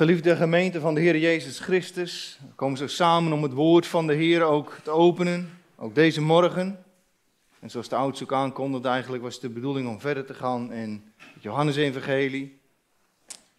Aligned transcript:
Geliefde 0.00 0.36
gemeente 0.36 0.80
van 0.80 0.94
de 0.94 1.00
Heer 1.00 1.18
Jezus 1.18 1.58
Christus, 1.58 2.38
we 2.48 2.54
komen 2.54 2.78
zo 2.78 2.86
samen 2.86 3.32
om 3.32 3.42
het 3.42 3.52
woord 3.52 3.86
van 3.86 4.06
de 4.06 4.14
Heer 4.14 4.42
ook 4.42 4.78
te 4.82 4.90
openen, 4.90 5.50
ook 5.76 5.94
deze 5.94 6.20
morgen. 6.20 6.84
En 7.58 7.70
zoals 7.70 7.88
de 7.88 7.96
oudste 7.96 8.24
ook 8.24 8.32
aankondigde, 8.32 8.88
eigenlijk 8.88 9.22
was 9.22 9.32
het 9.32 9.42
de 9.42 9.48
bedoeling 9.48 9.88
om 9.88 10.00
verder 10.00 10.24
te 10.24 10.34
gaan 10.34 10.72
in 10.72 11.12
het 11.16 11.42
Johannes-evangelie. 11.42 12.60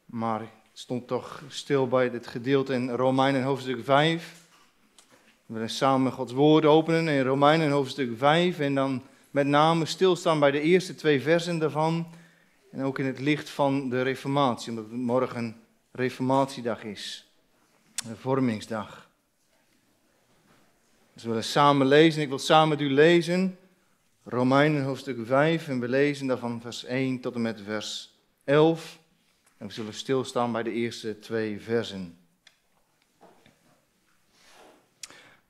Maar 0.06 0.40
het 0.40 0.50
stond 0.74 1.08
toch 1.08 1.44
stil 1.48 1.88
bij 1.88 2.10
dit 2.10 2.28
gedeelte 2.28 2.74
in 2.74 2.90
Romeinen 2.90 3.44
hoofdstuk 3.44 3.84
5. 3.84 4.48
We 5.46 5.54
willen 5.54 5.70
samen 5.70 6.12
Gods 6.12 6.34
woord 6.34 6.66
openen 6.66 7.08
in 7.08 7.24
Romeinen 7.24 7.72
hoofdstuk 7.72 8.18
5 8.18 8.60
en 8.60 8.76
dan 8.76 9.04
met 9.32 9.48
name 9.48 9.86
stilstaan 9.86 10.40
bij 10.40 10.52
de 10.52 10.62
eerste 10.62 10.96
twee 10.96 11.22
versen 11.22 11.60
daarvan. 11.60 12.08
En 12.72 12.84
ook 12.84 13.00
in 13.00 13.06
het 13.06 13.20
licht 13.20 13.50
van 13.50 13.90
de 13.90 14.02
Reformatie, 14.02 14.70
omdat 14.70 14.86
het 14.86 15.00
morgen 15.00 15.61
Reformatiedag 15.92 16.84
is. 16.84 17.32
Een 18.08 18.18
vormingsdag. 18.18 19.10
Dus 21.14 21.24
we 21.24 21.30
willen 21.30 21.44
samen 21.44 21.88
lezen. 21.88 22.22
Ik 22.22 22.30
wil 22.30 22.40
samen 22.40 22.70
met 22.70 22.82
u 22.82 22.90
lezen. 22.94 23.60
Romeinen 24.24 24.84
hoofdstuk 24.84 25.18
5. 25.26 25.68
En 25.68 25.80
we 25.80 25.88
lezen 25.88 26.28
daarvan 26.28 26.62
vers 26.62 26.84
1 26.84 27.20
tot 27.20 27.36
en 27.36 27.42
met 27.42 27.62
vers 27.62 28.20
11. 28.44 29.00
En 29.58 29.68
we 29.68 29.74
zullen 29.74 29.94
stilstaan 29.94 30.52
bij 30.52 30.64
de 30.64 30.72
eerste 30.72 31.20
twee 31.20 31.62
versen. 31.62 32.18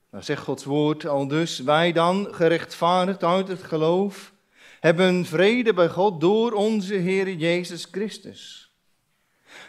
Nou 0.09 0.23
zegt 0.23 0.43
Gods 0.43 0.63
woord 0.63 1.05
al 1.05 1.27
dus, 1.27 1.59
wij 1.59 1.91
dan, 1.91 2.27
gerechtvaardigd 2.31 3.23
uit 3.23 3.47
het 3.47 3.63
geloof, 3.63 4.33
hebben 4.79 5.25
vrede 5.25 5.73
bij 5.73 5.89
God 5.89 6.21
door 6.21 6.51
onze 6.51 6.93
Heer 6.93 7.33
Jezus 7.33 7.87
Christus. 7.91 8.70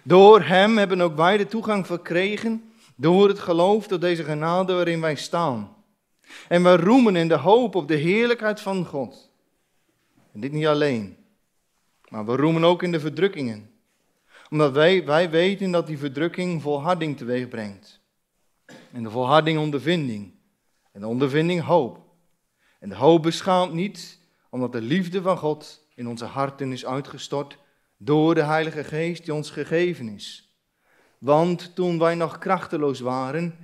Door 0.03 0.43
Hem 0.43 0.79
hebben 0.79 1.01
ook 1.01 1.17
wij 1.17 1.37
de 1.37 1.47
toegang 1.47 1.87
verkregen, 1.87 2.73
door 2.97 3.29
het 3.29 3.39
geloof 3.39 3.87
tot 3.87 4.01
deze 4.01 4.25
genade 4.25 4.73
waarin 4.73 5.01
wij 5.01 5.15
staan. 5.15 5.77
En 6.49 6.63
wij 6.63 6.77
roemen 6.77 7.17
in 7.17 7.29
de 7.29 7.37
hoop 7.37 7.75
op 7.75 7.89
de 7.89 7.95
heerlijkheid 7.95 8.61
van 8.61 8.87
God. 8.87 9.31
En 10.33 10.41
dit 10.41 10.53
niet 10.53 10.67
alleen, 10.67 11.17
maar 12.09 12.27
we 12.27 12.37
roemen 12.37 12.65
ook 12.65 12.83
in 12.83 12.93
de 12.93 13.01
verdrukkingen. 13.01 13.71
Omdat 14.51 14.73
wij, 14.73 15.05
wij 15.05 15.31
weten 15.31 15.71
dat 15.71 15.87
die 15.87 15.99
verdrukking 15.99 16.63
volharding 16.63 17.17
teweeg 17.17 17.49
brengt. 17.49 18.01
En 18.93 19.03
de 19.03 19.11
volharding 19.11 19.59
ondervinding. 19.59 20.33
En 20.93 21.01
de 21.01 21.07
ondervinding 21.07 21.63
hoop. 21.63 21.99
En 22.79 22.89
de 22.89 22.95
hoop 22.95 23.23
beschaamt 23.23 23.73
niet, 23.73 24.19
omdat 24.51 24.73
de 24.73 24.81
liefde 24.81 25.23
van 25.23 25.39
God 25.39 25.87
in 25.95 26.09
onze 26.09 26.25
harten 26.25 26.73
is 26.73 26.87
uitgestort 26.87 27.59
door 28.05 28.35
de 28.35 28.43
Heilige 28.43 28.85
Geest 28.85 29.25
die 29.25 29.35
ons 29.35 29.51
gegeven 29.51 30.09
is. 30.09 30.57
Want 31.19 31.75
toen 31.75 31.99
wij 31.99 32.15
nog 32.15 32.39
krachteloos 32.39 33.01
waren, 33.01 33.59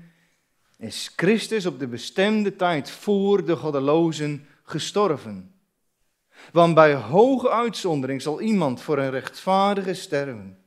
is 0.76 1.12
Christus 1.16 1.66
op 1.66 1.78
de 1.78 1.86
bestemde 1.86 2.56
tijd 2.56 2.90
voor 2.90 3.44
de 3.44 3.56
goddelozen 3.56 4.46
gestorven. 4.62 5.54
Want 6.52 6.74
bij 6.74 6.94
hoge 6.94 7.50
uitzondering 7.50 8.22
zal 8.22 8.40
iemand 8.40 8.80
voor 8.80 8.98
een 8.98 9.10
rechtvaardige 9.10 9.94
sterven. 9.94 10.58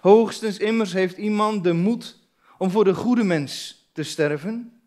Hoogstens 0.00 0.58
immers 0.58 0.92
heeft 0.92 1.16
iemand 1.16 1.64
de 1.64 1.72
moed 1.72 2.18
om 2.58 2.70
voor 2.70 2.84
de 2.84 2.94
goede 2.94 3.24
mens 3.24 3.84
te 3.92 4.02
sterven. 4.02 4.82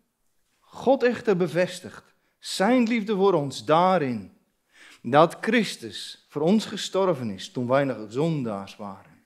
God 0.60 1.02
echter 1.02 1.36
bevestigt 1.36 2.14
zijn 2.38 2.82
liefde 2.82 3.16
voor 3.16 3.32
ons 3.32 3.64
daarin 3.64 4.33
dat 5.10 5.36
Christus 5.40 6.24
voor 6.28 6.42
ons 6.42 6.66
gestorven 6.66 7.30
is 7.30 7.50
toen 7.50 7.66
wij 7.66 7.84
nog 7.84 7.98
zondaars 8.08 8.76
waren. 8.76 9.22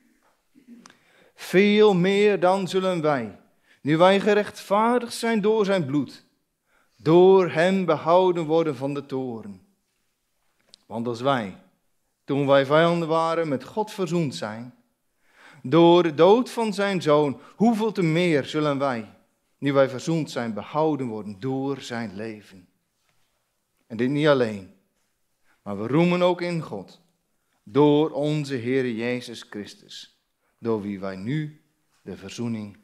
Veel 1.35 1.95
meer 1.95 2.41
dan 2.41 2.69
zullen 2.69 3.01
wij, 3.01 3.41
nu 3.83 3.97
wij 3.97 4.21
gerechtvaardigd 4.21 5.15
zijn 5.15 5.41
door 5.41 5.65
zijn 5.65 5.87
bloed, 5.87 6.25
door 6.97 7.51
hem 7.51 7.85
behouden 7.85 8.45
worden 8.45 8.77
van 8.77 8.95
de 8.95 9.07
toren. 9.07 9.67
Want 10.87 11.07
als 11.07 11.21
wij, 11.21 11.57
toen 12.25 12.47
wij 12.47 12.67
vijanden 12.67 13.09
waren, 13.09 13.49
met 13.49 13.65
God 13.65 13.91
verzoend 13.91 14.35
zijn, 14.35 14.75
door 15.63 16.03
de 16.03 16.15
dood 16.15 16.51
van 16.51 16.75
zijn 16.75 17.03
zoon, 17.03 17.41
hoeveel 17.57 17.93
te 17.93 18.03
meer 18.03 18.45
zullen 18.45 18.79
wij, 18.79 19.15
nu 19.59 19.73
wij 19.73 19.89
verzoend 19.89 20.31
zijn, 20.31 20.55
behouden 20.55 21.07
worden 21.07 21.41
door 21.41 21.81
zijn 21.81 22.15
leven. 22.15 22.69
En 23.87 23.97
dit 23.97 24.11
niet 24.11 24.27
alleen, 24.27 24.77
maar 25.69 25.79
we 25.79 25.87
roemen 25.87 26.23
ook 26.23 26.41
in 26.41 26.63
God, 26.63 27.01
door 27.63 28.11
onze 28.11 28.55
Heer 28.55 28.91
Jezus 28.91 29.47
Christus, 29.51 30.19
door 30.59 30.83
wie 30.83 31.01
wij 31.01 31.17
nu 31.17 31.61
de 32.03 32.17
verzoening 32.17 32.77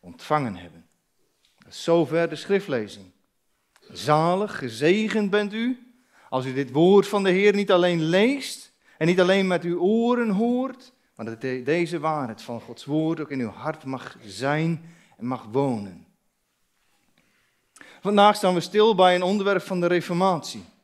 ontvangen 0.00 0.56
hebben. 0.56 0.86
Zover 1.68 2.28
de 2.28 2.36
schriftlezing. 2.36 3.06
Zalig, 3.88 4.58
gezegend 4.58 5.30
bent 5.30 5.52
u, 5.52 5.92
als 6.28 6.44
u 6.44 6.52
dit 6.52 6.70
woord 6.70 7.08
van 7.08 7.22
de 7.22 7.30
Heer 7.30 7.54
niet 7.54 7.70
alleen 7.70 8.02
leest 8.02 8.72
en 8.98 9.06
niet 9.06 9.20
alleen 9.20 9.46
met 9.46 9.62
uw 9.62 9.78
oren 9.78 10.30
hoort, 10.30 10.92
maar 11.14 11.26
dat 11.26 11.40
deze 11.40 11.98
waarheid 11.98 12.42
van 12.42 12.60
Gods 12.60 12.84
woord 12.84 13.20
ook 13.20 13.30
in 13.30 13.40
uw 13.40 13.50
hart 13.50 13.84
mag 13.84 14.16
zijn 14.24 14.94
en 15.16 15.26
mag 15.26 15.44
wonen. 15.44 16.06
Vandaag 18.00 18.36
staan 18.36 18.54
we 18.54 18.60
stil 18.60 18.94
bij 18.94 19.14
een 19.14 19.22
onderwerp 19.22 19.62
van 19.62 19.80
de 19.80 19.86
Reformatie. 19.86 20.74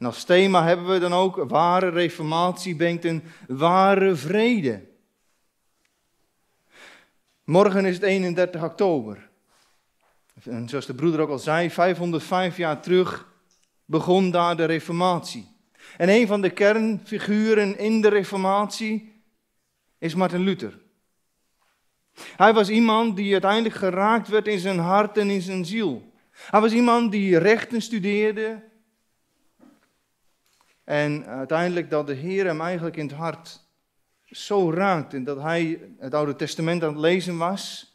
En 0.00 0.06
als 0.06 0.24
thema 0.24 0.64
hebben 0.64 0.88
we 0.88 0.98
dan 0.98 1.12
ook 1.12 1.36
ware 1.48 1.88
Reformatie 1.88 2.76
brengt 2.76 3.04
een 3.04 3.22
ware 3.48 4.16
vrede. 4.16 4.88
Morgen 7.44 7.84
is 7.84 7.94
het 7.94 8.02
31 8.02 8.62
oktober. 8.62 9.28
En 10.42 10.68
zoals 10.68 10.86
de 10.86 10.94
broeder 10.94 11.20
ook 11.20 11.28
al 11.28 11.38
zei, 11.38 11.70
505 11.70 12.56
jaar 12.56 12.80
terug 12.80 13.28
begon 13.84 14.30
daar 14.30 14.56
de 14.56 14.64
Reformatie. 14.64 15.48
En 15.96 16.08
een 16.08 16.26
van 16.26 16.40
de 16.40 16.50
kernfiguren 16.50 17.78
in 17.78 18.00
de 18.00 18.08
Reformatie 18.08 19.22
is 19.98 20.14
Martin 20.14 20.40
Luther. 20.40 20.78
Hij 22.36 22.52
was 22.54 22.68
iemand 22.68 23.16
die 23.16 23.32
uiteindelijk 23.32 23.74
geraakt 23.74 24.28
werd 24.28 24.46
in 24.46 24.58
zijn 24.58 24.78
hart 24.78 25.18
en 25.18 25.30
in 25.30 25.42
zijn 25.42 25.64
ziel. 25.64 26.12
Hij 26.30 26.60
was 26.60 26.72
iemand 26.72 27.12
die 27.12 27.38
rechten 27.38 27.82
studeerde. 27.82 28.68
En 30.90 31.26
uiteindelijk 31.26 31.90
dat 31.90 32.06
de 32.06 32.14
Heer 32.14 32.44
hem 32.44 32.60
eigenlijk 32.60 32.96
in 32.96 33.06
het 33.06 33.16
hart 33.16 33.60
zo 34.24 34.70
raakte 34.70 35.22
dat 35.22 35.40
hij 35.40 35.80
het 35.98 36.14
Oude 36.14 36.36
Testament 36.36 36.82
aan 36.82 36.88
het 36.88 36.98
lezen 36.98 37.38
was. 37.38 37.94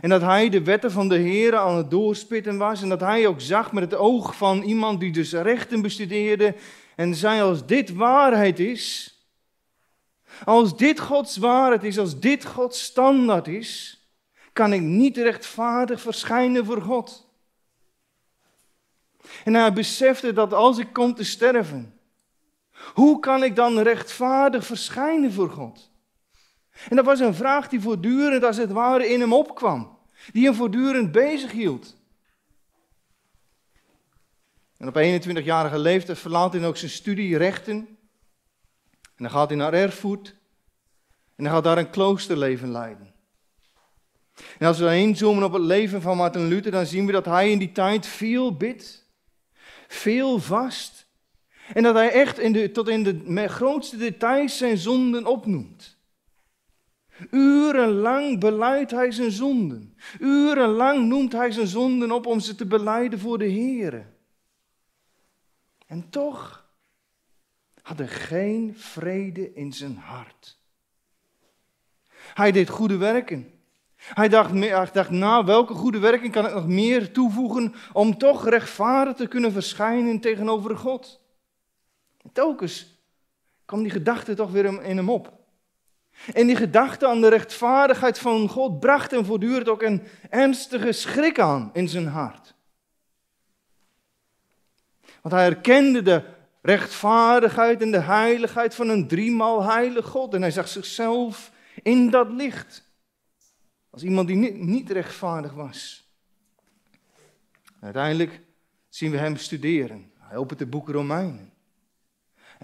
En 0.00 0.08
dat 0.08 0.20
hij 0.20 0.48
de 0.48 0.62
wetten 0.62 0.90
van 0.90 1.08
de 1.08 1.16
Heer 1.16 1.56
aan 1.56 1.76
het 1.76 1.90
doorspitten 1.90 2.58
was. 2.58 2.82
En 2.82 2.88
dat 2.88 3.00
hij 3.00 3.26
ook 3.26 3.40
zag 3.40 3.72
met 3.72 3.82
het 3.82 3.94
oog 3.94 4.36
van 4.36 4.62
iemand 4.62 5.00
die 5.00 5.12
dus 5.12 5.32
rechten 5.32 5.82
bestudeerde. 5.82 6.54
En 6.96 7.14
zei 7.14 7.40
als 7.40 7.66
dit 7.66 7.92
waarheid 7.92 8.58
is, 8.58 9.14
als 10.44 10.76
dit 10.76 11.00
Gods 11.00 11.36
waarheid 11.36 11.84
is, 11.84 11.98
als 11.98 12.20
dit 12.20 12.44
Gods 12.44 12.82
standaard 12.82 13.48
is, 13.48 14.00
kan 14.52 14.72
ik 14.72 14.80
niet 14.80 15.16
rechtvaardig 15.16 16.00
verschijnen 16.00 16.64
voor 16.64 16.82
God. 16.82 17.28
En 19.44 19.54
hij 19.54 19.72
besefte 19.72 20.32
dat 20.32 20.52
als 20.52 20.78
ik 20.78 20.92
kom 20.92 21.14
te 21.14 21.24
sterven, 21.24 21.95
hoe 22.94 23.20
kan 23.20 23.42
ik 23.42 23.56
dan 23.56 23.78
rechtvaardig 23.78 24.66
verschijnen 24.66 25.32
voor 25.32 25.50
God? 25.50 25.90
En 26.88 26.96
dat 26.96 27.04
was 27.04 27.20
een 27.20 27.34
vraag 27.34 27.68
die 27.68 27.80
voortdurend 27.80 28.44
als 28.44 28.56
het 28.56 28.72
ware 28.72 29.08
in 29.08 29.20
hem 29.20 29.32
opkwam, 29.32 29.98
die 30.32 30.44
hem 30.44 30.54
voortdurend 30.54 31.12
bezig 31.12 31.52
hield. 31.52 31.96
En 34.76 34.88
op 34.88 34.94
21-jarige 34.94 35.78
leeftijd 35.78 36.18
verlaat 36.18 36.52
hij 36.52 36.66
ook 36.66 36.76
zijn 36.76 36.90
studie 36.90 37.36
rechten 37.36 37.96
en 39.16 39.24
dan 39.24 39.30
gaat 39.30 39.48
hij 39.48 39.58
naar 39.58 39.72
Erfurt. 39.72 40.34
En 41.36 41.44
dan 41.44 41.52
gaat 41.52 41.64
daar 41.64 41.78
een 41.78 41.90
kloosterleven 41.90 42.70
leiden. 42.70 43.14
En 44.58 44.66
als 44.66 44.78
we 44.78 44.96
inzoomen 44.96 45.44
op 45.44 45.52
het 45.52 45.62
leven 45.62 46.02
van 46.02 46.16
Martin 46.16 46.46
Luther, 46.46 46.70
dan 46.70 46.86
zien 46.86 47.06
we 47.06 47.12
dat 47.12 47.24
hij 47.24 47.50
in 47.50 47.58
die 47.58 47.72
tijd 47.72 48.06
veel 48.06 48.56
bidt, 48.56 49.06
veel 49.88 50.38
vast. 50.38 50.95
En 51.74 51.82
dat 51.82 51.94
hij 51.94 52.10
echt 52.10 52.38
in 52.38 52.52
de, 52.52 52.70
tot 52.70 52.88
in 52.88 53.02
de 53.02 53.48
grootste 53.48 53.96
details 53.96 54.58
zijn 54.58 54.76
zonden 54.76 55.26
opnoemt. 55.26 55.96
Urenlang 57.30 58.40
beleidt 58.40 58.90
hij 58.90 59.10
zijn 59.10 59.30
zonden. 59.30 59.96
Urenlang 60.20 61.06
noemt 61.06 61.32
hij 61.32 61.50
zijn 61.50 61.66
zonden 61.66 62.10
op 62.12 62.26
om 62.26 62.40
ze 62.40 62.54
te 62.54 62.66
beleiden 62.66 63.18
voor 63.18 63.38
de 63.38 63.44
Heer. 63.46 64.06
En 65.86 66.10
toch 66.10 66.70
hadden 67.82 68.08
geen 68.08 68.74
vrede 68.76 69.54
in 69.54 69.72
zijn 69.72 69.96
hart. 69.96 70.58
Hij 72.34 72.52
deed 72.52 72.68
goede 72.68 72.96
werken. 72.96 73.50
Hij 73.96 74.28
dacht, 74.28 74.50
hij 74.50 74.90
dacht 74.92 75.10
na, 75.10 75.44
welke 75.44 75.74
goede 75.74 75.98
werken 75.98 76.30
kan 76.30 76.46
ik 76.46 76.54
nog 76.54 76.66
meer 76.66 77.12
toevoegen 77.12 77.74
om 77.92 78.18
toch 78.18 78.48
rechtvaardig 78.48 79.16
te 79.16 79.26
kunnen 79.26 79.52
verschijnen 79.52 80.20
tegenover 80.20 80.76
God? 80.76 81.24
En 82.26 82.32
telkens 82.32 83.00
kwam 83.64 83.82
die 83.82 83.90
gedachte 83.90 84.34
toch 84.34 84.50
weer 84.50 84.84
in 84.84 84.96
hem 84.96 85.10
op. 85.10 85.32
En 86.34 86.46
die 86.46 86.56
gedachte 86.56 87.06
aan 87.06 87.20
de 87.20 87.28
rechtvaardigheid 87.28 88.18
van 88.18 88.48
God 88.48 88.80
bracht 88.80 89.10
hem 89.10 89.24
voortdurend 89.24 89.68
ook 89.68 89.82
een 89.82 90.02
ernstige 90.30 90.92
schrik 90.92 91.38
aan 91.38 91.70
in 91.72 91.88
zijn 91.88 92.06
hart. 92.06 92.54
Want 95.22 95.34
hij 95.34 95.44
herkende 95.44 96.02
de 96.02 96.24
rechtvaardigheid 96.62 97.82
en 97.82 97.90
de 97.90 98.00
heiligheid 98.00 98.74
van 98.74 98.88
een 98.88 99.08
driemaal 99.08 99.62
heilig 99.62 100.06
God. 100.06 100.34
En 100.34 100.40
hij 100.40 100.50
zag 100.50 100.68
zichzelf 100.68 101.52
in 101.82 102.10
dat 102.10 102.30
licht. 102.30 102.90
Als 103.90 104.02
iemand 104.02 104.28
die 104.28 104.36
niet, 104.52 104.90
rechtvaardig 104.90 105.52
was. 105.52 106.10
Uiteindelijk 107.80 108.40
zien 108.88 109.10
we 109.10 109.16
hem 109.16 109.36
studeren. 109.36 110.12
Hij 110.18 110.36
opent 110.36 110.60
het 110.60 110.70
boek 110.70 110.88
Romeinen. 110.88 111.55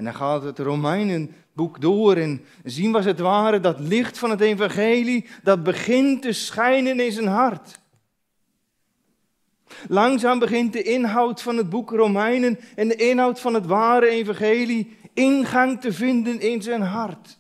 En 0.03 0.09
dan 0.09 0.17
gaat 0.17 0.43
het 0.43 0.59
Romeinenboek 0.59 1.81
door 1.81 2.17
en 2.17 2.45
zien 2.65 2.93
we 2.93 3.03
het 3.03 3.19
ware 3.19 3.61
dat 3.61 3.81
licht 3.81 4.19
van 4.19 4.31
het 4.31 4.41
evangelie 4.41 5.27
dat 5.43 5.63
begint 5.63 6.23
te 6.23 6.33
schijnen 6.33 7.01
in 7.01 7.13
zijn 7.13 7.27
hart. 7.27 7.81
Langzaam 9.89 10.39
begint 10.39 10.73
de 10.73 10.83
inhoud 10.83 11.43
van 11.43 11.57
het 11.57 11.69
boek 11.69 11.91
Romeinen 11.91 12.59
en 12.75 12.89
de 12.89 12.95
inhoud 12.97 13.41
van 13.41 13.55
het 13.55 13.67
ware 13.67 14.09
evangelie 14.09 14.97
ingang 15.15 15.81
te 15.81 15.93
vinden 15.93 16.41
in 16.41 16.63
zijn 16.63 16.83
hart. 16.83 17.39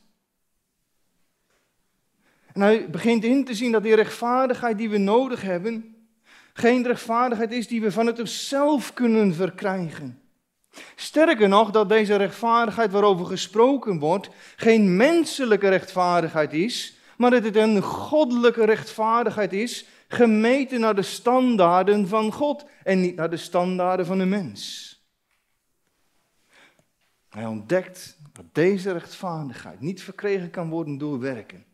En 2.52 2.60
hij 2.60 2.90
begint 2.90 3.24
in 3.24 3.44
te 3.44 3.54
zien 3.54 3.72
dat 3.72 3.82
die 3.82 3.94
rechtvaardigheid 3.94 4.78
die 4.78 4.90
we 4.90 4.98
nodig 4.98 5.42
hebben, 5.42 5.96
geen 6.52 6.86
rechtvaardigheid 6.86 7.52
is 7.52 7.68
die 7.68 7.80
we 7.80 7.92
van 7.92 8.06
het 8.06 8.20
onszelf 8.20 8.92
kunnen 8.92 9.34
verkrijgen. 9.34 10.21
Sterker 10.94 11.48
nog, 11.48 11.70
dat 11.70 11.88
deze 11.88 12.16
rechtvaardigheid 12.16 12.92
waarover 12.92 13.26
gesproken 13.26 13.98
wordt, 13.98 14.28
geen 14.56 14.96
menselijke 14.96 15.68
rechtvaardigheid 15.68 16.52
is, 16.52 16.96
maar 17.16 17.30
dat 17.30 17.44
het 17.44 17.56
een 17.56 17.82
goddelijke 17.82 18.64
rechtvaardigheid 18.64 19.52
is, 19.52 19.86
gemeten 20.08 20.80
naar 20.80 20.94
de 20.94 21.02
standaarden 21.02 22.08
van 22.08 22.32
God 22.32 22.64
en 22.82 23.00
niet 23.00 23.16
naar 23.16 23.30
de 23.30 23.36
standaarden 23.36 24.06
van 24.06 24.18
de 24.18 24.24
mens. 24.24 24.90
Hij 27.28 27.46
ontdekt 27.46 28.18
dat 28.32 28.44
deze 28.52 28.92
rechtvaardigheid 28.92 29.80
niet 29.80 30.02
verkregen 30.02 30.50
kan 30.50 30.68
worden 30.68 30.98
door 30.98 31.18
werken, 31.18 31.64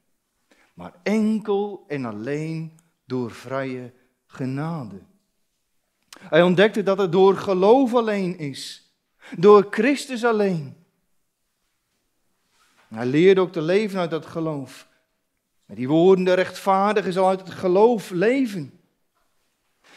maar 0.75 0.93
enkel 1.03 1.85
en 1.89 2.05
alleen 2.05 2.79
door 3.05 3.31
vrije 3.31 3.93
genade. 4.27 5.01
Hij 6.19 6.43
ontdekte 6.43 6.83
dat 6.83 6.99
het 6.99 7.13
door 7.13 7.37
geloof 7.37 7.95
alleen 7.95 8.39
is, 8.39 8.88
door 9.37 9.67
Christus 9.71 10.25
alleen. 10.25 10.77
Hij 12.89 13.07
leerde 13.07 13.41
ook 13.41 13.53
te 13.53 13.63
leven 13.63 14.01
uit 14.01 14.11
dat 14.11 14.27
geloof. 14.27 14.89
Met 15.65 15.77
die 15.77 15.89
woorden, 15.89 16.25
de 16.25 16.35
rechtvaardige 16.35 17.13
zal 17.13 17.29
uit 17.29 17.41
het 17.41 17.51
geloof 17.51 18.11
leven. 18.11 18.81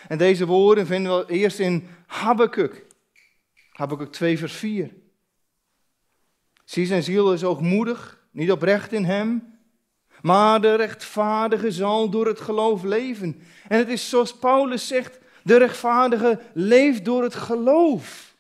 En 0.07 0.17
deze 0.17 0.45
woorden 0.45 0.85
vinden 0.85 1.17
we 1.17 1.33
eerst 1.33 1.59
in 1.59 1.87
Habakkuk. 2.07 2.85
Habakkuk 3.71 4.11
2 4.11 4.37
vers 4.37 4.53
4. 4.53 4.93
Zie 6.65 6.85
zijn 6.85 7.03
ziel 7.03 7.33
is 7.33 7.41
hoogmoedig, 7.41 8.23
niet 8.31 8.51
oprecht 8.51 8.91
in 8.91 9.03
hem. 9.03 9.59
Maar 10.21 10.61
de 10.61 10.75
rechtvaardige 10.75 11.71
zal 11.71 12.09
door 12.09 12.27
het 12.27 12.41
geloof 12.41 12.83
leven. 12.83 13.41
En 13.67 13.77
het 13.77 13.87
is 13.87 14.09
zoals 14.09 14.37
Paulus 14.37 14.87
zegt, 14.87 15.19
de 15.43 15.57
rechtvaardige 15.57 16.39
leeft 16.53 17.05
door 17.05 17.23
het 17.23 17.35
geloof. 17.35 18.30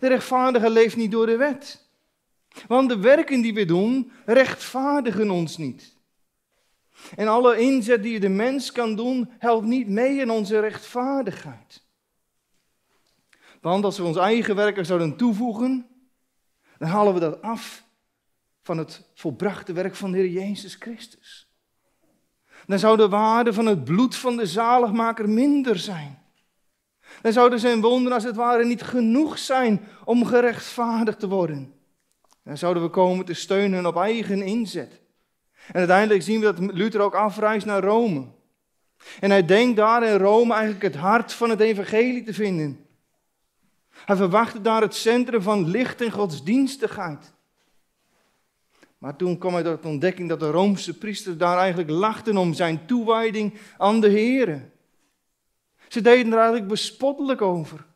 De 0.00 0.08
rechtvaardige 0.08 0.70
leeft 0.70 0.96
niet 0.96 1.10
door 1.10 1.26
de 1.26 1.36
wet. 1.36 1.88
Want 2.66 2.88
de 2.88 2.98
werken 2.98 3.40
die 3.40 3.54
we 3.54 3.64
doen, 3.64 4.12
rechtvaardigen 4.24 5.30
ons 5.30 5.56
niet. 5.56 5.96
En 7.16 7.28
alle 7.28 7.58
inzet 7.58 8.02
die 8.02 8.20
de 8.20 8.28
mens 8.28 8.72
kan 8.72 8.96
doen, 8.96 9.30
helpt 9.38 9.66
niet 9.66 9.88
mee 9.88 10.18
in 10.18 10.30
onze 10.30 10.60
rechtvaardigheid. 10.60 11.82
Want 13.60 13.84
als 13.84 13.98
we 13.98 14.04
ons 14.04 14.16
eigen 14.16 14.56
werk 14.56 14.84
zouden 14.84 15.16
toevoegen, 15.16 15.86
dan 16.78 16.88
halen 16.88 17.14
we 17.14 17.20
dat 17.20 17.42
af 17.42 17.84
van 18.62 18.78
het 18.78 19.02
volbrachte 19.14 19.72
werk 19.72 19.94
van 19.94 20.10
de 20.10 20.18
Heer 20.18 20.28
Jezus 20.28 20.74
Christus. 20.74 21.48
Dan 22.66 22.78
zou 22.78 22.96
de 22.96 23.08
waarde 23.08 23.52
van 23.52 23.66
het 23.66 23.84
bloed 23.84 24.16
van 24.16 24.36
de 24.36 24.46
zaligmaker 24.46 25.28
minder 25.28 25.78
zijn. 25.78 26.19
Dan 27.22 27.32
zouden 27.32 27.60
zijn 27.60 27.80
wonden 27.80 28.12
als 28.12 28.24
het 28.24 28.36
ware 28.36 28.64
niet 28.64 28.82
genoeg 28.82 29.38
zijn 29.38 29.80
om 30.04 30.24
gerechtvaardigd 30.24 31.18
te 31.18 31.28
worden. 31.28 31.72
Dan 32.44 32.58
zouden 32.58 32.82
we 32.82 32.88
komen 32.88 33.24
te 33.24 33.34
steunen 33.34 33.86
op 33.86 33.96
eigen 33.96 34.42
inzet. 34.42 35.00
En 35.66 35.78
uiteindelijk 35.78 36.22
zien 36.22 36.40
we 36.40 36.52
dat 36.52 36.74
Luther 36.74 37.00
ook 37.00 37.14
afreist 37.14 37.66
naar 37.66 37.82
Rome. 37.82 38.26
En 39.20 39.30
hij 39.30 39.44
denkt 39.44 39.76
daar 39.76 40.02
in 40.02 40.16
Rome 40.16 40.52
eigenlijk 40.52 40.82
het 40.82 40.96
hart 40.96 41.32
van 41.32 41.50
het 41.50 41.60
evangelie 41.60 42.24
te 42.24 42.34
vinden. 42.34 42.86
Hij 44.04 44.16
verwachtte 44.16 44.60
daar 44.60 44.80
het 44.80 44.94
centrum 44.94 45.42
van 45.42 45.68
licht 45.68 46.00
en 46.00 46.10
godsdienstigheid. 46.10 47.32
Maar 48.98 49.16
toen 49.16 49.38
kwam 49.38 49.52
hij 49.52 49.62
tot 49.62 49.82
de 49.82 49.88
ontdekking 49.88 50.28
dat 50.28 50.40
de 50.40 50.50
Roomse 50.50 50.98
priesters 50.98 51.36
daar 51.36 51.58
eigenlijk 51.58 51.90
lachten 51.90 52.36
om 52.36 52.54
zijn 52.54 52.86
toewijding 52.86 53.54
aan 53.78 54.00
de 54.00 54.08
Heer. 54.08 54.69
Ze 55.90 56.00
deden 56.00 56.32
er 56.32 56.38
eigenlijk 56.38 56.68
bespottelijk 56.68 57.42
over. 57.42 57.86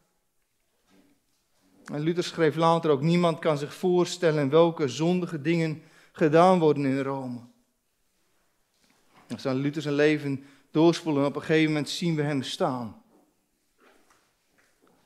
En 1.85 2.01
Luther 2.01 2.25
schreef 2.25 2.57
later 2.57 2.91
ook: 2.91 3.01
niemand 3.01 3.39
kan 3.39 3.59
zich 3.59 3.75
voorstellen 3.75 4.51
welke 4.51 4.89
zondige 4.89 5.41
dingen 5.41 5.83
gedaan 6.13 6.59
worden 6.59 6.85
in 6.85 7.01
Rome. 7.01 7.41
Als 9.29 9.43
we 9.43 9.55
Luther 9.55 9.83
zijn 9.83 9.95
leven 9.95 10.45
doorspoelen, 10.71 11.27
op 11.27 11.37
een 11.37 11.41
gegeven 11.41 11.73
moment 11.73 11.89
zien 11.89 12.15
we 12.15 12.23
hem 12.23 12.43
staan. 12.43 13.03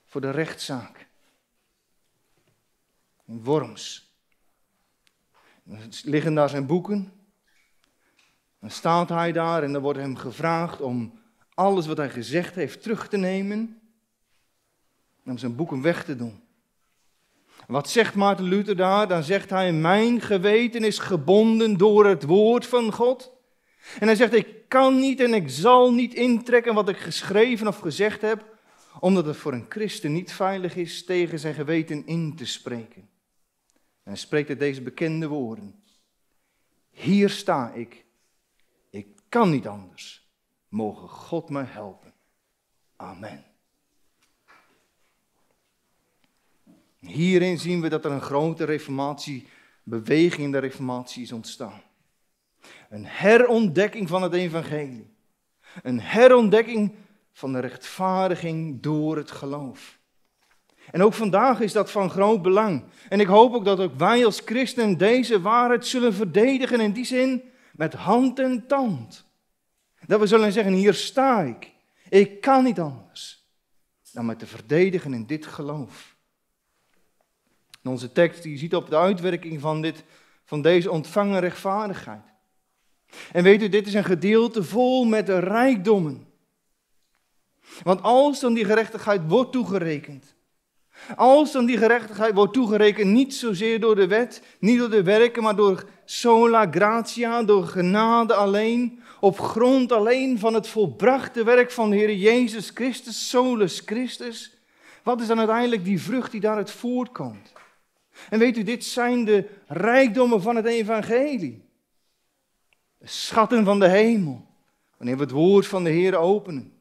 Voor 0.06 0.20
de 0.20 0.30
rechtszaak. 0.30 1.08
In 3.24 3.44
Worms. 3.44 4.12
Dan 5.62 5.78
liggen 6.02 6.34
daar 6.34 6.48
zijn 6.48 6.66
boeken. 6.66 7.12
Dan 8.60 8.70
staat 8.70 9.08
hij 9.08 9.32
daar 9.32 9.62
en 9.62 9.72
dan 9.72 9.82
wordt 9.82 9.98
hem 9.98 10.16
gevraagd 10.16 10.80
om 10.80 11.26
alles 11.58 11.86
wat 11.86 11.96
hij 11.96 12.10
gezegd 12.10 12.54
heeft 12.54 12.82
terug 12.82 13.08
te 13.08 13.16
nemen. 13.16 13.80
En 15.24 15.30
om 15.30 15.38
zijn 15.38 15.56
boeken 15.56 15.82
weg 15.82 16.04
te 16.04 16.16
doen. 16.16 16.42
Wat 17.66 17.88
zegt 17.90 18.14
Maarten 18.14 18.44
Luther 18.44 18.76
daar? 18.76 19.08
Dan 19.08 19.22
zegt 19.22 19.50
hij: 19.50 19.72
Mijn 19.72 20.20
geweten 20.20 20.84
is 20.84 20.98
gebonden 20.98 21.76
door 21.76 22.06
het 22.06 22.22
woord 22.22 22.66
van 22.66 22.92
God. 22.92 23.32
En 23.98 24.06
hij 24.06 24.16
zegt, 24.16 24.34
ik 24.34 24.68
kan 24.68 24.98
niet 24.98 25.20
en 25.20 25.34
ik 25.34 25.50
zal 25.50 25.92
niet 25.92 26.14
intrekken 26.14 26.74
wat 26.74 26.88
ik 26.88 26.96
geschreven 26.96 27.66
of 27.66 27.78
gezegd 27.78 28.20
heb, 28.20 28.58
omdat 29.00 29.26
het 29.26 29.36
voor 29.36 29.52
een 29.52 29.66
christen 29.68 30.12
niet 30.12 30.32
veilig 30.32 30.76
is 30.76 31.04
tegen 31.04 31.38
zijn 31.38 31.54
geweten 31.54 32.06
in 32.06 32.36
te 32.36 32.46
spreken. 32.46 33.08
En 34.02 34.14
hij 34.14 34.16
spreekt 34.16 34.48
uit 34.48 34.58
deze 34.58 34.82
bekende 34.82 35.26
woorden. 35.26 35.82
Hier 36.90 37.30
sta 37.30 37.72
ik, 37.72 38.04
ik 38.90 39.06
kan 39.28 39.50
niet 39.50 39.66
anders. 39.66 40.17
Mogen 40.68 41.08
God 41.08 41.50
mij 41.50 41.64
helpen. 41.64 42.12
Amen. 42.96 43.44
Hierin 47.00 47.58
zien 47.58 47.80
we 47.80 47.88
dat 47.88 48.04
er 48.04 48.10
een 48.10 48.20
grote 48.20 48.64
reformatiebeweging 48.64 50.44
in 50.44 50.52
de 50.52 50.58
reformatie 50.58 51.22
is 51.22 51.32
ontstaan. 51.32 51.82
Een 52.88 53.06
herontdekking 53.06 54.08
van 54.08 54.22
het 54.22 54.32
evangelie. 54.32 55.16
Een 55.82 56.00
herontdekking 56.00 56.94
van 57.32 57.52
de 57.52 57.58
rechtvaardiging 57.58 58.82
door 58.82 59.16
het 59.16 59.30
geloof. 59.30 59.98
En 60.90 61.02
ook 61.02 61.14
vandaag 61.14 61.60
is 61.60 61.72
dat 61.72 61.90
van 61.90 62.10
groot 62.10 62.42
belang. 62.42 62.84
En 63.08 63.20
ik 63.20 63.26
hoop 63.26 63.54
ook 63.54 63.64
dat 63.64 63.80
ook 63.80 63.94
wij 63.94 64.24
als 64.24 64.42
christenen 64.44 64.98
deze 64.98 65.40
waarheid 65.40 65.86
zullen 65.86 66.14
verdedigen 66.14 66.80
in 66.80 66.92
die 66.92 67.04
zin 67.04 67.42
met 67.72 67.92
hand 67.92 68.38
en 68.38 68.66
tand. 68.66 69.27
Dat 70.06 70.20
we 70.20 70.26
zullen 70.26 70.52
zeggen, 70.52 70.72
hier 70.72 70.94
sta 70.94 71.40
ik. 71.40 71.72
Ik 72.08 72.40
kan 72.40 72.64
niet 72.64 72.80
anders 72.80 73.46
dan 74.12 74.26
met 74.26 74.38
te 74.38 74.46
verdedigen 74.46 75.14
in 75.14 75.26
dit 75.26 75.46
geloof. 75.46 76.16
Onze 77.82 78.12
tekst, 78.12 78.42
die 78.42 78.58
ziet 78.58 78.74
op 78.74 78.90
de 78.90 78.96
uitwerking 78.96 79.60
van, 79.60 79.82
dit, 79.82 80.04
van 80.44 80.62
deze 80.62 80.90
ontvangen 80.90 81.40
rechtvaardigheid. 81.40 82.26
En 83.32 83.42
weet 83.42 83.62
u, 83.62 83.68
dit 83.68 83.86
is 83.86 83.94
een 83.94 84.04
gedeelte 84.04 84.64
vol 84.64 85.04
met 85.04 85.28
rijkdommen. 85.28 86.26
Want 87.82 88.02
als 88.02 88.40
dan 88.40 88.54
die 88.54 88.64
gerechtigheid 88.64 89.20
wordt 89.26 89.52
toegerekend, 89.52 90.34
als 91.16 91.52
dan 91.52 91.66
die 91.66 91.78
gerechtigheid 91.78 92.34
wordt 92.34 92.52
toegerekend, 92.52 93.10
niet 93.10 93.34
zozeer 93.34 93.80
door 93.80 93.94
de 93.94 94.06
wet, 94.06 94.42
niet 94.58 94.78
door 94.78 94.90
de 94.90 95.02
werken, 95.02 95.42
maar 95.42 95.56
door 95.56 95.84
sola 96.04 96.68
gratia, 96.70 97.42
door 97.42 97.66
genade 97.66 98.34
alleen, 98.34 99.02
op 99.20 99.40
grond 99.40 99.92
alleen 99.92 100.38
van 100.38 100.54
het 100.54 100.68
volbrachte 100.68 101.44
werk 101.44 101.70
van 101.70 101.90
de 101.90 101.96
Heer 101.96 102.14
Jezus 102.14 102.70
Christus, 102.74 103.28
solus 103.28 103.82
Christus, 103.84 104.56
wat 105.02 105.20
is 105.20 105.26
dan 105.26 105.38
uiteindelijk 105.38 105.84
die 105.84 106.02
vrucht 106.02 106.30
die 106.30 106.40
daaruit 106.40 106.70
voortkomt? 106.70 107.52
En 108.30 108.38
weet 108.38 108.56
u, 108.56 108.62
dit 108.62 108.84
zijn 108.84 109.24
de 109.24 109.48
rijkdommen 109.66 110.42
van 110.42 110.56
het 110.56 110.64
evangelie. 110.64 111.62
De 112.98 113.06
schatten 113.06 113.64
van 113.64 113.80
de 113.80 113.88
hemel. 113.88 114.46
Wanneer 114.96 115.16
we 115.16 115.22
het 115.22 115.30
woord 115.30 115.66
van 115.66 115.84
de 115.84 115.90
Heer 115.90 116.16
openen. 116.16 116.72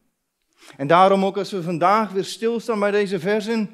En 0.78 0.88
daarom 0.88 1.26
ook 1.26 1.38
als 1.38 1.52
we 1.52 1.64
vandaag 1.64 2.12
weer 2.12 2.26
stilstaan 2.26 2.80
bij 2.80 2.92
deze 2.92 3.20
versen, 3.20 3.70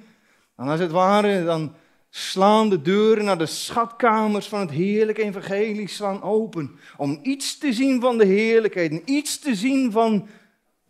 dan 0.55 0.67
als 0.67 0.79
het 0.79 0.91
ware, 0.91 1.43
dan 1.43 1.75
slaan 2.10 2.69
de 2.69 2.81
deuren 2.81 3.25
naar 3.25 3.38
de 3.38 3.45
schatkamers 3.45 4.48
van 4.48 4.60
het 4.60 4.72
heerlijke 4.72 5.24
evangelie 5.24 5.88
slaan 5.88 6.22
open. 6.22 6.79
Om 6.98 7.19
iets 7.24 7.57
te 7.57 7.74
zien 7.74 8.01
van 8.01 8.17
de 8.17 8.25
heerlijkheid 8.25 8.91
en 8.91 9.01
iets 9.05 9.39
te 9.39 9.55
zien 9.55 9.91
van 9.91 10.27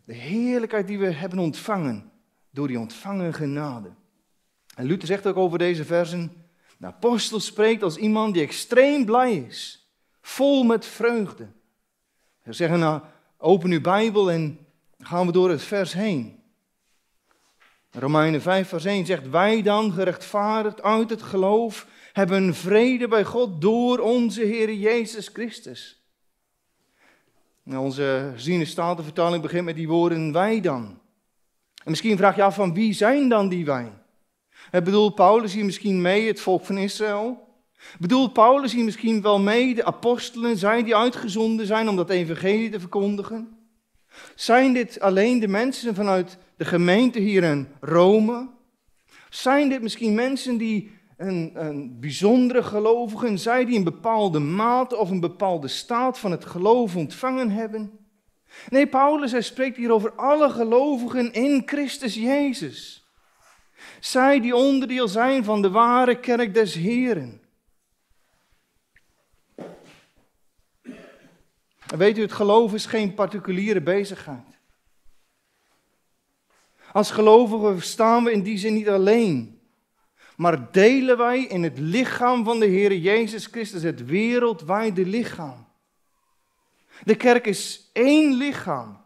de 0.05 0.13
heerlijkheid 0.13 0.87
die 0.87 0.99
we 0.99 1.11
hebben 1.11 1.39
ontvangen 1.39 2.11
door 2.49 2.67
die 2.67 2.79
ontvangen 2.79 3.33
genade. 3.33 3.89
En 4.75 4.85
Luther 4.85 5.07
zegt 5.07 5.27
ook 5.27 5.37
over 5.37 5.57
deze 5.57 5.85
versen, 5.85 6.31
de 6.77 6.85
apostel 6.85 7.39
spreekt 7.39 7.83
als 7.83 7.97
iemand 7.97 8.33
die 8.33 8.43
extreem 8.43 9.05
blij 9.05 9.35
is, 9.35 9.87
vol 10.21 10.63
met 10.63 10.85
vreugde. 10.85 11.47
Ze 12.43 12.53
zeggen 12.53 12.79
nou, 12.79 13.01
open 13.37 13.71
uw 13.71 13.81
Bijbel 13.81 14.31
en 14.31 14.59
gaan 14.99 15.25
we 15.25 15.31
door 15.31 15.49
het 15.49 15.61
vers 15.61 15.93
heen. 15.93 16.42
Romeinen 17.95 18.41
5 18.41 18.67
vers 18.67 18.85
1 18.85 19.05
zegt, 19.05 19.29
wij 19.29 19.61
dan 19.61 19.91
gerechtvaardigd 19.91 20.81
uit 20.81 21.09
het 21.09 21.21
geloof 21.21 21.87
hebben 22.13 22.55
vrede 22.55 23.07
bij 23.07 23.23
God 23.23 23.61
door 23.61 23.99
onze 23.99 24.41
Heer 24.41 24.73
Jezus 24.73 25.27
Christus. 25.27 26.01
Nou, 27.63 27.83
onze 27.83 28.33
ziene 28.35 28.65
statenvertaling 28.65 29.41
begint 29.41 29.65
met 29.65 29.75
die 29.75 29.87
woorden 29.87 30.31
wij 30.31 30.61
dan. 30.61 30.99
En 31.83 31.89
misschien 31.89 32.17
vraag 32.17 32.35
je 32.35 32.43
af 32.43 32.55
van 32.55 32.73
wie 32.73 32.93
zijn 32.93 33.29
dan 33.29 33.49
die 33.49 33.65
wij? 33.65 33.91
Bedoelt 34.71 35.15
Paulus 35.15 35.53
hier 35.53 35.65
misschien 35.65 36.01
mee, 36.01 36.27
het 36.27 36.41
volk 36.41 36.65
van 36.65 36.77
Israël? 36.77 37.47
Bedoelt 37.99 38.33
Paulus 38.33 38.73
hier 38.73 38.83
misschien 38.83 39.21
wel 39.21 39.39
mee, 39.39 39.75
de 39.75 39.85
apostelen, 39.85 40.57
zij 40.57 40.83
die 40.83 40.95
uitgezonden 40.95 41.65
zijn 41.65 41.89
om 41.89 41.95
dat 41.95 42.09
evangelie 42.09 42.69
te 42.69 42.79
verkondigen? 42.79 43.62
Zijn 44.35 44.73
dit 44.73 44.99
alleen 44.99 45.39
de 45.39 45.47
mensen 45.47 45.95
vanuit 45.95 46.37
de 46.57 46.65
gemeente 46.65 47.19
hier 47.19 47.43
in 47.43 47.67
Rome? 47.79 48.49
Zijn 49.29 49.69
dit 49.69 49.81
misschien 49.81 50.15
mensen 50.15 50.57
die 50.57 50.91
een, 51.17 51.51
een 51.53 51.99
bijzondere 51.99 52.63
gelovigen, 52.63 53.39
zij 53.39 53.65
die 53.65 53.77
een 53.77 53.83
bepaalde 53.83 54.39
mate 54.39 54.97
of 54.97 55.09
een 55.09 55.19
bepaalde 55.19 55.67
staat 55.67 56.19
van 56.19 56.31
het 56.31 56.45
geloof 56.45 56.95
ontvangen 56.95 57.49
hebben? 57.49 57.91
Nee, 58.69 58.87
Paulus 58.87 59.31
hij 59.31 59.41
spreekt 59.41 59.77
hier 59.77 59.91
over 59.91 60.13
alle 60.15 60.49
gelovigen 60.49 61.33
in 61.33 61.61
Christus 61.65 62.15
Jezus. 62.15 63.07
Zij 63.99 64.39
die 64.39 64.55
onderdeel 64.55 65.07
zijn 65.07 65.43
van 65.43 65.61
de 65.61 65.69
ware 65.69 66.19
kerk 66.19 66.53
des 66.53 66.73
Heren. 66.73 67.41
En 71.93 71.99
weet 71.99 72.17
u, 72.17 72.21
het 72.21 72.31
geloof 72.31 72.73
is 72.73 72.85
geen 72.85 73.13
particuliere 73.13 73.81
bezigheid. 73.81 74.59
Als 76.91 77.11
gelovigen 77.11 77.81
staan 77.81 78.23
we 78.23 78.31
in 78.31 78.41
die 78.41 78.57
zin 78.57 78.73
niet 78.73 78.89
alleen, 78.89 79.59
maar 80.35 80.71
delen 80.71 81.17
wij 81.17 81.43
in 81.43 81.63
het 81.63 81.79
lichaam 81.79 82.43
van 82.43 82.59
de 82.59 82.65
Heer 82.65 82.97
Jezus 82.97 83.45
Christus, 83.45 83.83
het 83.83 84.05
wereldwijde 84.05 85.05
lichaam. 85.05 85.67
De 87.03 87.15
kerk 87.15 87.45
is 87.45 87.89
één 87.91 88.33
lichaam. 88.33 89.01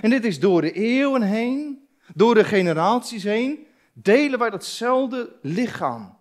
En 0.00 0.10
dit 0.10 0.24
is 0.24 0.40
door 0.40 0.60
de 0.60 0.72
eeuwen 0.72 1.22
heen, 1.22 1.88
door 2.14 2.34
de 2.34 2.44
generaties 2.44 3.22
heen, 3.22 3.66
delen 3.92 4.38
wij 4.38 4.50
datzelfde 4.50 5.36
lichaam. 5.42 6.16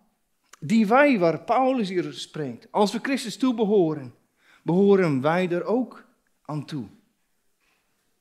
Die 0.60 0.88
wij, 0.88 1.20
waar 1.20 1.40
Paulus 1.40 1.90
hier 1.90 2.14
spreekt, 2.14 2.68
als 2.72 2.92
we 2.92 3.00
Christus 3.02 3.38
toebehoren, 3.38 4.14
behoren 4.64 5.22
wij 5.22 5.50
er 5.50 5.64
ook 5.64 6.06
aan 6.46 6.66
toe. 6.66 6.86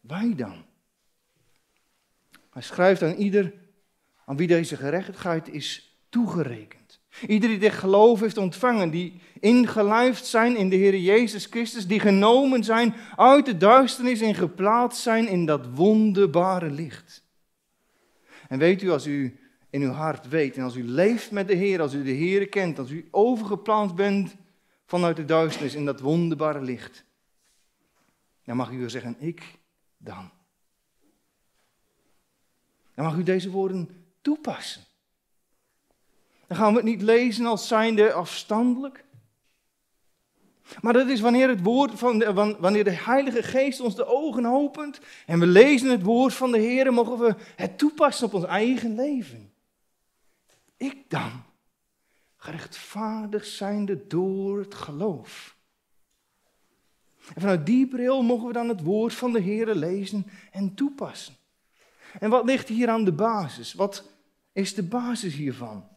Wij 0.01 0.35
dan. 0.35 0.65
Hij 2.51 2.63
schrijft 2.63 3.03
aan 3.03 3.15
ieder 3.15 3.53
aan 4.25 4.37
wie 4.37 4.47
deze 4.47 4.77
gerechtigheid 4.77 5.49
is 5.49 5.97
toegerekend. 6.09 7.01
Ieder 7.27 7.49
die 7.49 7.59
dit 7.59 7.73
geloof 7.73 8.21
heeft 8.21 8.37
ontvangen, 8.37 8.91
die 8.91 9.21
ingelijfd 9.41 10.27
zijn 10.27 10.57
in 10.57 10.69
de 10.69 10.77
Heer 10.77 10.99
Jezus 10.99 11.47
Christus, 11.47 11.87
die 11.87 12.01
genomen 12.01 12.65
zijn 12.65 12.95
uit 13.17 13.47
de 13.47 13.57
duisternis 13.57 14.21
en 14.21 14.35
geplaatst 14.35 15.03
zijn 15.03 15.29
in 15.29 15.47
dat 15.47 15.67
wonderbare 15.75 16.71
licht. 16.71 17.25
En 18.49 18.59
weet 18.59 18.83
u, 18.83 18.91
als 18.91 19.07
u 19.07 19.39
in 19.71 19.83
uw 19.83 19.91
hart 19.91 20.29
weet 20.29 20.57
en 20.57 20.63
als 20.63 20.77
u 20.77 20.85
leeft 20.85 21.31
met 21.31 21.49
de 21.49 21.55
Heer, 21.55 21.81
als 21.81 21.95
u 21.95 22.03
de 22.03 22.11
Heer 22.11 22.49
kent, 22.49 22.79
als 22.79 22.91
u 22.91 23.09
overgeplaatst 23.11 23.95
bent 23.95 24.35
vanuit 24.93 25.17
de 25.17 25.25
duisternis 25.25 25.75
in 25.75 25.85
dat 25.85 26.01
wonderbare 26.01 26.61
licht, 26.61 27.05
dan 28.45 28.57
mag 28.57 28.71
u 28.71 28.91
zeggen, 28.91 29.17
ik 29.19 29.59
dan. 29.97 30.31
Dan 32.95 33.05
mag 33.05 33.17
u 33.17 33.23
deze 33.23 33.51
woorden 33.51 33.89
toepassen. 34.23 34.83
Dan 36.47 36.57
gaan 36.57 36.71
we 36.71 36.77
het 36.77 36.89
niet 36.89 37.03
lezen 37.03 37.47
als 37.47 37.69
zijnde 37.69 38.13
afstandelijk. 38.13 39.05
Maar 40.81 40.93
dat 40.93 41.09
is 41.09 41.21
wanneer, 41.21 41.49
het 41.49 41.63
woord 41.63 41.99
van 41.99 42.19
de, 42.19 42.57
wanneer 42.59 42.85
de 42.85 42.91
Heilige 42.91 43.43
Geest 43.43 43.81
ons 43.81 43.97
de 43.97 44.07
ogen 44.07 44.47
opent 44.47 45.01
en 45.27 45.39
we 45.39 45.47
lezen 45.47 45.91
het 45.91 46.03
woord 46.03 46.35
van 46.35 46.53
de 46.53 46.59
Heer, 46.59 46.93
mogen 46.93 47.19
we 47.19 47.35
het 47.57 47.79
toepassen 47.79 48.27
op 48.27 48.35
ons 48.35 48.45
eigen 48.45 48.95
leven. 48.95 49.53
Ik 50.77 51.11
dan, 51.11 51.45
gerechtvaardigd 52.43 53.49
zijnde 53.49 54.07
door 54.07 54.59
het 54.59 54.75
geloof. 54.75 55.57
En 57.35 57.41
vanuit 57.41 57.67
die 57.67 57.89
bril 57.89 58.23
mogen 58.23 58.47
we 58.47 58.53
dan 58.53 58.69
het 58.69 58.83
woord 58.83 59.15
van 59.15 59.33
de 59.33 59.41
Heer 59.41 59.75
lezen 59.75 60.27
en 60.51 60.75
toepassen. 60.75 61.35
En 62.19 62.31
wat 62.31 62.45
ligt 62.45 62.69
hier 62.69 62.89
aan 62.89 63.05
de 63.05 63.13
basis? 63.13 63.73
Wat 63.73 64.09
is 64.53 64.75
de 64.75 64.83
basis 64.83 65.35
hiervan? 65.35 65.89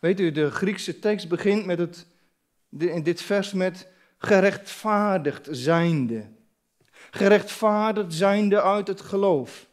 Weet 0.00 0.20
u, 0.20 0.32
de 0.32 0.50
Griekse 0.50 0.98
tekst 0.98 1.28
begint 1.28 1.66
met 1.66 1.78
het, 1.78 2.06
in 2.78 3.02
dit 3.02 3.22
vers 3.22 3.52
met 3.52 3.88
gerechtvaardigd 4.18 5.48
zijnde. 5.50 6.28
Gerechtvaardigd 7.10 8.14
zijnde 8.14 8.62
uit 8.62 8.88
het 8.88 9.00
geloof. 9.00 9.68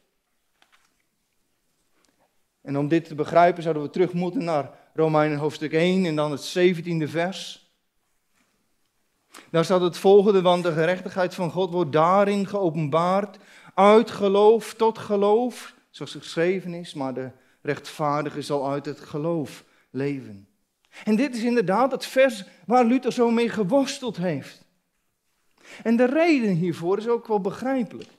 En 2.62 2.78
om 2.78 2.88
dit 2.88 3.06
te 3.06 3.16
begrijpen 3.16 3.64
zouden 3.64 3.84
we 3.84 3.90
terug 3.90 4.14
moeten 4.14 4.44
naar 4.44 4.82
Romeinen 4.94 5.38
hoofdstuk 5.38 5.74
1 5.74 6.06
en 6.06 6.16
dan 6.16 6.32
het 6.32 6.58
17e 6.58 7.10
vers. 7.10 7.72
Daar 9.50 9.66
staat 9.66 9.82
het 9.82 9.98
volgende, 9.98 10.42
want 10.42 10.64
de 10.64 10.72
gerechtigheid 10.72 11.36
van 11.36 11.52
God 11.52 11.72
wordt 11.72 11.92
daarin 11.92 12.48
geopenbaard, 12.48 13.38
uit 13.74 14.12
geloof 14.12 14.74
tot 14.74 14.98
geloof, 14.98 15.74
zoals 15.90 16.12
geschreven 16.12 16.74
is, 16.74 16.94
maar 16.94 17.14
de 17.14 17.32
rechtvaardige 17.62 18.42
zal 18.42 18.70
uit 18.70 18.86
het 18.86 19.00
geloof 19.00 19.64
leven. 19.90 20.48
En 21.04 21.16
dit 21.16 21.36
is 21.36 21.44
inderdaad 21.44 21.92
het 21.92 22.06
vers 22.06 22.44
waar 22.66 22.86
Luther 22.86 23.14
zo 23.14 23.32
mee 23.32 23.50
geworsteld 23.50 24.18
heeft. 24.18 24.66
En 25.84 25.96
de 25.96 26.06
reden 26.06 26.56
hiervoor 26.56 26.98
is 26.98 27.08
ook 27.08 27.28
wel 27.28 27.42
begrijpelijk. 27.42 28.10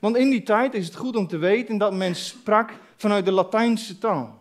Want 0.00 0.16
in 0.16 0.30
die 0.30 0.42
tijd 0.42 0.74
is 0.74 0.86
het 0.86 0.96
goed 0.96 1.16
om 1.16 1.26
te 1.26 1.36
weten 1.36 1.78
dat 1.78 1.94
men 1.94 2.14
sprak 2.14 2.72
vanuit 2.96 3.24
de 3.24 3.32
Latijnse 3.32 3.98
taal. 3.98 4.37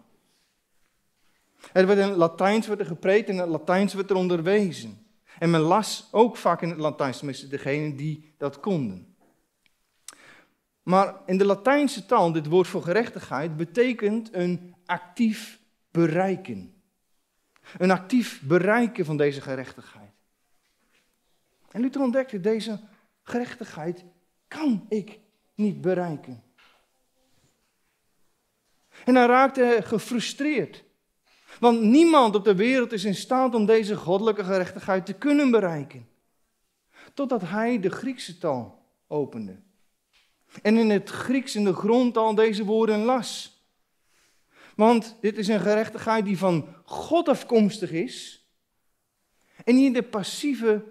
Er 1.74 1.88
werd 1.88 2.00
in 2.00 2.08
het 2.08 2.18
Latijns 2.18 2.68
werd 2.68 2.80
er 2.80 2.86
gepreekt 2.86 3.28
en 3.28 3.34
in 3.34 3.40
het 3.40 3.50
Latijns 3.50 3.94
werd 3.94 4.10
er 4.10 4.16
onderwezen. 4.16 5.06
En 5.40 5.50
men 5.50 5.62
las 5.62 6.08
ook 6.12 6.38
vaak 6.38 6.62
in 6.62 6.70
het 6.70 6.80
Latijns, 6.80 7.18
tenminste 7.18 7.48
degenen 7.48 7.96
die 7.96 8.34
dat 8.38 8.60
konden. 8.60 9.16
Maar 10.84 11.16
in 11.26 11.38
de 11.38 11.46
Latijnse 11.46 12.06
taal, 12.06 12.32
dit 12.32 12.46
woord 12.46 12.68
voor 12.68 12.84
gerechtigheid, 12.84 13.58
betekent 13.58 14.34
een 14.34 14.76
actief 14.86 15.60
bereiken. 15.92 16.82
Een 17.78 17.92
actief 17.92 18.42
bereiken 18.42 19.06
van 19.06 19.18
deze 19.18 19.42
gerechtigheid. 19.42 20.12
En 21.72 21.82
Luther 21.82 22.02
ontdekte, 22.02 22.40
deze 22.40 22.80
gerechtigheid 23.24 24.06
kan 24.48 24.86
ik 24.90 25.20
niet 25.56 25.82
bereiken. 25.82 26.44
En 29.06 29.16
hij 29.16 29.26
raakte 29.26 29.80
gefrustreerd. 29.84 30.84
Want 31.60 31.82
niemand 31.82 32.36
op 32.36 32.44
de 32.44 32.56
wereld 32.56 32.92
is 32.92 33.04
in 33.04 33.16
staat 33.16 33.56
om 33.56 33.66
deze 33.66 33.96
goddelijke 33.96 34.44
gerechtigheid 34.44 35.06
te 35.06 35.14
kunnen 35.14 35.52
bereiken. 35.52 36.08
Totdat 37.14 37.42
hij 37.42 37.80
de 37.80 37.90
Griekse 37.90 38.38
taal 38.38 38.86
opende. 39.08 39.60
En 40.62 40.78
in 40.78 40.90
het 40.90 41.10
Grieks 41.10 41.56
in 41.56 41.64
de 41.64 41.74
grondtaal 41.74 42.36
deze 42.36 42.64
woorden 42.64 43.00
las. 43.00 43.62
Want 44.76 45.18
dit 45.22 45.38
is 45.38 45.48
een 45.48 45.60
gerechtigheid 45.60 46.26
die 46.26 46.38
van 46.38 46.76
God 46.84 47.28
afkomstig 47.28 47.92
is. 47.92 48.46
En 49.64 49.76
die 49.76 49.86
in 49.86 49.94
de 49.94 50.04
passieve 50.04 50.84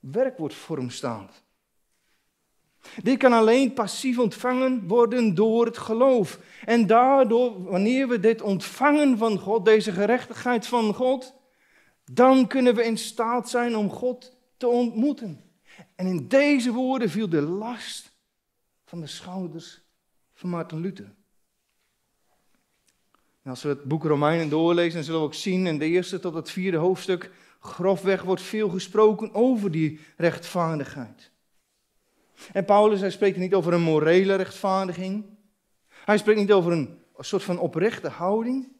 werkwoordvorm 0.00 0.90
staat. 0.90 1.41
Dit 3.02 3.18
kan 3.18 3.32
alleen 3.32 3.72
passief 3.72 4.18
ontvangen 4.18 4.86
worden 4.86 5.34
door 5.34 5.64
het 5.64 5.78
geloof. 5.78 6.38
En 6.64 6.86
daardoor, 6.86 7.62
wanneer 7.62 8.08
we 8.08 8.20
dit 8.20 8.42
ontvangen 8.42 9.18
van 9.18 9.38
God, 9.38 9.64
deze 9.64 9.92
gerechtigheid 9.92 10.66
van 10.66 10.94
God, 10.94 11.34
dan 12.04 12.46
kunnen 12.46 12.74
we 12.74 12.84
in 12.84 12.98
staat 12.98 13.50
zijn 13.50 13.76
om 13.76 13.90
God 13.90 14.36
te 14.56 14.66
ontmoeten. 14.66 15.40
En 15.94 16.06
in 16.06 16.28
deze 16.28 16.72
woorden 16.72 17.10
viel 17.10 17.28
de 17.28 17.42
last 17.42 18.12
van 18.84 19.00
de 19.00 19.06
schouders 19.06 19.82
van 20.34 20.50
Martin 20.50 20.80
Luther. 20.80 21.14
Als 23.44 23.62
we 23.62 23.68
het 23.68 23.84
boek 23.84 24.04
Romeinen 24.04 24.48
doorlezen, 24.48 25.04
zullen 25.04 25.20
we 25.20 25.26
ook 25.26 25.34
zien 25.34 25.66
in 25.66 25.78
de 25.78 25.86
eerste 25.86 26.18
tot 26.18 26.34
het 26.34 26.50
vierde 26.50 26.76
hoofdstuk, 26.76 27.30
grofweg 27.60 28.22
wordt 28.22 28.42
veel 28.42 28.68
gesproken 28.68 29.34
over 29.34 29.70
die 29.70 30.00
rechtvaardigheid. 30.16 31.31
En 32.52 32.64
Paulus, 32.64 33.00
hij 33.00 33.10
spreekt 33.10 33.36
niet 33.36 33.54
over 33.54 33.72
een 33.72 33.82
morele 33.82 34.34
rechtvaardiging. 34.34 35.24
Hij 35.88 36.18
spreekt 36.18 36.38
niet 36.38 36.52
over 36.52 36.72
een 36.72 37.00
soort 37.18 37.42
van 37.42 37.58
oprechte 37.58 38.08
houding, 38.08 38.72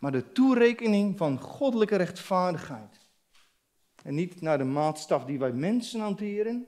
maar 0.00 0.12
de 0.12 0.32
toerekening 0.32 1.16
van 1.16 1.40
goddelijke 1.40 1.96
rechtvaardigheid. 1.96 3.00
En 4.02 4.14
niet 4.14 4.40
naar 4.40 4.58
de 4.58 4.64
maatstaf 4.64 5.24
die 5.24 5.38
wij 5.38 5.52
mensen 5.52 6.00
hanteren, 6.00 6.66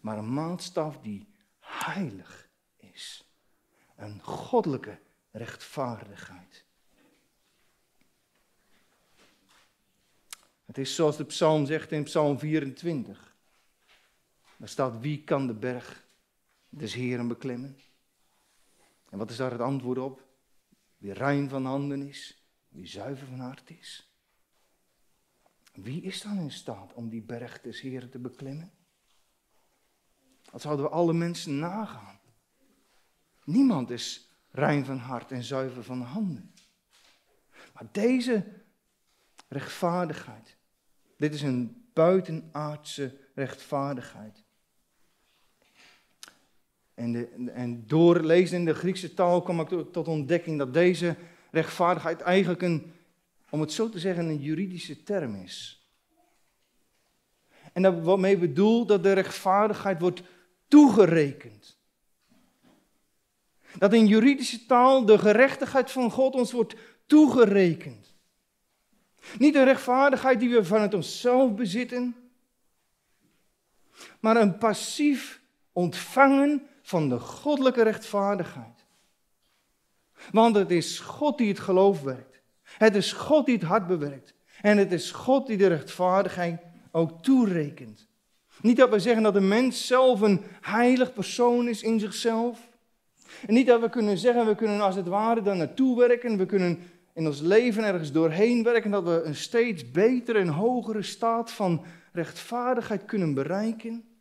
maar 0.00 0.18
een 0.18 0.32
maatstaf 0.32 0.98
die 0.98 1.28
heilig 1.60 2.48
is. 2.76 3.30
Een 3.96 4.22
goddelijke 4.22 4.98
rechtvaardigheid. 5.30 6.64
Het 10.64 10.78
is 10.78 10.94
zoals 10.94 11.16
de 11.16 11.24
psalm 11.24 11.66
zegt 11.66 11.92
in 11.92 12.04
psalm 12.04 12.38
24. 12.38 13.25
Daar 14.58 14.68
staat, 14.68 15.00
wie 15.00 15.24
kan 15.24 15.46
de 15.46 15.54
berg 15.54 16.06
des 16.68 16.94
Heren 16.94 17.28
beklimmen? 17.28 17.78
En 19.08 19.18
wat 19.18 19.30
is 19.30 19.36
daar 19.36 19.50
het 19.50 19.60
antwoord 19.60 19.98
op? 19.98 20.24
Wie 20.96 21.12
rein 21.12 21.48
van 21.48 21.64
handen 21.64 22.02
is, 22.02 22.48
wie 22.68 22.86
zuiver 22.86 23.26
van 23.26 23.40
hart 23.40 23.70
is. 23.70 24.10
Wie 25.72 26.02
is 26.02 26.22
dan 26.22 26.38
in 26.38 26.50
staat 26.50 26.94
om 26.94 27.08
die 27.08 27.22
berg 27.22 27.60
des 27.60 27.80
Heren 27.80 28.10
te 28.10 28.18
beklimmen? 28.18 28.72
Dat 30.50 30.60
zouden 30.60 30.84
we 30.84 30.90
alle 30.90 31.12
mensen 31.12 31.58
nagaan. 31.58 32.20
Niemand 33.44 33.90
is 33.90 34.30
rein 34.50 34.84
van 34.84 34.98
hart 34.98 35.32
en 35.32 35.42
zuiver 35.42 35.84
van 35.84 36.00
handen. 36.00 36.54
Maar 37.72 37.88
deze 37.92 38.52
rechtvaardigheid, 39.48 40.56
dit 41.16 41.34
is 41.34 41.42
een 41.42 41.90
buitenaardse 41.92 43.18
rechtvaardigheid. 43.34 44.45
En, 46.96 47.28
en 47.54 47.84
door 47.86 48.20
lezen 48.20 48.58
in 48.58 48.64
de 48.64 48.74
Griekse 48.74 49.14
taal 49.14 49.42
kwam 49.42 49.60
ik 49.60 49.68
tot 49.92 50.08
ontdekking 50.08 50.58
dat 50.58 50.74
deze 50.74 51.16
rechtvaardigheid 51.50 52.20
eigenlijk 52.20 52.62
een, 52.62 52.92
om 53.50 53.60
het 53.60 53.72
zo 53.72 53.88
te 53.88 53.98
zeggen, 53.98 54.28
een 54.28 54.40
juridische 54.40 55.02
term 55.02 55.34
is. 55.34 55.86
En 57.72 57.82
dat 57.82 58.02
waarmee 58.02 58.38
bedoel 58.38 58.86
dat 58.86 59.02
de 59.02 59.12
rechtvaardigheid 59.12 60.00
wordt 60.00 60.22
toegerekend. 60.68 61.78
Dat 63.78 63.92
in 63.92 64.06
juridische 64.06 64.66
taal 64.66 65.04
de 65.04 65.18
gerechtigheid 65.18 65.90
van 65.90 66.10
God 66.10 66.34
ons 66.34 66.52
wordt 66.52 66.74
toegerekend. 67.06 68.14
Niet 69.38 69.54
een 69.54 69.64
rechtvaardigheid 69.64 70.40
die 70.40 70.50
we 70.50 70.64
vanuit 70.64 70.94
onszelf 70.94 71.54
bezitten, 71.54 72.16
maar 74.20 74.36
een 74.36 74.58
passief 74.58 75.40
ontvangen 75.72 76.66
van 76.86 77.08
de 77.08 77.18
goddelijke 77.18 77.82
rechtvaardigheid. 77.82 78.84
Want 80.30 80.56
het 80.56 80.70
is 80.70 80.98
God 80.98 81.38
die 81.38 81.48
het 81.48 81.58
geloof 81.58 82.02
werkt. 82.02 82.40
Het 82.62 82.94
is 82.94 83.12
God 83.12 83.46
die 83.46 83.54
het 83.54 83.64
hart 83.64 83.86
bewerkt. 83.86 84.34
En 84.60 84.78
het 84.78 84.92
is 84.92 85.10
God 85.10 85.46
die 85.46 85.56
de 85.56 85.66
rechtvaardigheid 85.66 86.60
ook 86.90 87.22
toerekent. 87.22 88.08
Niet 88.60 88.76
dat 88.76 88.90
we 88.90 88.98
zeggen 88.98 89.22
dat 89.22 89.34
de 89.34 89.40
mens 89.40 89.86
zelf 89.86 90.20
een 90.20 90.40
heilig 90.60 91.12
persoon 91.12 91.68
is 91.68 91.82
in 91.82 92.00
zichzelf. 92.00 92.68
En 93.46 93.54
niet 93.54 93.66
dat 93.66 93.80
we 93.80 93.90
kunnen 93.90 94.18
zeggen, 94.18 94.46
we 94.46 94.54
kunnen 94.54 94.80
als 94.80 94.96
het 94.96 95.06
ware 95.06 95.42
daar 95.42 95.56
naartoe 95.56 95.98
werken. 95.98 96.38
We 96.38 96.46
kunnen 96.46 96.78
in 97.14 97.26
ons 97.26 97.40
leven 97.40 97.84
ergens 97.84 98.12
doorheen 98.12 98.62
werken. 98.62 98.90
Dat 98.90 99.04
we 99.04 99.22
een 99.22 99.34
steeds 99.34 99.90
betere 99.90 100.38
en 100.38 100.48
hogere 100.48 101.02
staat 101.02 101.52
van 101.52 101.84
rechtvaardigheid 102.12 103.04
kunnen 103.04 103.34
bereiken. 103.34 104.15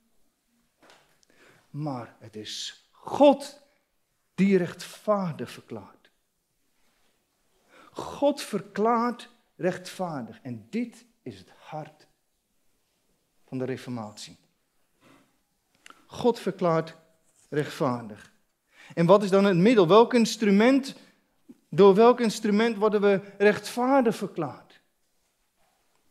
Maar 1.76 2.16
het 2.20 2.36
is 2.36 2.86
God 2.92 3.62
die 4.36 4.58
rechtvaardig 4.58 5.52
verklaart. 5.52 6.10
God 7.92 8.42
verklaart 8.42 9.30
rechtvaardig. 9.56 10.40
En 10.42 10.68
dit 10.70 11.06
is 11.22 11.38
het 11.38 11.52
hart 11.58 12.08
van 13.48 13.58
de 13.58 13.66
Reformatie. 13.66 14.38
God 16.06 16.40
verklaart 16.40 16.96
rechtvaardig. 17.50 18.32
En 18.94 19.06
wat 19.06 19.24
is 19.24 19.30
dan 19.30 19.46
het 19.46 19.58
middel? 19.58 19.88
Welk 19.88 20.14
instrument, 20.14 20.96
door 21.70 21.96
welk 21.96 22.20
instrument 22.20 22.78
worden 22.78 23.02
we 23.02 23.22
rechtvaardig 23.38 24.16
verklaard? 24.16 24.82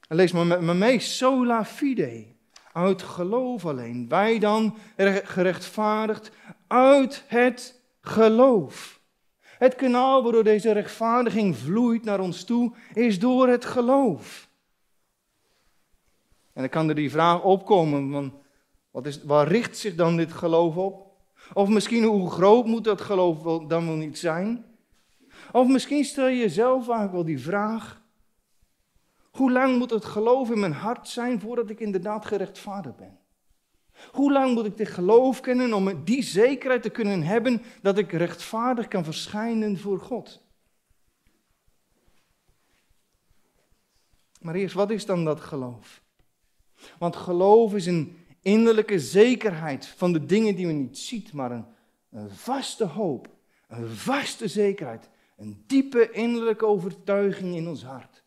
lees 0.09 0.33
maar 0.33 0.46
met 0.46 0.61
me 0.61 0.74
mee, 0.74 0.98
sola 1.00 1.64
fide, 1.64 2.34
uit 2.75 3.03
geloof 3.03 3.67
alleen. 3.67 4.09
Wij 4.09 4.39
dan 4.39 4.77
gerechtvaardigd 5.25 6.31
uit 6.67 7.25
het 7.27 7.81
geloof. 8.01 9.01
Het 9.41 9.75
kanaal 9.75 10.23
waardoor 10.23 10.45
deze 10.45 10.73
rechtvaardiging 10.73 11.57
vloeit 11.57 12.05
naar 12.05 12.21
ons 12.21 12.45
toe, 12.45 12.73
is 12.95 13.19
door 13.19 13.49
het 13.49 13.65
geloof. 13.65 14.49
En 16.53 16.61
dan 16.61 16.69
kan 16.69 16.89
er 16.89 16.95
die 16.95 17.11
vraag 17.11 17.43
opkomen, 17.43 18.11
van, 18.11 18.33
wat 18.91 19.07
is, 19.07 19.25
waar 19.25 19.49
richt 19.49 19.79
zich 19.79 19.95
dan 19.95 20.17
dit 20.17 20.33
geloof 20.33 20.77
op? 20.77 21.13
Of 21.53 21.69
misschien 21.69 22.05
hoe 22.05 22.31
groot 22.31 22.67
moet 22.67 22.85
dat 22.85 23.01
geloof 23.01 23.43
dan 23.67 23.87
wel 23.87 23.97
niet 23.97 24.19
zijn? 24.19 24.65
Of 25.53 25.69
misschien 25.69 26.05
stel 26.05 26.27
je 26.27 26.37
jezelf 26.37 26.85
vaak 26.85 27.13
wel 27.13 27.25
die 27.25 27.41
vraag, 27.41 28.03
hoe 29.35 29.53
lang 29.53 29.79
moet 29.79 29.90
het 29.90 30.05
geloof 30.05 30.51
in 30.51 30.59
mijn 30.59 30.73
hart 30.73 31.09
zijn 31.09 31.40
voordat 31.40 31.70
ik 31.70 31.81
inderdaad 31.81 32.27
gerechtvaardigd 32.27 32.97
ben? 32.97 33.18
Hoe 34.12 34.33
lang 34.33 34.55
moet 34.55 34.66
ik 34.66 34.77
dit 34.77 34.88
geloof 34.88 35.40
kennen 35.40 35.73
om 35.73 36.05
die 36.05 36.23
zekerheid 36.23 36.83
te 36.83 36.90
kunnen 36.90 37.23
hebben 37.23 37.62
dat 37.83 37.99
ik 37.99 38.12
rechtvaardig 38.12 38.88
kan 38.88 39.05
verschijnen 39.05 39.79
voor 39.79 40.01
God? 40.01 40.42
Maar 44.40 44.55
eerst, 44.55 44.75
wat 44.75 44.90
is 44.90 45.07
dan 45.07 45.25
dat 45.25 45.40
geloof? 45.40 46.03
Want 46.99 47.16
geloof 47.16 47.75
is 47.75 47.87
een 47.87 48.16
innerlijke 48.42 48.99
zekerheid 48.99 49.87
van 49.87 50.12
de 50.12 50.27
dingen 50.27 50.55
die 50.55 50.66
we 50.66 50.73
niet 50.73 50.99
ziet, 50.99 51.33
maar 51.33 51.51
een, 51.51 51.64
een 52.11 52.31
vaste 52.31 52.85
hoop, 52.85 53.29
een 53.68 53.88
vaste 53.88 54.49
zekerheid, 54.49 55.09
een 55.37 55.64
diepe 55.66 56.11
innerlijke 56.11 56.66
overtuiging 56.66 57.57
in 57.57 57.68
ons 57.68 57.85
hart. 57.85 58.24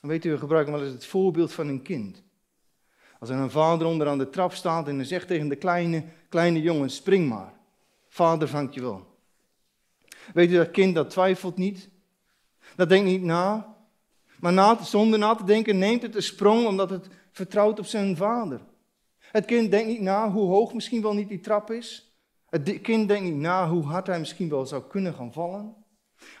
Weet 0.00 0.24
u, 0.24 0.30
we 0.30 0.38
gebruiken 0.38 0.72
wel 0.72 0.82
eens 0.82 0.92
het 0.92 1.06
voorbeeld 1.06 1.52
van 1.52 1.68
een 1.68 1.82
kind. 1.82 2.22
Als 3.18 3.30
er 3.30 3.36
een 3.36 3.50
vader 3.50 3.86
onder 3.86 4.08
aan 4.08 4.18
de 4.18 4.30
trap 4.30 4.52
staat 4.52 4.88
en 4.88 4.96
hij 4.96 5.04
zegt 5.04 5.26
tegen 5.26 5.48
de 5.48 5.56
kleine, 5.56 6.04
kleine 6.28 6.62
jongen, 6.62 6.90
spring 6.90 7.28
maar. 7.28 7.52
Vader 8.08 8.48
vangt 8.48 8.74
je 8.74 8.80
wel. 8.80 9.06
Weet 10.34 10.50
u, 10.50 10.54
dat 10.54 10.70
kind 10.70 10.94
dat 10.94 11.10
twijfelt 11.10 11.56
niet. 11.56 11.88
Dat 12.76 12.88
denkt 12.88 13.06
niet 13.06 13.22
na. 13.22 13.76
Maar 14.40 14.52
na, 14.52 14.82
zonder 14.82 15.18
na 15.18 15.34
te 15.34 15.44
denken 15.44 15.78
neemt 15.78 16.02
het 16.02 16.12
de 16.12 16.20
sprong 16.20 16.66
omdat 16.66 16.90
het 16.90 17.08
vertrouwt 17.32 17.78
op 17.78 17.86
zijn 17.86 18.16
vader. 18.16 18.60
Het 19.18 19.44
kind 19.44 19.70
denkt 19.70 19.88
niet 19.88 20.00
na 20.00 20.30
hoe 20.30 20.46
hoog 20.46 20.74
misschien 20.74 21.02
wel 21.02 21.14
niet 21.14 21.28
die 21.28 21.40
trap 21.40 21.70
is. 21.70 22.12
Het 22.50 22.80
kind 22.80 23.08
denkt 23.08 23.24
niet 23.24 23.40
na 23.40 23.68
hoe 23.68 23.82
hard 23.82 24.06
hij 24.06 24.18
misschien 24.18 24.48
wel 24.48 24.66
zou 24.66 24.82
kunnen 24.82 25.14
gaan 25.14 25.32
vallen. 25.32 25.74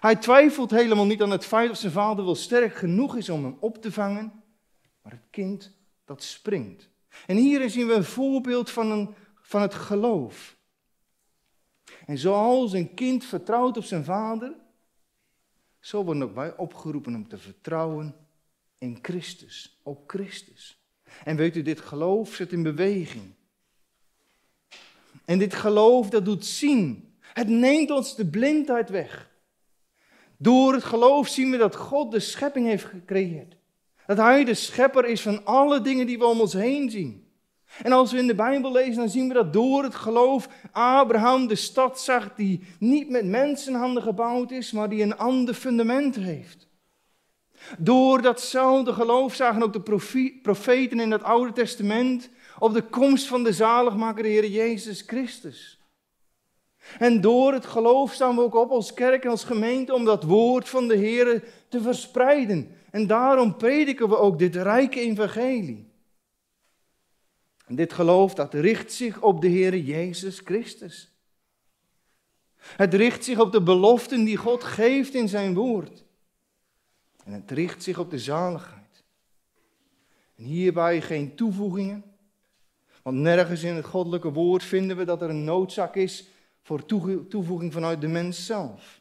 Hij 0.00 0.16
twijfelt 0.16 0.70
helemaal 0.70 1.06
niet 1.06 1.22
aan 1.22 1.30
het 1.30 1.44
feit 1.44 1.68
dat 1.68 1.78
zijn 1.78 1.92
vader 1.92 2.24
wel 2.24 2.34
sterk 2.34 2.74
genoeg 2.74 3.16
is 3.16 3.28
om 3.28 3.44
hem 3.44 3.56
op 3.60 3.82
te 3.82 3.92
vangen. 3.92 4.42
Maar 5.02 5.12
het 5.12 5.26
kind 5.30 5.72
dat 6.04 6.22
springt. 6.22 6.88
En 7.26 7.36
hier 7.36 7.70
zien 7.70 7.86
we 7.86 7.92
een 7.92 8.04
voorbeeld 8.04 8.70
van, 8.70 8.90
een, 8.90 9.14
van 9.40 9.62
het 9.62 9.74
geloof. 9.74 10.56
En 12.06 12.18
zoals 12.18 12.72
een 12.72 12.94
kind 12.94 13.24
vertrouwt 13.24 13.76
op 13.76 13.84
zijn 13.84 14.04
vader, 14.04 14.54
zo 15.80 16.04
worden 16.04 16.22
ook 16.22 16.34
wij 16.34 16.56
opgeroepen 16.56 17.14
om 17.14 17.28
te 17.28 17.38
vertrouwen 17.38 18.14
in 18.78 18.98
Christus, 19.02 19.80
op 19.82 20.04
Christus. 20.06 20.82
En 21.24 21.36
weet 21.36 21.56
u, 21.56 21.62
dit 21.62 21.80
geloof 21.80 22.34
zit 22.34 22.52
in 22.52 22.62
beweging. 22.62 23.34
En 25.24 25.38
dit 25.38 25.54
geloof, 25.54 26.10
dat 26.10 26.24
doet 26.24 26.46
zien. 26.46 27.16
Het 27.20 27.48
neemt 27.48 27.90
ons 27.90 28.16
de 28.16 28.26
blindheid 28.26 28.90
weg. 28.90 29.30
Door 30.38 30.72
het 30.72 30.84
geloof 30.84 31.28
zien 31.28 31.50
we 31.50 31.56
dat 31.56 31.76
God 31.76 32.10
de 32.10 32.20
schepping 32.20 32.66
heeft 32.66 32.84
gecreëerd. 32.84 33.56
Dat 34.06 34.16
Hij 34.16 34.44
de 34.44 34.54
schepper 34.54 35.04
is 35.04 35.22
van 35.22 35.44
alle 35.44 35.80
dingen 35.80 36.06
die 36.06 36.18
we 36.18 36.26
om 36.26 36.40
ons 36.40 36.52
heen 36.52 36.90
zien. 36.90 37.26
En 37.82 37.92
als 37.92 38.12
we 38.12 38.18
in 38.18 38.26
de 38.26 38.34
Bijbel 38.34 38.72
lezen, 38.72 38.94
dan 38.94 39.08
zien 39.08 39.28
we 39.28 39.34
dat 39.34 39.52
door 39.52 39.82
het 39.82 39.94
geloof 39.94 40.48
Abraham 40.72 41.46
de 41.46 41.54
stad 41.54 42.00
zag 42.00 42.34
die 42.34 42.66
niet 42.78 43.08
met 43.08 43.26
mensenhanden 43.26 44.02
gebouwd 44.02 44.50
is, 44.50 44.72
maar 44.72 44.88
die 44.88 45.02
een 45.02 45.16
ander 45.16 45.54
fundament 45.54 46.16
heeft. 46.16 46.68
Door 47.78 48.22
datzelfde 48.22 48.92
geloof 48.92 49.34
zagen 49.34 49.62
ook 49.62 49.72
de 49.72 50.00
profeten 50.42 51.00
in 51.00 51.10
het 51.10 51.22
Oude 51.22 51.52
Testament 51.52 52.30
op 52.58 52.74
de 52.74 52.82
komst 52.82 53.26
van 53.26 53.44
de 53.44 53.52
zaligmaker, 53.52 54.22
de 54.22 54.28
Heer 54.28 54.46
Jezus 54.46 55.02
Christus. 55.06 55.77
En 56.98 57.20
door 57.20 57.52
het 57.52 57.66
geloof 57.66 58.12
staan 58.12 58.34
we 58.34 58.42
ook 58.42 58.54
op 58.54 58.70
als 58.70 58.94
kerk 58.94 59.24
en 59.24 59.30
als 59.30 59.44
gemeente 59.44 59.94
om 59.94 60.04
dat 60.04 60.22
woord 60.22 60.68
van 60.68 60.88
de 60.88 60.96
Heer 60.96 61.44
te 61.68 61.80
verspreiden. 61.80 62.76
En 62.90 63.06
daarom 63.06 63.56
prediken 63.56 64.08
we 64.08 64.16
ook 64.16 64.38
dit 64.38 64.56
rijke 64.56 65.00
evangelie. 65.00 65.86
En 67.66 67.74
dit 67.74 67.92
geloof 67.92 68.34
dat 68.34 68.54
richt 68.54 68.92
zich 68.92 69.22
op 69.22 69.40
de 69.40 69.48
Heer 69.48 69.76
Jezus 69.76 70.40
Christus. 70.44 71.12
Het 72.56 72.94
richt 72.94 73.24
zich 73.24 73.40
op 73.40 73.52
de 73.52 73.62
beloften 73.62 74.24
die 74.24 74.36
God 74.36 74.64
geeft 74.64 75.14
in 75.14 75.28
zijn 75.28 75.54
woord. 75.54 76.04
En 77.24 77.32
het 77.32 77.50
richt 77.50 77.82
zich 77.82 77.98
op 77.98 78.10
de 78.10 78.18
zaligheid. 78.18 79.04
En 80.36 80.44
hierbij 80.44 81.00
geen 81.00 81.34
toevoegingen. 81.34 82.04
Want 83.02 83.16
nergens 83.16 83.62
in 83.62 83.74
het 83.74 83.84
goddelijke 83.84 84.32
woord 84.32 84.62
vinden 84.62 84.96
we 84.96 85.04
dat 85.04 85.22
er 85.22 85.30
een 85.30 85.44
noodzaak 85.44 85.94
is 85.94 86.28
voor 86.68 86.84
toevoeging 87.28 87.72
vanuit 87.72 88.00
de 88.00 88.08
mens 88.08 88.46
zelf. 88.46 89.00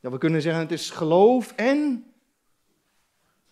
Ja, 0.00 0.10
we 0.10 0.18
kunnen 0.18 0.42
zeggen 0.42 0.62
het 0.62 0.72
is 0.72 0.90
geloof 0.90 1.52
en, 1.52 2.04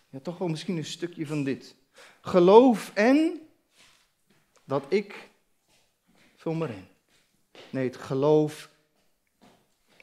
ja 0.09 0.19
toch 0.19 0.37
wel 0.37 0.47
misschien 0.47 0.77
een 0.77 0.85
stukje 0.85 1.27
van 1.27 1.43
dit. 1.43 1.75
Geloof 2.21 2.91
en 2.93 3.41
dat 4.63 4.85
ik, 4.89 5.29
vul 6.35 6.53
maar 6.53 6.69
in. 6.69 6.87
Nee, 7.69 7.85
het 7.85 7.97
geloof 7.97 8.69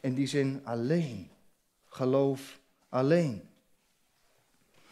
in 0.00 0.14
die 0.14 0.26
zin 0.26 0.60
alleen. 0.64 1.30
Geloof 1.86 2.60
alleen. 2.88 3.48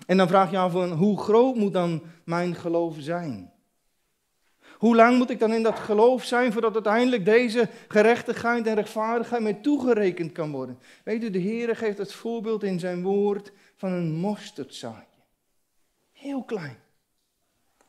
En 0.07 0.17
dan 0.17 0.29
vraag 0.29 0.51
je 0.51 0.59
af, 0.59 0.73
hoe 0.91 1.21
groot 1.21 1.55
moet 1.55 1.73
dan 1.73 2.03
mijn 2.25 2.55
geloof 2.55 2.97
zijn? 2.99 3.53
Hoe 4.81 4.97
lang 4.97 5.19
moet 5.19 5.31
ik 5.31 5.39
dan 5.39 5.53
in 5.53 5.63
dat 5.63 5.79
geloof 5.79 6.25
zijn 6.25 6.53
voordat 6.53 6.75
uiteindelijk 6.75 7.25
deze 7.25 7.69
gerechtigheid 7.89 8.67
en 8.67 8.75
rechtvaardigheid 8.75 9.43
mij 9.43 9.55
toegerekend 9.55 10.33
kan 10.33 10.51
worden? 10.51 10.79
Weet 11.05 11.23
u, 11.23 11.31
de 11.31 11.39
Heer 11.39 11.77
geeft 11.77 11.99
het 11.99 12.13
voorbeeld 12.13 12.63
in 12.63 12.79
zijn 12.79 13.03
woord 13.03 13.53
van 13.77 13.93
een 13.93 14.13
mosterdzaadje. 14.13 15.23
Heel 16.13 16.43
klein. 16.43 16.77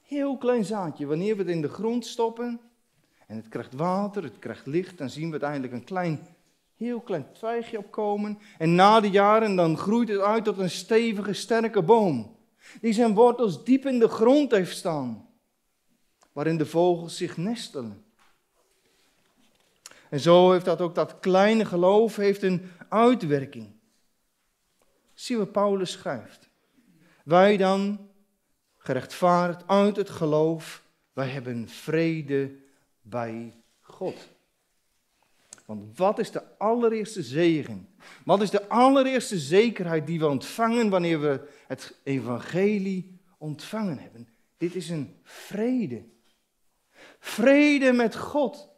Heel 0.01 0.37
klein 0.37 0.65
zaadje. 0.65 1.05
Wanneer 1.05 1.35
we 1.35 1.41
het 1.41 1.51
in 1.51 1.61
de 1.61 1.69
grond 1.69 2.05
stoppen 2.05 2.59
en 3.27 3.35
het 3.35 3.47
krijgt 3.47 3.73
water, 3.73 4.23
het 4.23 4.39
krijgt 4.39 4.65
licht, 4.65 4.97
dan 4.97 5.09
zien 5.09 5.25
we 5.25 5.31
uiteindelijk 5.31 5.73
een 5.73 5.83
klein, 5.83 6.27
heel 6.75 6.99
klein 6.99 7.27
twijgje 7.33 7.77
opkomen. 7.77 8.39
En 8.57 8.75
na 8.75 8.99
de 8.99 9.09
jaren 9.09 9.55
dan 9.55 9.77
groeit 9.77 10.09
het 10.09 10.19
uit 10.19 10.43
tot 10.43 10.57
een 10.57 10.69
stevige, 10.69 11.33
sterke 11.33 11.81
boom. 11.81 12.35
Die 12.81 12.93
zijn 12.93 13.13
wortels 13.13 13.63
diep 13.63 13.85
in 13.85 13.99
de 13.99 14.07
grond 14.07 14.51
heeft 14.51 14.77
staan. 14.77 15.29
Waarin 16.31 16.57
de 16.57 16.65
vogels 16.65 17.17
zich 17.17 17.37
nestelen. 17.37 18.03
En 20.09 20.19
zo 20.19 20.51
heeft 20.51 20.65
dat 20.65 20.81
ook 20.81 20.95
dat 20.95 21.19
kleine 21.19 21.65
geloof 21.65 22.15
heeft 22.15 22.43
een 22.43 22.71
uitwerking. 22.89 23.69
Zie 25.13 25.37
wat 25.37 25.51
Paulus 25.51 25.91
schrijft. 25.91 26.49
Wij 27.23 27.57
dan 27.57 28.09
gerechtvaardigd 28.77 29.67
uit 29.67 29.95
het 29.95 30.09
geloof. 30.09 30.83
Wij 31.13 31.27
hebben 31.27 31.69
vrede 31.69 32.55
bij 33.01 33.53
God. 33.81 34.29
Want 35.65 35.97
wat 35.97 36.19
is 36.19 36.31
de 36.31 36.57
allereerste 36.57 37.23
zegen? 37.23 37.87
Wat 38.25 38.41
is 38.41 38.49
de 38.49 38.67
allereerste 38.67 39.39
zekerheid 39.39 40.07
die 40.07 40.19
we 40.19 40.27
ontvangen 40.27 40.89
wanneer 40.89 41.21
we 41.21 41.47
het 41.67 41.95
evangelie 42.03 43.19
ontvangen 43.37 43.97
hebben? 43.97 44.27
Dit 44.57 44.75
is 44.75 44.89
een 44.89 45.15
vrede. 45.23 46.03
Vrede 47.21 47.91
met 47.91 48.15
God. 48.15 48.69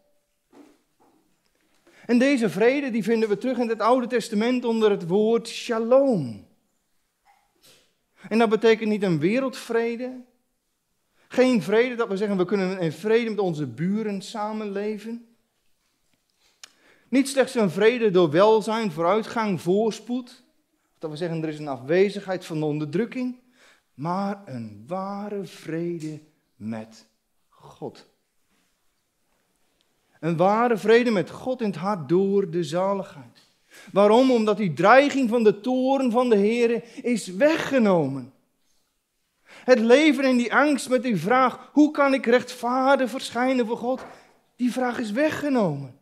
En 2.06 2.20
deze 2.20 2.50
vrede 2.50 2.92
die 2.92 3.04
vinden 3.04 3.30
we 3.30 3.38
terug 3.38 3.58
in 3.58 3.70
het 3.70 3.82
Oude 3.82 4.08
Testament 4.08 4.66
onder 4.66 4.90
het 4.90 5.08
woord 5.08 5.48
shalom. 5.48 6.48
En 8.30 8.40
dat 8.40 8.50
betekent 8.50 8.90
niet 8.90 9.04
een 9.04 9.20
wereldvrede. 9.20 10.22
Geen 11.28 11.62
vrede 11.62 11.96
dat 11.96 12.08
we 12.08 12.18
zeggen 12.18 12.38
we 12.38 12.46
kunnen 12.46 12.80
in 12.80 12.92
vrede 12.92 13.30
met 13.30 13.40
onze 13.40 13.68
buren 13.68 14.22
samenleven. 14.22 15.36
Niet 17.10 17.30
slechts 17.30 17.56
een 17.56 17.70
vrede 17.70 18.12
door 18.12 18.30
welzijn, 18.30 18.92
vooruitgang, 18.92 19.62
voorspoed. 19.62 20.44
Dat 21.00 21.10
we 21.10 21.18
zeggen 21.18 21.44
er 21.44 21.50
is 21.50 21.60
een 21.60 21.68
afwezigheid 21.68 22.46
van 22.46 22.60
de 22.60 22.66
onderdrukking. 22.66 23.40
Maar 23.94 24.42
een 24.46 24.84
ware 24.88 25.46
vrede 25.46 26.22
met 26.56 27.06
God. 27.50 28.13
Een 30.24 30.38
ware 30.38 30.78
vrede 30.78 31.12
met 31.12 31.30
God 31.30 31.62
in 31.62 31.68
het 31.68 31.76
hart 31.76 32.10
door 32.10 32.50
de 32.50 32.64
zaligheid. 32.64 33.48
Waarom? 33.92 34.32
Omdat 34.32 34.58
die 34.58 34.74
dreiging 34.74 35.30
van 35.30 35.44
de 35.44 35.62
toren 35.62 36.12
van 36.12 36.30
de 36.30 36.36
Heer 36.36 36.84
is 37.04 37.28
weggenomen. 37.28 38.34
Het 39.44 39.80
leven 39.80 40.24
in 40.24 40.38
die 40.38 40.54
angst 40.54 40.90
met 40.90 41.04
die 41.04 41.18
vraag, 41.18 41.70
hoe 41.72 41.92
kan 41.92 42.14
ik 42.14 42.26
rechtvaardig 42.26 43.10
verschijnen 43.10 43.66
voor 43.66 43.78
God? 43.78 44.06
Die 44.56 44.72
vraag 44.72 45.00
is 45.00 45.12
weggenomen. 45.12 46.00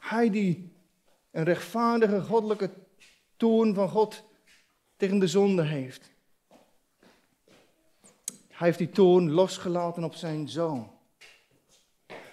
Hij 0.00 0.30
die 0.30 0.72
een 1.30 1.44
rechtvaardige 1.44 2.20
goddelijke 2.20 2.70
toorn 3.36 3.74
van 3.74 3.88
God 3.88 4.22
tegen 4.96 5.18
de 5.18 5.28
zonde 5.28 5.62
heeft. 5.62 6.10
Hij 8.48 8.66
heeft 8.66 8.78
die 8.78 8.90
toorn 8.90 9.30
losgelaten 9.30 10.04
op 10.04 10.14
zijn 10.14 10.48
zoon. 10.48 10.94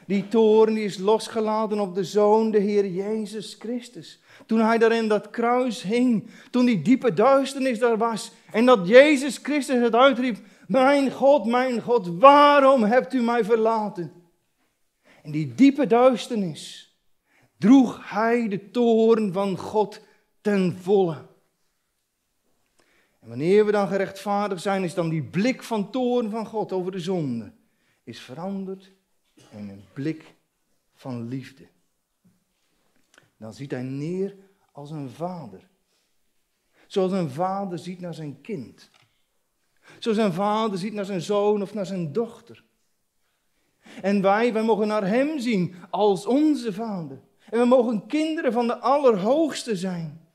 Die 0.07 0.27
toorn 0.27 0.77
is 0.77 0.97
losgelaten 0.97 1.79
op 1.79 1.95
de 1.95 2.03
Zoon, 2.03 2.51
de 2.51 2.59
Heer 2.59 2.87
Jezus 2.87 3.55
Christus. 3.59 4.21
Toen 4.45 4.59
hij 4.59 4.77
daar 4.77 4.91
in 4.91 5.07
dat 5.07 5.29
kruis 5.29 5.81
hing, 5.81 6.29
toen 6.51 6.65
die 6.65 6.81
diepe 6.81 7.13
duisternis 7.13 7.79
daar 7.79 7.97
was 7.97 8.31
en 8.51 8.65
dat 8.65 8.87
Jezus 8.87 9.37
Christus 9.37 9.81
het 9.81 9.95
uitriep, 9.95 10.37
mijn 10.67 11.11
God, 11.11 11.45
mijn 11.45 11.81
God, 11.81 12.07
waarom 12.19 12.83
hebt 12.83 13.13
u 13.13 13.21
mij 13.21 13.43
verlaten? 13.43 14.11
In 15.23 15.31
die 15.31 15.53
diepe 15.55 15.87
duisternis 15.87 16.93
droeg 17.57 18.09
hij 18.09 18.47
de 18.47 18.69
toorn 18.69 19.33
van 19.33 19.57
God 19.57 20.01
ten 20.41 20.77
volle. 20.81 21.31
En 23.19 23.29
wanneer 23.29 23.65
we 23.65 23.71
dan 23.71 23.87
gerechtvaardigd 23.87 24.61
zijn, 24.61 24.83
is 24.83 24.93
dan 24.93 25.09
die 25.09 25.23
blik 25.23 25.63
van 25.63 25.91
toorn 25.91 26.29
van 26.29 26.45
God 26.45 26.71
over 26.71 26.91
de 26.91 26.99
zonde 26.99 27.51
is 28.03 28.19
veranderd 28.19 28.91
en 29.53 29.69
een 29.69 29.83
blik 29.93 30.35
van 30.93 31.27
liefde. 31.27 31.67
Dan 33.37 33.53
ziet 33.53 33.71
hij 33.71 33.81
neer 33.81 34.35
als 34.71 34.91
een 34.91 35.09
vader. 35.09 35.67
Zoals 36.87 37.11
een 37.11 37.29
vader 37.29 37.79
ziet 37.79 37.99
naar 37.99 38.13
zijn 38.13 38.41
kind. 38.41 38.89
Zoals 39.99 40.17
een 40.17 40.33
vader 40.33 40.77
ziet 40.77 40.93
naar 40.93 41.05
zijn 41.05 41.21
zoon 41.21 41.61
of 41.61 41.73
naar 41.73 41.85
zijn 41.85 42.11
dochter. 42.11 42.63
En 44.01 44.21
wij, 44.21 44.53
wij 44.53 44.63
mogen 44.63 44.87
naar 44.87 45.07
hem 45.07 45.39
zien 45.39 45.75
als 45.89 46.25
onze 46.25 46.73
vader. 46.73 47.21
En 47.49 47.59
we 47.59 47.65
mogen 47.65 48.07
kinderen 48.07 48.53
van 48.53 48.67
de 48.67 48.77
Allerhoogste 48.77 49.75
zijn. 49.75 50.27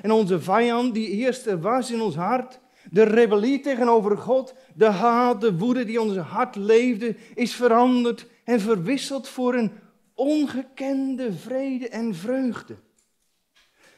En 0.00 0.10
onze 0.10 0.40
vijand, 0.40 0.94
die 0.94 1.08
eerste 1.08 1.58
was 1.58 1.90
in 1.90 2.00
ons 2.00 2.14
hart, 2.14 2.60
de 2.92 3.02
rebellie 3.02 3.60
tegenover 3.60 4.16
God, 4.18 4.54
de 4.74 4.86
haat, 4.86 5.40
de 5.40 5.56
woede 5.56 5.84
die 5.84 6.00
ons 6.00 6.16
hart 6.16 6.56
leefde, 6.56 7.16
is 7.34 7.54
veranderd 7.54 8.26
en 8.44 8.60
verwisseld 8.60 9.28
voor 9.28 9.54
een 9.54 9.72
ongekende 10.14 11.32
vrede 11.32 11.88
en 11.88 12.14
vreugde. 12.14 12.76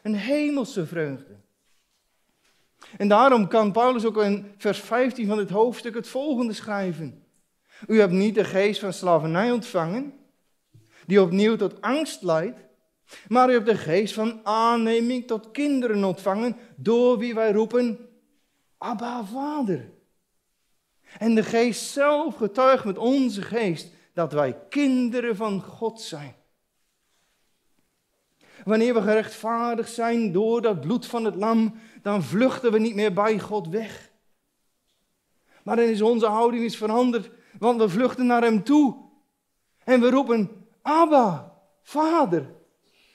Een 0.03 0.15
hemelse 0.15 0.87
vreugde. 0.87 1.37
En 2.97 3.09
daarom 3.09 3.49
kan 3.49 3.73
Paulus 3.73 4.05
ook 4.05 4.23
in 4.23 4.53
vers 4.57 4.79
15 4.79 5.27
van 5.27 5.37
dit 5.37 5.51
hoofdstuk 5.51 5.95
het 5.95 6.09
volgende 6.09 6.53
schrijven. 6.53 7.25
U 7.87 8.01
hebt 8.01 8.13
niet 8.13 8.35
de 8.35 8.45
geest 8.45 8.81
van 8.81 8.93
slavernij 8.93 9.51
ontvangen, 9.51 10.13
die 11.07 11.23
opnieuw 11.23 11.57
tot 11.57 11.81
angst 11.81 12.23
leidt, 12.23 12.59
maar 13.29 13.51
u 13.51 13.53
hebt 13.53 13.67
de 13.67 13.77
geest 13.77 14.15
van 14.15 14.41
aanneming 14.43 15.27
tot 15.27 15.51
kinderen 15.51 16.05
ontvangen, 16.05 16.57
door 16.77 17.19
wie 17.19 17.35
wij 17.35 17.53
roepen, 17.53 18.13
Abba, 18.85 19.25
Vader. 19.25 19.91
En 21.19 21.35
de 21.35 21.43
geest 21.43 21.91
zelf 21.91 22.37
getuigt 22.37 22.85
met 22.85 22.99
onze 22.99 23.43
geest 23.43 23.95
dat 24.13 24.33
wij 24.33 24.59
kinderen 24.69 25.37
van 25.37 25.63
God 25.63 26.01
zijn. 26.01 26.35
Wanneer 28.65 28.95
we 28.95 29.03
gerechtvaardigd 29.03 29.93
zijn 29.93 30.33
door 30.33 30.63
dat 30.63 30.81
bloed 30.81 31.07
van 31.07 31.25
het 31.25 31.35
lam, 31.35 31.75
dan 32.03 32.23
vluchten 32.23 32.73
we 32.73 32.79
niet 32.79 32.95
meer 32.95 33.13
bij 33.13 33.39
God 33.41 33.69
weg. 33.69 34.13
Maar 35.63 35.77
dan 35.77 35.85
is 35.85 36.03
onze 36.03 36.27
houding 36.27 36.65
is 36.65 36.77
veranderd, 36.77 37.31
want 37.59 37.81
we 37.81 37.89
vluchten 37.89 38.27
naar 38.27 38.43
Hem 38.43 38.65
toe. 38.65 38.97
En 39.85 40.01
we 40.01 40.11
roepen, 40.11 40.67
Abba, 40.83 41.59
Vader. 41.83 42.55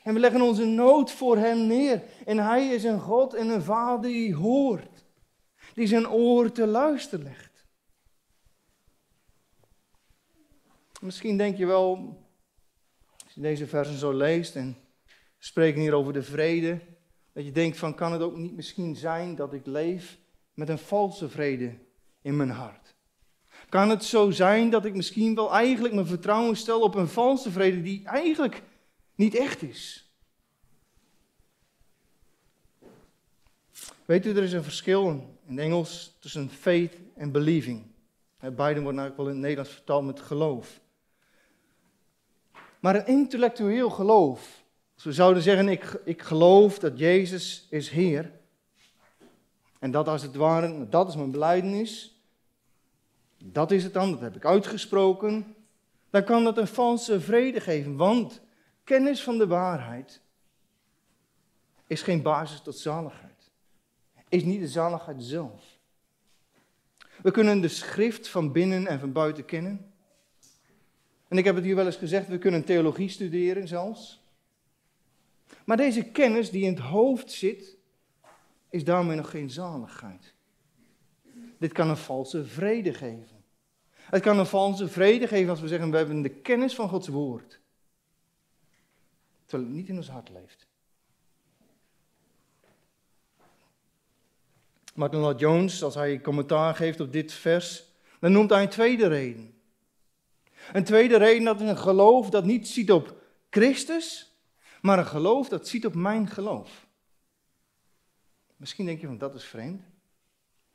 En 0.03 0.13
we 0.13 0.19
leggen 0.19 0.41
onze 0.41 0.65
nood 0.65 1.11
voor 1.11 1.37
Hem 1.37 1.67
neer. 1.67 2.03
En 2.25 2.37
Hij 2.37 2.67
is 2.67 2.83
een 2.83 2.99
God 2.99 3.33
en 3.33 3.49
een 3.49 3.63
Vader 3.63 4.09
die 4.09 4.35
hoort. 4.35 4.98
Die 5.79 5.87
zijn 5.87 6.09
oor 6.09 6.51
te 6.51 6.67
luisteren 6.67 7.23
legt. 7.23 7.65
Misschien 11.01 11.37
denk 11.37 11.57
je 11.57 11.65
wel, 11.65 12.17
als 13.23 13.33
je 13.33 13.41
deze 13.41 13.67
versen 13.67 13.97
zo 13.97 14.13
leest 14.13 14.55
en 14.55 14.77
spreken 15.37 15.81
hier 15.81 15.93
over 15.93 16.13
de 16.13 16.23
vrede, 16.23 16.79
dat 17.33 17.45
je 17.45 17.51
denkt 17.51 17.77
van 17.77 17.95
kan 17.95 18.11
het 18.11 18.21
ook 18.21 18.35
niet 18.35 18.55
misschien 18.55 18.95
zijn 18.95 19.35
dat 19.35 19.53
ik 19.53 19.65
leef 19.65 20.17
met 20.53 20.69
een 20.69 20.77
valse 20.77 21.29
vrede 21.29 21.77
in 22.21 22.37
mijn 22.37 22.49
hart? 22.49 22.95
Kan 23.69 23.89
het 23.89 24.03
zo 24.03 24.31
zijn 24.31 24.69
dat 24.69 24.85
ik 24.85 24.95
misschien 24.95 25.35
wel 25.35 25.53
eigenlijk 25.53 25.93
mijn 25.93 26.07
vertrouwen 26.07 26.55
stel 26.55 26.81
op 26.81 26.95
een 26.95 27.07
valse 27.07 27.51
vrede 27.51 27.81
die 27.81 28.05
eigenlijk 28.05 28.63
niet 29.15 29.35
echt 29.35 29.61
is? 29.61 30.08
Weet 34.09 34.25
u, 34.25 34.29
er 34.29 34.43
is 34.43 34.53
een 34.53 34.63
verschil 34.63 35.29
in 35.47 35.59
Engels 35.59 36.17
tussen 36.19 36.49
faith 36.49 36.93
en 37.15 37.31
believing. 37.31 37.85
Beiden 38.39 38.83
worden 38.83 39.01
eigenlijk 39.01 39.15
wel 39.17 39.25
in 39.25 39.31
het 39.31 39.41
Nederlands 39.41 39.71
vertaald 39.71 40.05
met 40.05 40.19
geloof. 40.19 40.81
Maar 42.79 42.95
een 42.95 43.05
intellectueel 43.05 43.89
geloof, 43.89 44.63
als 44.95 45.03
we 45.03 45.13
zouden 45.13 45.43
zeggen, 45.43 45.67
ik, 45.67 46.01
ik 46.05 46.21
geloof 46.21 46.79
dat 46.79 46.99
Jezus 46.99 47.67
is 47.69 47.89
Heer, 47.89 48.31
en 49.79 49.91
dat 49.91 50.07
als 50.07 50.21
het 50.21 50.35
ware, 50.35 50.89
dat 50.89 51.07
is 51.07 51.15
mijn 51.15 51.31
beleidenis, 51.31 52.21
dat 53.43 53.71
is 53.71 53.83
het 53.83 53.93
dan, 53.93 54.11
dat 54.11 54.21
heb 54.21 54.35
ik 54.35 54.45
uitgesproken, 54.45 55.55
dan 56.09 56.23
kan 56.23 56.43
dat 56.43 56.57
een 56.57 56.67
valse 56.67 57.21
vrede 57.21 57.59
geven, 57.59 57.95
want 57.95 58.41
kennis 58.83 59.23
van 59.23 59.37
de 59.37 59.47
waarheid 59.47 60.21
is 61.87 62.01
geen 62.01 62.21
basis 62.21 62.61
tot 62.61 62.77
zaligheid. 62.77 63.28
Is 64.29 64.43
niet 64.43 64.59
de 64.59 64.67
zaligheid 64.67 65.23
zelf. 65.23 65.77
We 67.21 67.31
kunnen 67.31 67.61
de 67.61 67.67
schrift 67.67 68.27
van 68.27 68.51
binnen 68.51 68.87
en 68.87 68.99
van 68.99 69.11
buiten 69.11 69.45
kennen. 69.45 69.93
En 71.27 71.37
ik 71.37 71.45
heb 71.45 71.55
het 71.55 71.63
hier 71.63 71.75
wel 71.75 71.85
eens 71.85 71.95
gezegd, 71.95 72.27
we 72.27 72.37
kunnen 72.37 72.65
theologie 72.65 73.09
studeren 73.09 73.67
zelfs. 73.67 74.21
Maar 75.65 75.77
deze 75.77 76.03
kennis 76.03 76.49
die 76.49 76.63
in 76.63 76.73
het 76.73 76.83
hoofd 76.83 77.31
zit, 77.31 77.77
is 78.69 78.83
daarmee 78.83 79.17
nog 79.17 79.29
geen 79.29 79.49
zaligheid. 79.49 80.33
Dit 81.57 81.71
kan 81.71 81.89
een 81.89 81.97
valse 81.97 82.45
vrede 82.45 82.93
geven. 82.93 83.43
Het 83.91 84.21
kan 84.21 84.39
een 84.39 84.45
valse 84.45 84.87
vrede 84.87 85.27
geven 85.27 85.49
als 85.49 85.61
we 85.61 85.67
zeggen, 85.67 85.91
we 85.91 85.97
hebben 85.97 86.21
de 86.21 86.29
kennis 86.29 86.75
van 86.75 86.89
Gods 86.89 87.07
woord. 87.07 87.59
Terwijl 89.45 89.69
het 89.69 89.77
niet 89.77 89.89
in 89.89 89.95
ons 89.95 90.09
hart 90.09 90.29
leeft. 90.29 90.68
Martin 94.99 95.19
Lloyd 95.19 95.39
Jones, 95.39 95.83
als 95.83 95.95
hij 95.95 96.21
commentaar 96.21 96.75
geeft 96.75 96.99
op 96.99 97.11
dit 97.11 97.31
vers, 97.33 97.83
dan 98.19 98.31
noemt 98.31 98.49
hij 98.49 98.61
een 98.61 98.69
tweede 98.69 99.07
reden. 99.07 99.53
Een 100.73 100.83
tweede 100.83 101.17
reden 101.17 101.43
dat 101.43 101.61
is 101.61 101.69
een 101.69 101.77
geloof 101.77 102.29
dat 102.29 102.45
niet 102.45 102.67
ziet 102.67 102.91
op 102.91 103.15
Christus, 103.49 104.35
maar 104.81 104.97
een 104.97 105.05
geloof 105.05 105.49
dat 105.49 105.67
ziet 105.67 105.85
op 105.85 105.93
mijn 105.95 106.27
geloof. 106.27 106.87
Misschien 108.55 108.85
denk 108.85 109.01
je 109.01 109.07
van 109.07 109.17
dat 109.17 109.35
is 109.35 109.43
vreemd. 109.43 109.81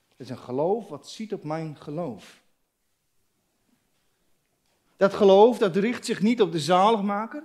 Het 0.08 0.20
is 0.20 0.28
een 0.28 0.38
geloof 0.38 0.88
wat 0.88 1.08
ziet 1.08 1.32
op 1.32 1.44
mijn 1.44 1.76
geloof. 1.76 2.42
Dat 4.96 5.14
geloof 5.14 5.58
dat 5.58 5.76
richt 5.76 6.04
zich 6.04 6.20
niet 6.20 6.40
op 6.40 6.52
de 6.52 6.60
zaligmaker, 6.60 7.44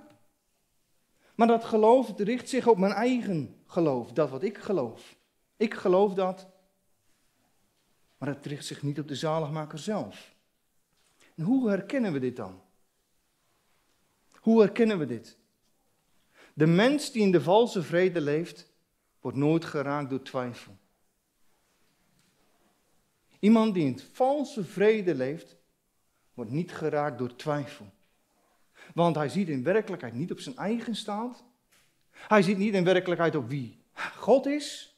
maar 1.34 1.46
dat 1.46 1.64
geloof 1.64 2.12
richt 2.16 2.48
zich 2.48 2.66
op 2.66 2.78
mijn 2.78 2.92
eigen 2.92 3.62
geloof, 3.66 4.12
dat 4.12 4.30
wat 4.30 4.42
ik 4.42 4.58
geloof. 4.58 5.18
Ik 5.56 5.74
geloof 5.74 6.14
dat, 6.14 6.49
maar 8.20 8.28
het 8.28 8.46
richt 8.46 8.66
zich 8.66 8.82
niet 8.82 8.98
op 8.98 9.08
de 9.08 9.14
zaligmaker 9.14 9.78
zelf. 9.78 10.34
En 11.34 11.44
hoe 11.44 11.68
herkennen 11.68 12.12
we 12.12 12.18
dit 12.18 12.36
dan? 12.36 12.62
Hoe 14.32 14.60
herkennen 14.60 14.98
we 14.98 15.06
dit? 15.06 15.38
De 16.54 16.66
mens 16.66 17.12
die 17.12 17.22
in 17.22 17.32
de 17.32 17.40
valse 17.40 17.82
vrede 17.82 18.20
leeft, 18.20 18.72
wordt 19.20 19.36
nooit 19.36 19.64
geraakt 19.64 20.10
door 20.10 20.22
twijfel. 20.22 20.76
Iemand 23.38 23.74
die 23.74 23.84
in 23.84 23.98
valse 23.98 24.64
vrede 24.64 25.14
leeft, 25.14 25.56
wordt 26.34 26.50
niet 26.50 26.72
geraakt 26.72 27.18
door 27.18 27.36
twijfel. 27.36 27.92
Want 28.94 29.16
hij 29.16 29.28
ziet 29.28 29.48
in 29.48 29.62
werkelijkheid 29.62 30.14
niet 30.14 30.30
op 30.30 30.40
zijn 30.40 30.56
eigen 30.56 30.94
staat. 30.94 31.44
Hij 32.10 32.42
ziet 32.42 32.58
niet 32.58 32.74
in 32.74 32.84
werkelijkheid 32.84 33.34
op 33.34 33.48
wie 33.48 33.82
God 34.16 34.46
is. 34.46 34.89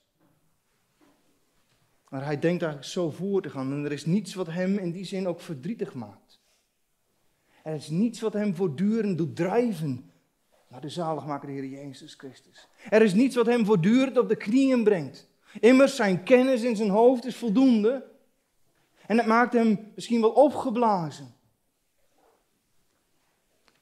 Maar 2.13 2.25
hij 2.25 2.39
denkt 2.39 2.63
eigenlijk 2.63 2.93
zo 2.93 3.11
voor 3.11 3.43
te 3.43 3.51
gaan. 3.51 3.73
En 3.73 3.85
er 3.85 3.93
is 3.93 4.07
niets 4.07 4.35
wat 4.35 4.47
hem 4.47 4.79
in 4.79 4.91
die 4.91 5.05
zin 5.05 5.29
ook 5.29 5.41
verdrietig 5.41 5.95
maakt. 5.95 6.41
Er 7.63 7.75
is 7.75 7.89
niets 7.89 8.21
wat 8.21 8.33
hem 8.33 8.55
voortdurend 8.55 9.19
doet 9.19 9.37
drijven 9.37 10.11
naar 10.69 10.81
de 10.81 10.89
zaligmaker 10.89 11.49
de 11.49 11.55
Heer 11.55 11.67
Jezus 11.67 12.15
Christus. 12.15 12.69
Er 12.91 13.03
is 13.03 13.15
niets 13.15 13.37
wat 13.37 13.47
hem 13.47 13.65
voortdurend 13.65 14.19
op 14.19 14.29
de 14.29 14.37
knieën 14.37 14.85
brengt. 14.85 15.29
Immers 15.61 15.97
zijn 15.97 16.23
kennis 16.23 16.63
in 16.63 16.77
zijn 16.77 16.89
hoofd 16.89 17.25
is 17.25 17.37
voldoende. 17.37 18.11
En 19.07 19.17
het 19.19 19.27
maakt 19.27 19.53
hem 19.53 19.93
misschien 19.95 20.21
wel 20.21 20.33
opgeblazen. 20.33 21.35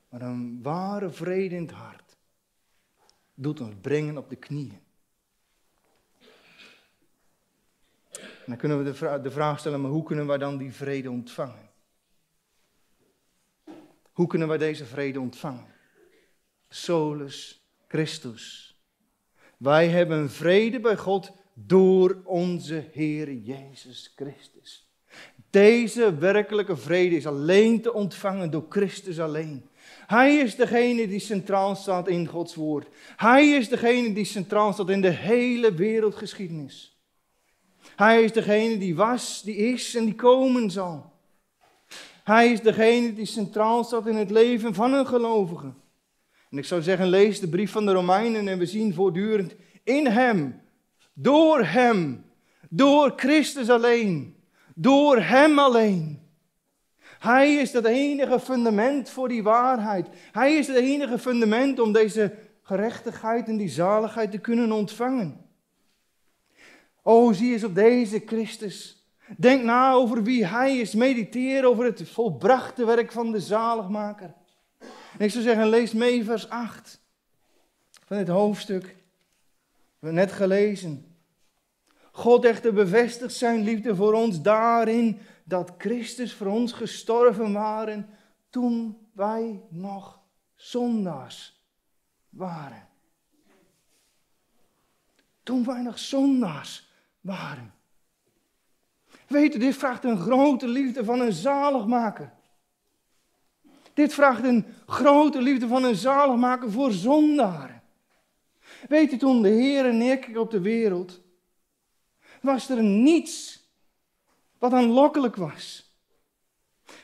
Maar 0.08 0.22
een 0.22 0.62
ware 0.62 1.10
vrede 1.10 1.54
in 1.54 1.62
het 1.62 1.70
hart 1.70 2.16
doet 3.34 3.60
ons 3.60 3.74
brengen 3.80 4.16
op 4.16 4.28
de 4.28 4.36
knieën. 4.36 4.80
Dan 8.50 8.58
kunnen 8.58 8.84
we 8.84 8.92
de 8.92 9.20
de 9.22 9.30
vraag 9.30 9.58
stellen, 9.58 9.80
maar 9.80 9.90
hoe 9.90 10.02
kunnen 10.02 10.26
wij 10.26 10.38
dan 10.38 10.58
die 10.58 10.72
vrede 10.72 11.10
ontvangen? 11.10 11.70
Hoe 14.12 14.26
kunnen 14.26 14.48
wij 14.48 14.58
deze 14.58 14.84
vrede 14.84 15.20
ontvangen? 15.20 15.66
Solus 16.68 17.64
Christus. 17.88 18.74
Wij 19.56 19.88
hebben 19.88 20.30
vrede 20.30 20.80
bij 20.80 20.96
God 20.96 21.32
door 21.54 22.20
onze 22.24 22.88
Heer 22.92 23.32
Jezus 23.32 24.12
Christus. 24.16 24.88
Deze 25.50 26.14
werkelijke 26.14 26.76
vrede 26.76 27.16
is 27.16 27.26
alleen 27.26 27.82
te 27.82 27.92
ontvangen 27.92 28.50
door 28.50 28.66
Christus 28.68 29.20
alleen. 29.20 29.68
Hij 30.06 30.36
is 30.36 30.56
degene 30.56 31.08
die 31.08 31.20
centraal 31.20 31.76
staat 31.76 32.08
in 32.08 32.26
Gods 32.26 32.54
woord. 32.54 32.88
Hij 33.16 33.48
is 33.48 33.68
degene 33.68 34.12
die 34.12 34.24
centraal 34.24 34.72
staat 34.72 34.90
in 34.90 35.00
de 35.00 35.10
hele 35.10 35.74
wereldgeschiedenis. 35.74 36.99
Hij 38.00 38.22
is 38.22 38.32
degene 38.32 38.78
die 38.78 38.96
was, 38.96 39.42
die 39.42 39.56
is 39.56 39.94
en 39.94 40.04
die 40.04 40.14
komen 40.14 40.70
zal. 40.70 41.12
Hij 42.24 42.52
is 42.52 42.60
degene 42.60 43.12
die 43.12 43.26
centraal 43.26 43.84
staat 43.84 44.06
in 44.06 44.16
het 44.16 44.30
leven 44.30 44.74
van 44.74 44.92
een 44.92 45.06
gelovige. 45.06 45.72
En 46.50 46.58
ik 46.58 46.64
zou 46.64 46.82
zeggen, 46.82 47.08
lees 47.08 47.40
de 47.40 47.48
brief 47.48 47.70
van 47.70 47.86
de 47.86 47.92
Romeinen 47.92 48.48
en 48.48 48.58
we 48.58 48.66
zien 48.66 48.94
voortdurend 48.94 49.54
in 49.84 50.06
Hem, 50.06 50.60
door 51.12 51.64
Hem, 51.64 52.24
door 52.68 53.12
Christus 53.16 53.70
alleen, 53.70 54.36
door 54.74 55.18
Hem 55.18 55.58
alleen. 55.58 56.20
Hij 57.18 57.54
is 57.54 57.72
het 57.72 57.84
enige 57.84 58.40
fundament 58.40 59.10
voor 59.10 59.28
die 59.28 59.42
waarheid. 59.42 60.08
Hij 60.32 60.56
is 60.56 60.66
het 60.66 60.76
enige 60.76 61.18
fundament 61.18 61.80
om 61.80 61.92
deze 61.92 62.34
gerechtigheid 62.62 63.48
en 63.48 63.56
die 63.56 63.68
zaligheid 63.68 64.30
te 64.30 64.38
kunnen 64.38 64.72
ontvangen. 64.72 65.49
O, 67.02 67.32
zie 67.32 67.52
eens 67.52 67.64
op 67.64 67.74
deze 67.74 68.22
Christus. 68.26 69.04
Denk 69.36 69.62
na 69.64 69.92
over 69.92 70.22
wie 70.22 70.46
Hij 70.46 70.78
is. 70.78 70.94
Mediteer 70.94 71.64
over 71.64 71.84
het 71.84 72.08
volbrachte 72.08 72.84
werk 72.84 73.12
van 73.12 73.32
de 73.32 73.40
zaligmaker. 73.40 74.34
En 75.18 75.24
ik 75.24 75.30
zou 75.30 75.44
zeggen, 75.44 75.68
lees 75.68 75.92
mee 75.92 76.24
vers 76.24 76.48
8 76.48 77.00
van 78.04 78.16
het 78.16 78.28
hoofdstuk. 78.28 78.82
We 78.82 80.06
hebben 80.06 80.14
net 80.14 80.32
gelezen. 80.32 81.16
God 82.12 82.44
echter 82.44 82.72
bevestigt 82.72 83.34
zijn 83.34 83.62
liefde 83.62 83.96
voor 83.96 84.12
ons 84.12 84.42
daarin 84.42 85.18
dat 85.44 85.74
Christus 85.78 86.34
voor 86.34 86.46
ons 86.46 86.72
gestorven 86.72 87.52
waren 87.52 88.08
toen 88.50 89.06
wij 89.12 89.62
nog 89.68 90.20
zondaars 90.54 91.64
waren. 92.28 92.88
Toen 95.42 95.64
wij 95.64 95.82
nog 95.82 95.98
zondaars 95.98 96.89
waren. 97.20 97.74
Weet 99.26 99.54
u, 99.54 99.58
dit 99.58 99.76
vraagt 99.76 100.04
een 100.04 100.18
grote 100.18 100.68
liefde 100.68 101.04
van 101.04 101.20
een 101.20 101.32
zaligmaker. 101.32 102.32
Dit 103.94 104.14
vraagt 104.14 104.44
een 104.44 104.66
grote 104.86 105.42
liefde 105.42 105.68
van 105.68 105.84
een 105.84 105.94
zaligmaker 105.94 106.70
voor 106.70 106.92
zondaren. 106.92 107.82
Weet 108.88 109.12
u, 109.12 109.16
toen 109.16 109.42
de 109.42 109.48
Heer 109.48 109.94
neerkeek 109.94 110.36
op 110.36 110.50
de 110.50 110.60
wereld, 110.60 111.20
was 112.40 112.68
er 112.68 112.82
niets 112.82 113.64
wat 114.58 114.72
aanlokkelijk 114.72 115.36
was. 115.36 115.94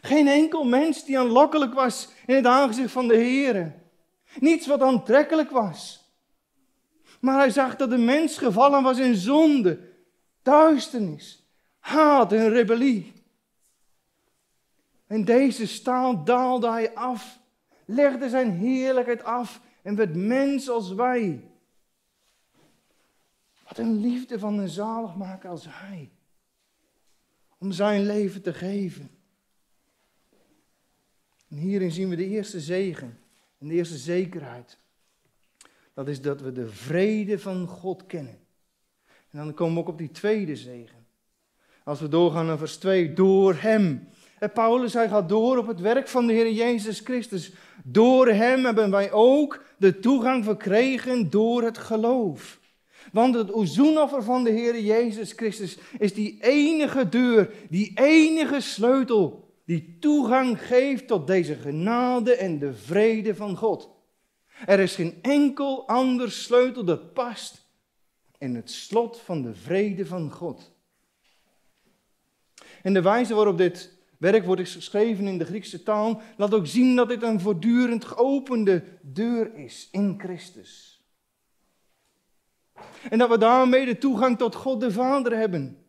Geen 0.00 0.29
enkel 0.29 0.64
mens 0.64 1.05
die 1.05 1.18
aanlokkelijk 1.18 1.74
was 1.74 2.09
in 2.26 2.35
het 2.35 2.46
aangezicht 2.46 2.92
van 2.92 3.09
de 3.09 3.16
Heer. 3.16 3.74
Niets 4.38 4.66
wat 4.66 4.83
aantrekkelijk 4.83 5.50
was. 5.50 6.05
Maar 7.20 7.38
hij 7.38 7.50
zag 7.50 7.76
dat 7.76 7.90
de 7.90 7.98
mens 7.98 8.38
gevallen 8.38 8.83
was 8.83 8.98
in 8.98 9.14
zonde, 9.14 9.86
duisternis, 10.47 11.45
haat 11.79 12.33
en 12.33 12.49
rebellie. 12.49 13.13
En 15.07 15.25
deze 15.25 15.67
staal 15.67 16.25
daalde 16.25 16.71
hij 16.71 16.95
af, 16.95 17.41
legde 17.85 18.29
zijn 18.29 18.51
heerlijkheid 18.51 19.25
af 19.25 19.61
en 19.83 19.97
werd 19.97 20.17
mens 20.17 20.69
als 20.69 20.93
wij. 20.93 21.51
Wat 23.69 23.79
een 23.79 24.01
liefde 24.01 24.39
van 24.39 24.59
een 24.59 24.69
zaligmaker 24.69 25.51
als 25.51 25.67
hij. 25.69 26.11
Om 27.59 27.73
zijn 27.73 28.07
leven 28.07 28.43
te 28.43 28.55
geven. 28.55 29.11
En 31.49 31.57
hierin 31.57 31.91
zien 31.91 32.09
we 32.09 32.17
de 32.17 32.27
eerste 32.27 32.61
zegen 32.61 33.19
en 33.59 33.69
de 33.69 33.75
eerste 33.75 33.99
zekerheid. 33.99 34.79
Dat 35.95 36.09
is 36.09 36.21
dat 36.21 36.41
we 36.41 36.53
de 36.53 36.69
vrede 36.69 37.39
van 37.39 37.67
God 37.67 38.07
kennen. 38.07 38.46
En 39.37 39.44
dan 39.44 39.55
komen 39.55 39.75
we 39.75 39.81
ook 39.81 39.88
op 39.88 39.99
die 39.99 40.11
tweede 40.11 40.57
zegen. 40.57 41.07
Als 41.85 42.01
we 42.01 42.09
doorgaan 42.09 42.46
naar 42.46 42.59
vers 42.59 42.77
2, 42.77 43.12
door 43.12 43.55
Hem. 43.55 44.09
En 44.38 44.53
Paulus, 44.53 44.92
hij 44.92 45.09
gaat 45.09 45.29
door 45.29 45.59
op 45.59 45.66
het 45.66 45.81
werk 45.81 46.09
van 46.09 46.27
de 46.27 46.33
Heer 46.33 46.53
Jezus 46.53 47.01
Christus. 47.01 47.53
Door 47.85 48.29
Hem 48.29 48.64
hebben 48.64 48.90
wij 48.90 49.12
ook 49.12 49.64
de 49.79 49.99
toegang 49.99 50.44
verkregen 50.44 51.31
door 51.31 51.62
het 51.62 51.79
geloof. 51.79 52.61
Want 53.12 53.35
het 53.35 53.53
ozoenoffer 53.53 54.22
van 54.22 54.44
de 54.44 54.51
Heer 54.51 54.81
Jezus 54.81 55.33
Christus 55.33 55.79
is 55.99 56.14
die 56.14 56.38
enige 56.40 57.09
deur, 57.09 57.51
die 57.68 57.92
enige 57.94 58.61
sleutel 58.61 59.55
die 59.64 59.96
toegang 60.01 60.66
geeft 60.66 61.07
tot 61.07 61.27
deze 61.27 61.55
genade 61.55 62.35
en 62.35 62.59
de 62.59 62.75
vrede 62.75 63.35
van 63.35 63.57
God. 63.57 63.90
Er 64.66 64.81
is 64.81 64.94
geen 64.94 65.18
enkel 65.22 65.88
ander 65.88 66.31
sleutel 66.31 66.85
dat 66.85 67.12
past 67.12 67.65
in 68.38 68.55
het 68.55 68.70
slot 68.70 69.20
van 69.20 69.42
de 69.42 69.55
vrede 69.55 70.07
van 70.07 70.31
God. 70.31 70.72
En 72.83 72.94
de 72.94 73.03
wijze 73.03 73.35
waarop 73.35 73.59
dit 73.59 73.99
werk 74.18 74.44
wordt 74.44 74.68
geschreven 74.68 75.27
in 75.27 75.38
de 75.38 75.44
Griekse 75.44 75.83
taal 75.83 76.20
laat 76.37 76.55
ook 76.55 76.66
zien 76.66 76.96
dat 76.96 77.09
dit 77.09 77.22
een 77.22 77.40
voortdurend 77.40 78.05
geopende 78.05 78.85
deur 79.03 79.55
is 79.55 79.88
in 79.90 80.14
Christus. 80.18 81.01
En 83.11 83.18
dat 83.18 83.29
we 83.29 83.38
daarmee 83.38 83.85
de 83.85 83.99
toegang 83.99 84.38
tot 84.38 84.55
God 84.55 84.81
de 84.81 84.92
Vader 84.92 85.37
hebben. 85.37 85.85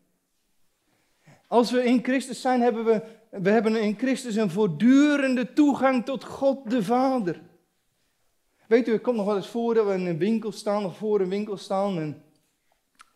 Als 1.46 1.70
we 1.70 1.84
in 1.84 2.04
Christus 2.04 2.40
zijn, 2.40 2.60
hebben 2.60 2.84
we, 2.84 3.02
we 3.30 3.50
hebben 3.50 3.76
in 3.76 3.98
Christus 3.98 4.36
een 4.36 4.50
voortdurende 4.50 5.52
toegang 5.52 6.04
tot 6.04 6.24
God 6.24 6.70
de 6.70 6.82
Vader. 6.82 7.40
Weet 8.66 8.88
u, 8.88 8.92
het 8.92 9.02
komt 9.02 9.16
nog 9.16 9.26
wel 9.26 9.36
eens 9.36 9.48
voor 9.48 9.74
dat 9.74 9.86
we 9.86 9.92
in 9.92 10.06
een 10.06 10.18
winkel 10.18 10.52
staan 10.52 10.84
of 10.84 10.96
voor 10.96 11.20
een 11.20 11.28
winkel 11.28 11.56
staan 11.56 11.98
en 11.98 12.22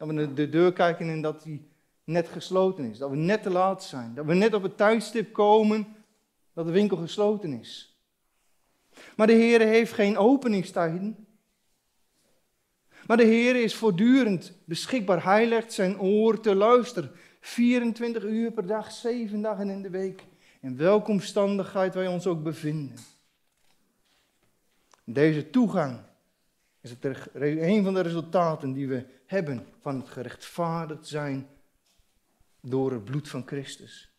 dat 0.07 0.17
we 0.17 0.35
de 0.35 0.49
deur 0.49 0.73
kijken 0.73 1.09
en 1.09 1.21
dat 1.21 1.43
die 1.43 1.71
net 2.05 2.29
gesloten 2.29 2.91
is. 2.91 2.99
Dat 2.99 3.11
we 3.11 3.17
net 3.17 3.43
te 3.43 3.51
laat 3.51 3.85
zijn. 3.85 4.15
Dat 4.15 4.25
we 4.25 4.35
net 4.35 4.55
op 4.55 4.63
het 4.63 4.77
tijdstip 4.77 5.33
komen 5.33 5.87
dat 6.53 6.67
de 6.67 6.73
winkel 6.73 6.97
gesloten 6.97 7.53
is. 7.53 7.97
Maar 9.17 9.27
de 9.27 9.33
Heer 9.33 9.61
heeft 9.61 9.93
geen 9.93 10.19
openingstijden. 10.19 11.27
Maar 13.07 13.17
de 13.17 13.25
Heer 13.25 13.57
is 13.57 13.75
voortdurend 13.75 14.53
beschikbaar. 14.65 15.25
Hij 15.25 15.47
legt 15.47 15.73
zijn 15.73 16.01
oor 16.01 16.41
te 16.41 16.55
luisteren. 16.55 17.11
24 17.41 18.25
uur 18.25 18.53
per 18.53 18.67
dag, 18.67 18.93
7 18.93 19.43
dagen 19.43 19.71
in 19.71 19.83
de 19.83 19.91
week. 19.91 20.25
In 20.61 20.77
welke 20.77 21.11
omstandigheid 21.11 21.95
wij 21.95 22.07
ons 22.07 22.27
ook 22.27 22.43
bevinden. 22.43 22.97
Deze 25.05 25.51
toegang 25.51 26.01
is 26.83 26.91
het 26.91 27.05
een 27.35 27.85
van 27.85 27.95
de 27.95 28.01
resultaten 28.01 28.73
die 28.73 28.89
we 28.89 29.05
hebben 29.27 29.67
van 29.81 29.97
het 29.97 30.09
gerechtvaardigd 30.09 31.07
zijn 31.07 31.47
door 32.61 32.93
het 32.93 33.05
bloed 33.05 33.29
van 33.29 33.47
Christus. 33.47 34.11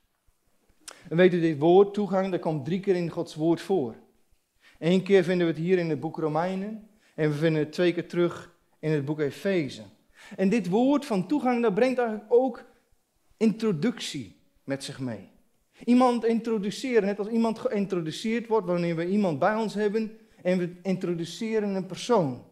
En 1.10 1.20
u, 1.20 1.30
dit 1.30 1.60
woord 1.60 1.94
toegang, 1.94 2.32
dat 2.32 2.40
komt 2.40 2.66
drie 2.66 2.80
keer 2.80 2.96
in 2.96 3.10
Gods 3.10 3.36
woord 3.36 3.62
voor. 3.62 3.96
Eén 4.80 5.04
keer 5.04 5.24
vinden 5.24 5.48
we 5.48 5.54
het 5.54 5.62
hier 5.62 5.78
in 5.78 5.90
het 5.90 6.00
boek 6.00 6.18
Romeinen 6.18 6.90
en 7.16 7.30
we 7.30 7.36
vinden 7.36 7.62
het 7.62 7.72
twee 7.72 7.94
keer 7.94 8.08
terug 8.08 8.56
in 8.80 8.92
het 8.92 9.06
boek 9.06 9.20
Efeze. 9.20 9.84
En 10.36 10.50
dit 10.50 10.70
woord 10.70 11.06
van 11.06 11.28
toegang, 11.28 11.62
dat 11.62 11.74
brengt 11.74 11.98
eigenlijk 11.98 12.34
ook 12.34 12.64
introductie 13.38 14.42
met 14.64 14.84
zich 14.84 15.00
mee. 15.00 15.30
Iemand 15.86 16.26
introduceren, 16.26 17.06
net 17.06 17.20
als 17.20 17.28
iemand 17.28 17.60
geïntroduceerd 17.60 18.48
wordt 18.48 18.68
wanneer 18.68 18.96
we 18.96 19.08
iemand 19.08 19.40
bij 19.40 19.56
ons 19.56 19.74
hebben 19.74 20.18
en 20.42 20.58
we 20.58 20.76
introduceren 20.82 21.76
een 21.76 21.86
persoon. 21.86 22.52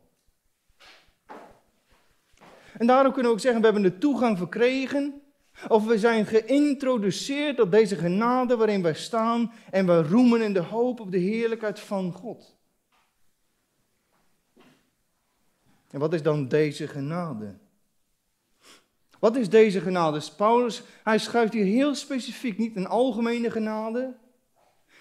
En 2.81 2.87
daarom 2.87 3.11
kunnen 3.13 3.31
we 3.31 3.37
ook 3.37 3.43
zeggen, 3.43 3.61
we 3.61 3.67
hebben 3.67 3.91
de 3.91 3.97
toegang 3.97 4.37
verkregen, 4.37 5.21
of 5.67 5.85
we 5.85 5.99
zijn 5.99 6.25
geïntroduceerd 6.25 7.59
op 7.59 7.71
deze 7.71 7.95
genade 7.95 8.55
waarin 8.55 8.81
wij 8.81 8.93
staan 8.93 9.51
en 9.71 9.85
we 9.85 10.03
roemen 10.03 10.41
in 10.41 10.53
de 10.53 10.59
hoop 10.59 10.99
op 10.99 11.11
de 11.11 11.17
heerlijkheid 11.17 11.79
van 11.79 12.11
God. 12.11 12.57
En 15.89 15.99
wat 15.99 16.13
is 16.13 16.23
dan 16.23 16.47
deze 16.47 16.87
genade? 16.87 17.57
Wat 19.19 19.35
is 19.35 19.49
deze 19.49 19.81
genade? 19.81 20.21
Paulus, 20.37 20.83
hij 21.03 21.17
schrijft 21.17 21.53
hier 21.53 21.65
heel 21.65 21.95
specifiek, 21.95 22.57
niet 22.57 22.75
een 22.75 22.87
algemene 22.87 23.51
genade, 23.51 24.17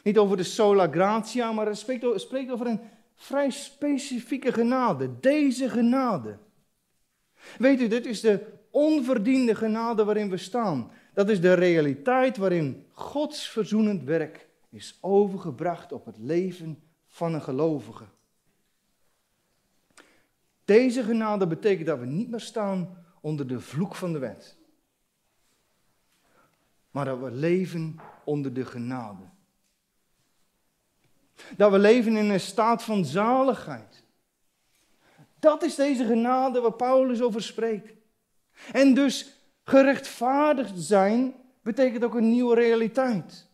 niet 0.03 0.19
over 0.19 0.37
de 0.37 0.43
sola 0.43 0.89
gratia, 0.91 1.53
maar 1.53 1.65
hij 1.65 1.75
spreekt 2.15 2.51
over 2.51 2.67
een 2.67 2.81
vrij 3.15 3.51
specifieke 3.51 4.53
genade. 4.53 5.21
Deze 5.21 5.69
genade. 5.69 6.39
Weet 7.59 7.81
u, 7.81 7.89
dit 7.89 8.07
is 8.07 8.21
de 8.21 8.47
onverdiende 8.71 9.55
genade 9.55 10.05
waarin 10.05 10.31
we 10.31 10.37
staan. 10.37 10.91
Dat 11.15 11.29
is 11.29 11.41
de 11.41 11.53
realiteit 11.53 12.37
waarin 12.37 12.87
Gods 12.93 13.49
verzoenend 13.49 14.05
werk 14.05 14.49
is 14.71 14.99
overgebracht 15.01 15.93
op 15.93 16.07
het 16.07 16.19
leven 16.19 16.83
van 17.07 17.35
een 17.35 17.43
gelovige. 17.43 18.05
Deze 20.65 21.03
genade 21.03 21.47
betekent 21.47 21.87
dat 21.87 21.99
we 21.99 22.07
niet 22.07 22.31
meer 22.31 22.41
staan 22.41 23.05
onder 23.21 23.47
de 23.47 23.61
vloek 23.61 23.95
van 23.95 24.13
de 24.13 24.19
wet. 24.19 24.57
Maar 26.91 27.05
dat 27.05 27.19
we 27.19 27.31
leven 27.31 28.01
onder 28.25 28.53
de 28.53 28.65
genade. 28.65 29.23
Dat 31.57 31.71
we 31.71 31.79
leven 31.79 32.17
in 32.17 32.31
een 32.31 32.41
staat 32.41 32.83
van 32.83 33.05
zaligheid. 33.05 34.00
Dat 35.41 35.63
is 35.63 35.75
deze 35.75 36.05
genade 36.05 36.61
waar 36.61 36.73
Paulus 36.73 37.23
over 37.23 37.43
spreekt. 37.43 37.93
En 38.73 38.95
dus 38.95 39.35
gerechtvaardigd 39.65 40.73
zijn 40.75 41.35
betekent 41.63 42.05
ook 42.05 42.15
een 42.15 42.31
nieuwe 42.31 42.55
realiteit. 42.55 43.49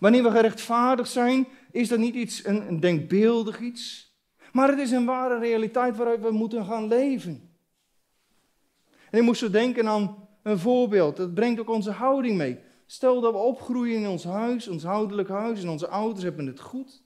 Wanneer 0.00 0.22
we 0.22 0.30
gerechtvaardigd 0.30 1.10
zijn, 1.10 1.46
is 1.70 1.88
dat 1.88 1.98
niet 1.98 2.14
iets, 2.14 2.44
een, 2.44 2.68
een 2.68 2.80
denkbeeldig 2.80 3.60
iets. 3.60 4.14
Maar 4.52 4.68
het 4.68 4.78
is 4.78 4.90
een 4.90 5.04
ware 5.04 5.38
realiteit 5.38 5.96
waaruit 5.96 6.20
we 6.20 6.30
moeten 6.30 6.64
gaan 6.64 6.88
leven. 6.88 7.56
En 9.10 9.18
ik 9.18 9.24
moest 9.24 9.40
zo 9.40 9.50
denken 9.50 9.88
aan 9.88 10.28
een 10.42 10.58
voorbeeld. 10.58 11.16
Dat 11.16 11.34
brengt 11.34 11.60
ook 11.60 11.70
onze 11.70 11.90
houding 11.90 12.36
mee. 12.36 12.58
Stel 12.86 13.20
dat 13.20 13.32
we 13.32 13.38
opgroeien 13.38 14.00
in 14.00 14.08
ons 14.08 14.24
huis, 14.24 14.68
ons 14.68 14.84
ouderlijk 14.84 15.28
huis, 15.28 15.62
en 15.62 15.68
onze 15.68 15.88
ouders 15.88 16.22
hebben 16.22 16.46
het 16.46 16.60
goed. 16.60 17.02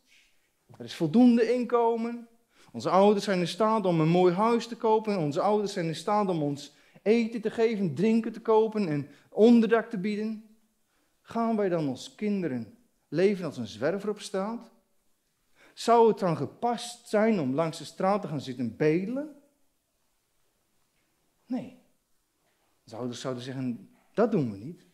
Er 0.79 0.85
is 0.85 0.95
voldoende 0.95 1.53
inkomen. 1.53 2.29
Onze 2.73 2.91
ouders 2.91 3.25
zijn 3.25 3.39
in 3.39 3.49
staat 3.49 3.87
om 3.87 4.01
een 4.01 4.09
mooi 4.09 4.35
huis 4.35 4.67
te 4.67 4.77
kopen. 4.77 5.19
Onze 5.19 5.41
ouders 5.41 5.73
zijn 5.73 5.87
in 5.87 5.95
staat 5.95 6.29
om 6.29 6.43
ons 6.43 6.75
eten 7.03 7.41
te 7.41 7.51
geven, 7.51 7.95
drinken 7.95 8.33
te 8.33 8.41
kopen 8.41 8.89
en 8.89 9.09
onderdak 9.29 9.91
te 9.91 9.99
bieden. 9.99 10.45
Gaan 11.21 11.57
wij 11.57 11.69
dan 11.69 11.89
als 11.89 12.15
kinderen 12.15 12.79
leven 13.09 13.45
als 13.45 13.57
een 13.57 13.67
zwerver 13.67 14.09
op 14.09 14.21
straat? 14.21 14.71
Zou 15.75 16.09
het 16.09 16.19
dan 16.19 16.37
gepast 16.37 17.09
zijn 17.09 17.41
om 17.41 17.55
langs 17.55 17.79
de 17.79 17.85
straat 17.85 18.23
te 18.23 18.29
gaan 18.29 18.41
zitten 18.41 18.77
bedelen? 18.77 19.35
Nee. 21.47 21.79
De 22.85 22.97
ouders 22.97 23.21
zouden 23.21 23.43
zeggen, 23.43 23.91
dat 24.15 24.31
doen 24.31 24.51
we 24.51 24.57
niet. 24.57 24.87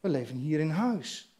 We 0.00 0.08
leven 0.08 0.36
hier 0.36 0.60
in 0.60 0.70
huis. 0.70 1.36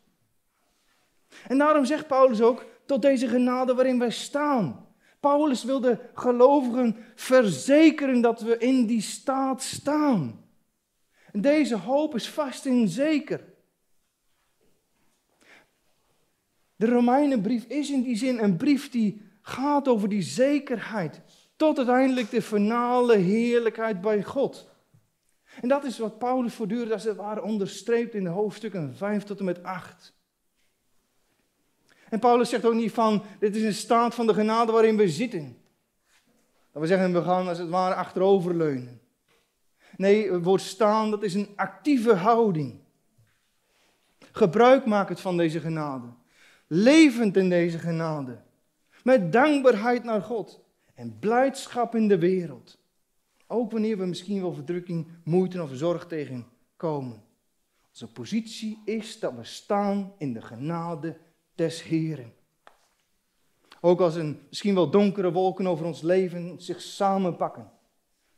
En 1.49 1.59
daarom 1.59 1.85
zegt 1.85 2.07
Paulus 2.07 2.41
ook, 2.41 2.65
tot 2.87 3.03
deze 3.03 3.29
genade 3.29 3.75
waarin 3.75 3.99
wij 3.99 4.11
staan. 4.11 4.86
Paulus 5.27 5.65
wil 5.65 5.81
de 5.81 5.99
gelovigen 6.15 6.97
verzekeren 7.15 8.21
dat 8.21 8.41
we 8.41 8.59
in 8.59 8.87
die 8.87 9.01
staat 9.01 9.63
staan. 9.63 10.45
Deze 11.33 11.77
hoop 11.77 12.15
is 12.15 12.29
vast 12.29 12.67
en 12.67 12.89
zeker. 12.89 13.45
De 16.77 16.87
Romeinenbrief 16.87 17.65
is 17.65 17.91
in 17.91 18.03
die 18.03 18.17
zin 18.17 18.39
een 18.39 18.57
brief 18.57 18.91
die 18.91 19.23
gaat 19.43 19.89
over 19.89 20.09
die 20.09 20.23
zekerheid. 20.23 21.23
Tot 21.57 21.77
uiteindelijk 21.77 22.31
de 22.31 22.43
finale 22.43 23.17
heerlijkheid 23.17 24.01
bij 24.01 24.23
God. 24.23 24.71
En 25.61 25.69
dat 25.69 25.85
is 25.85 25.99
wat 25.99 26.19
Paulus 26.19 26.55
voortdurend 26.55 26.93
als 26.93 27.05
het 27.05 27.17
ware 27.17 27.43
onderstreept 27.43 28.15
in 28.15 28.25
de 28.25 28.31
hoofdstukken 28.31 28.97
5 28.97 29.25
tot 29.25 29.39
en 29.39 29.45
met 29.45 29.63
8. 29.63 30.16
En 32.09 32.19
Paulus 32.19 32.49
zegt 32.49 32.65
ook 32.65 32.75
niet 32.75 32.93
van, 32.93 33.23
dit 33.39 33.57
is 33.57 33.63
een 33.63 33.75
staat 33.75 34.15
van 34.15 34.27
de 34.27 34.35
genade 34.35 34.73
waarin 34.73 34.97
we 34.97 35.09
zitten. 35.09 35.57
Dat 36.73 36.83
we 36.83 36.89
zeggen, 36.89 37.13
we 37.13 37.23
gaan 37.23 37.49
als 37.49 37.59
het 37.59 37.69
ware 37.69 37.95
achteroverleunen. 37.95 39.01
Nee, 39.97 40.33
het 40.33 40.45
woord 40.45 40.61
staan, 40.61 41.11
dat 41.11 41.23
is 41.23 41.35
een 41.35 41.49
actieve 41.57 42.15
houding. 42.15 42.81
Gebruik 44.33 44.87
maak 44.87 45.09
het 45.09 45.21
van 45.21 45.37
deze 45.37 45.61
genade. 45.61 46.07
Levend 46.67 47.37
in 47.37 47.49
deze 47.49 47.79
genade. 47.79 48.39
Met 49.03 49.33
dankbaarheid 49.33 50.05
naar 50.05 50.23
God. 50.23 50.65
En 50.95 51.19
blijdschap 51.19 51.95
in 51.95 52.09
de 52.09 52.19
wereld. 52.19 52.79
Ook 53.47 53.71
wanneer 53.73 53.99
we 53.99 54.07
misschien 54.07 54.41
wel 54.41 54.53
verdrukking, 54.53 55.09
moeite 55.25 55.63
of 55.63 55.71
zorg 55.73 56.07
tegenkomen. 56.07 57.23
Onze 57.89 58.13
positie 58.13 58.83
is 58.85 59.19
dat 59.19 59.35
we 59.35 59.45
staan 59.45 60.13
in 60.19 60.33
de 60.33 60.43
genade 60.43 61.17
des 61.57 61.83
Heren. 61.83 62.33
Ook 63.81 64.01
als 64.01 64.15
een 64.15 64.41
misschien 64.49 64.75
wel 64.75 64.91
donkere 64.91 65.33
wolken 65.33 65.67
over 65.67 65.87
ons 65.87 66.03
leven 66.03 66.63
zich 66.63 66.81
samenpakken. 66.81 67.71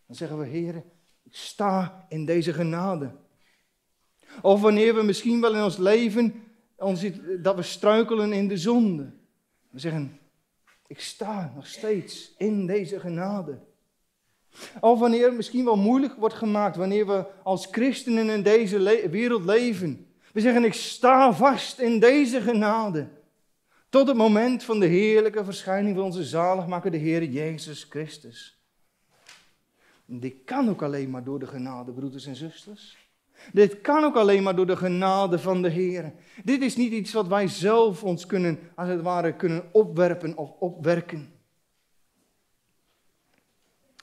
Dan 0.06 0.16
zeggen 0.16 0.38
we, 0.38 0.46
Heren, 0.46 0.84
ik 1.22 1.34
sta 1.34 2.06
in 2.08 2.24
deze 2.24 2.52
genade. 2.52 3.10
Of 4.42 4.60
wanneer 4.60 4.94
we 4.94 5.02
misschien 5.02 5.40
wel 5.40 5.54
in 5.54 5.62
ons 5.62 5.76
leven, 5.76 6.42
dat 7.40 7.56
we 7.56 7.62
struikelen 7.62 8.32
in 8.32 8.48
de 8.48 8.56
zonde. 8.56 9.12
We 9.70 9.78
zeggen, 9.78 10.20
ik 10.86 11.00
sta 11.00 11.52
nog 11.54 11.66
steeds 11.66 12.34
in 12.36 12.66
deze 12.66 13.00
genade. 13.00 13.58
Of 14.80 14.98
wanneer 14.98 15.26
het 15.26 15.36
misschien 15.36 15.64
wel 15.64 15.76
moeilijk 15.76 16.14
wordt 16.14 16.34
gemaakt, 16.34 16.76
wanneer 16.76 17.06
we 17.06 17.26
als 17.42 17.66
christenen 17.70 18.28
in 18.28 18.42
deze 18.42 19.08
wereld 19.10 19.44
leven. 19.44 20.07
We 20.38 20.44
zeggen, 20.44 20.64
ik 20.64 20.74
sta 20.74 21.32
vast 21.32 21.78
in 21.78 22.00
deze 22.00 22.40
genade. 22.40 23.08
Tot 23.88 24.06
het 24.08 24.16
moment 24.16 24.64
van 24.64 24.80
de 24.80 24.86
heerlijke 24.86 25.44
verschijning 25.44 25.96
van 25.96 26.04
onze 26.04 26.24
zaligmaker, 26.24 26.90
de 26.90 26.96
Heer 26.96 27.24
Jezus 27.24 27.86
Christus. 27.90 28.58
Dit 30.04 30.34
kan 30.44 30.68
ook 30.68 30.82
alleen 30.82 31.10
maar 31.10 31.24
door 31.24 31.38
de 31.38 31.46
genade, 31.46 31.92
broeders 31.92 32.26
en 32.26 32.36
zusters. 32.36 32.96
Dit 33.52 33.80
kan 33.80 34.04
ook 34.04 34.16
alleen 34.16 34.42
maar 34.42 34.56
door 34.56 34.66
de 34.66 34.76
genade 34.76 35.38
van 35.38 35.62
de 35.62 35.68
Heer. 35.68 36.12
Dit 36.44 36.62
is 36.62 36.76
niet 36.76 36.92
iets 36.92 37.12
wat 37.12 37.26
wij 37.26 37.48
zelf 37.48 38.04
ons 38.04 38.26
kunnen, 38.26 38.58
als 38.74 38.88
het 38.88 39.02
ware, 39.02 39.36
kunnen 39.36 39.68
opwerpen 39.72 40.36
of 40.36 40.50
opwerken. 40.58 41.32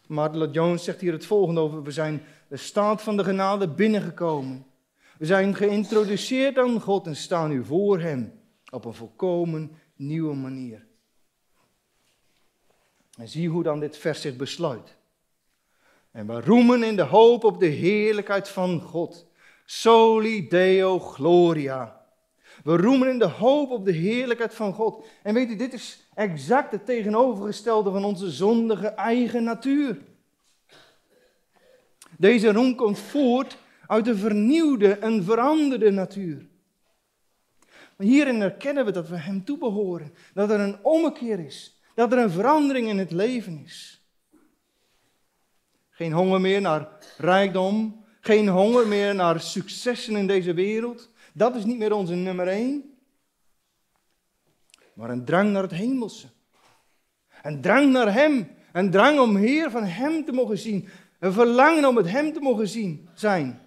Martin 0.08 0.52
Jones 0.52 0.84
zegt 0.84 1.02
hier 1.02 1.14
het 1.14 1.26
volgende 1.26 1.62
over: 1.62 1.84
we 1.84 1.92
zijn 1.92 2.24
de 2.48 2.58
staat 2.58 3.02
van 3.02 3.18
de 3.18 3.24
genade 3.24 3.68
binnengekomen. 3.68 4.66
We 5.18 5.26
zijn 5.26 5.56
geïntroduceerd 5.56 6.58
aan 6.58 6.82
God 6.82 7.08
en 7.08 7.16
staan 7.16 7.50
nu 7.50 7.66
voor 7.66 8.00
Hem 8.00 8.40
op 8.72 8.86
een 8.86 8.94
volkomen 8.94 9.72
nieuwe 9.96 10.36
manier. 10.36 10.86
En 13.18 13.28
zie 13.28 13.50
hoe 13.50 13.64
dan 13.64 13.80
dit 13.80 13.98
vers 13.98 14.22
zich 14.22 14.36
besluit. 14.36 14.96
En 16.12 16.28
we 16.28 16.42
roemen 16.42 16.84
in 16.84 16.96
de 16.96 17.04
hoop 17.04 17.44
op 17.44 17.60
de 17.60 17.66
heerlijkheid 17.66 18.50
van 18.50 18.82
God. 18.82 19.28
Soli 19.66 20.48
Deo 20.48 21.00
Gloria. 21.00 22.06
We 22.64 22.78
roemen 22.78 23.10
in 23.10 23.20
de 23.20 23.28
hoop 23.28 23.72
op 23.72 23.86
de 23.86 23.92
heerlijkheid 23.92 24.54
van 24.54 24.74
God. 24.74 25.06
En 25.24 25.34
weet 25.34 25.50
u, 25.50 25.56
dit 25.56 25.74
is 25.74 26.08
exact 26.14 26.72
het 26.72 26.86
tegenovergestelde 26.86 27.92
van 27.92 28.04
onze 28.04 28.32
zondige 28.32 28.88
eigen 28.88 29.44
natuur. 29.44 29.98
Deze 32.18 32.52
roem 32.52 32.76
komt 32.76 33.00
voort 33.00 33.58
uit 33.88 34.06
de 34.06 34.18
vernieuwde 34.18 34.94
en 34.94 35.24
veranderde 35.24 35.92
natuur. 35.92 36.48
Maar 37.96 38.08
hierin 38.08 38.42
herkennen 38.42 38.86
we 38.86 38.92
dat 38.92 39.10
we 39.10 39.18
Hem 39.18 39.44
toebehoren. 39.44 40.14
Dat 40.34 40.50
er 40.50 40.60
een 40.60 40.84
ommekeer 40.84 41.40
is. 41.40 41.82
Dat 41.96 42.12
er 42.12 42.18
een 42.18 42.30
verandering 42.30 42.88
in 42.88 42.98
het 42.98 43.12
leven 43.12 43.62
is. 43.64 44.04
Geen 45.90 46.12
honger 46.12 46.42
meer 46.42 46.62
naar 46.62 46.88
rijkdom. 47.18 48.04
Geen 48.20 48.48
honger 48.48 48.88
meer 48.88 49.16
naar 49.16 49.40
successen 49.40 50.16
in 50.16 50.28
deze 50.28 50.54
wereld. 50.54 51.12
Dat 51.34 51.56
is 51.56 51.66
niet 51.66 51.78
meer 51.78 51.94
onze 51.94 52.16
nummer 52.16 52.48
één. 52.48 52.98
Maar 54.94 55.10
een 55.10 55.26
drang 55.26 55.52
naar 55.52 55.62
het 55.62 55.72
hemelse. 55.72 56.28
Een 57.44 57.62
drang 57.62 57.92
naar 57.92 58.14
Hem. 58.14 58.50
Een 58.72 58.92
drang 58.92 59.20
om 59.20 59.36
Heer 59.36 59.72
van 59.72 59.84
Hem 59.84 60.26
te 60.26 60.32
mogen 60.32 60.58
zien. 60.58 60.88
Een 61.20 61.34
verlangen 61.34 61.86
om 61.86 61.98
het 61.98 62.10
Hem 62.10 62.34
te 62.34 62.40
mogen 62.40 62.68
zien 62.68 63.10
zijn. 63.14 63.65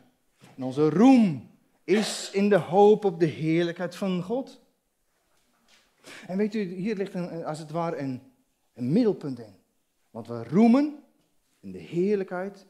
En 0.59 0.65
onze 0.65 0.91
roem 0.91 1.51
is 1.85 2.31
in 2.33 2.49
de 2.49 2.57
hoop 2.57 3.05
op 3.05 3.21
de 3.21 3.27
heerlijkheid 3.27 3.97
van 3.97 4.23
God. 4.23 4.61
En 6.27 6.37
weet 6.37 6.55
u, 6.55 6.61
hier 6.61 6.97
ligt 6.97 7.15
een, 7.15 7.45
als 7.45 7.59
het 7.59 7.71
ware 7.71 7.97
een, 7.97 8.23
een 8.75 8.93
middelpunt 8.93 9.39
in. 9.39 9.55
Want 10.11 10.27
we 10.27 10.45
roemen 10.45 10.99
in 11.61 11.73
de 11.73 11.79
heerlijkheid, 11.79 12.67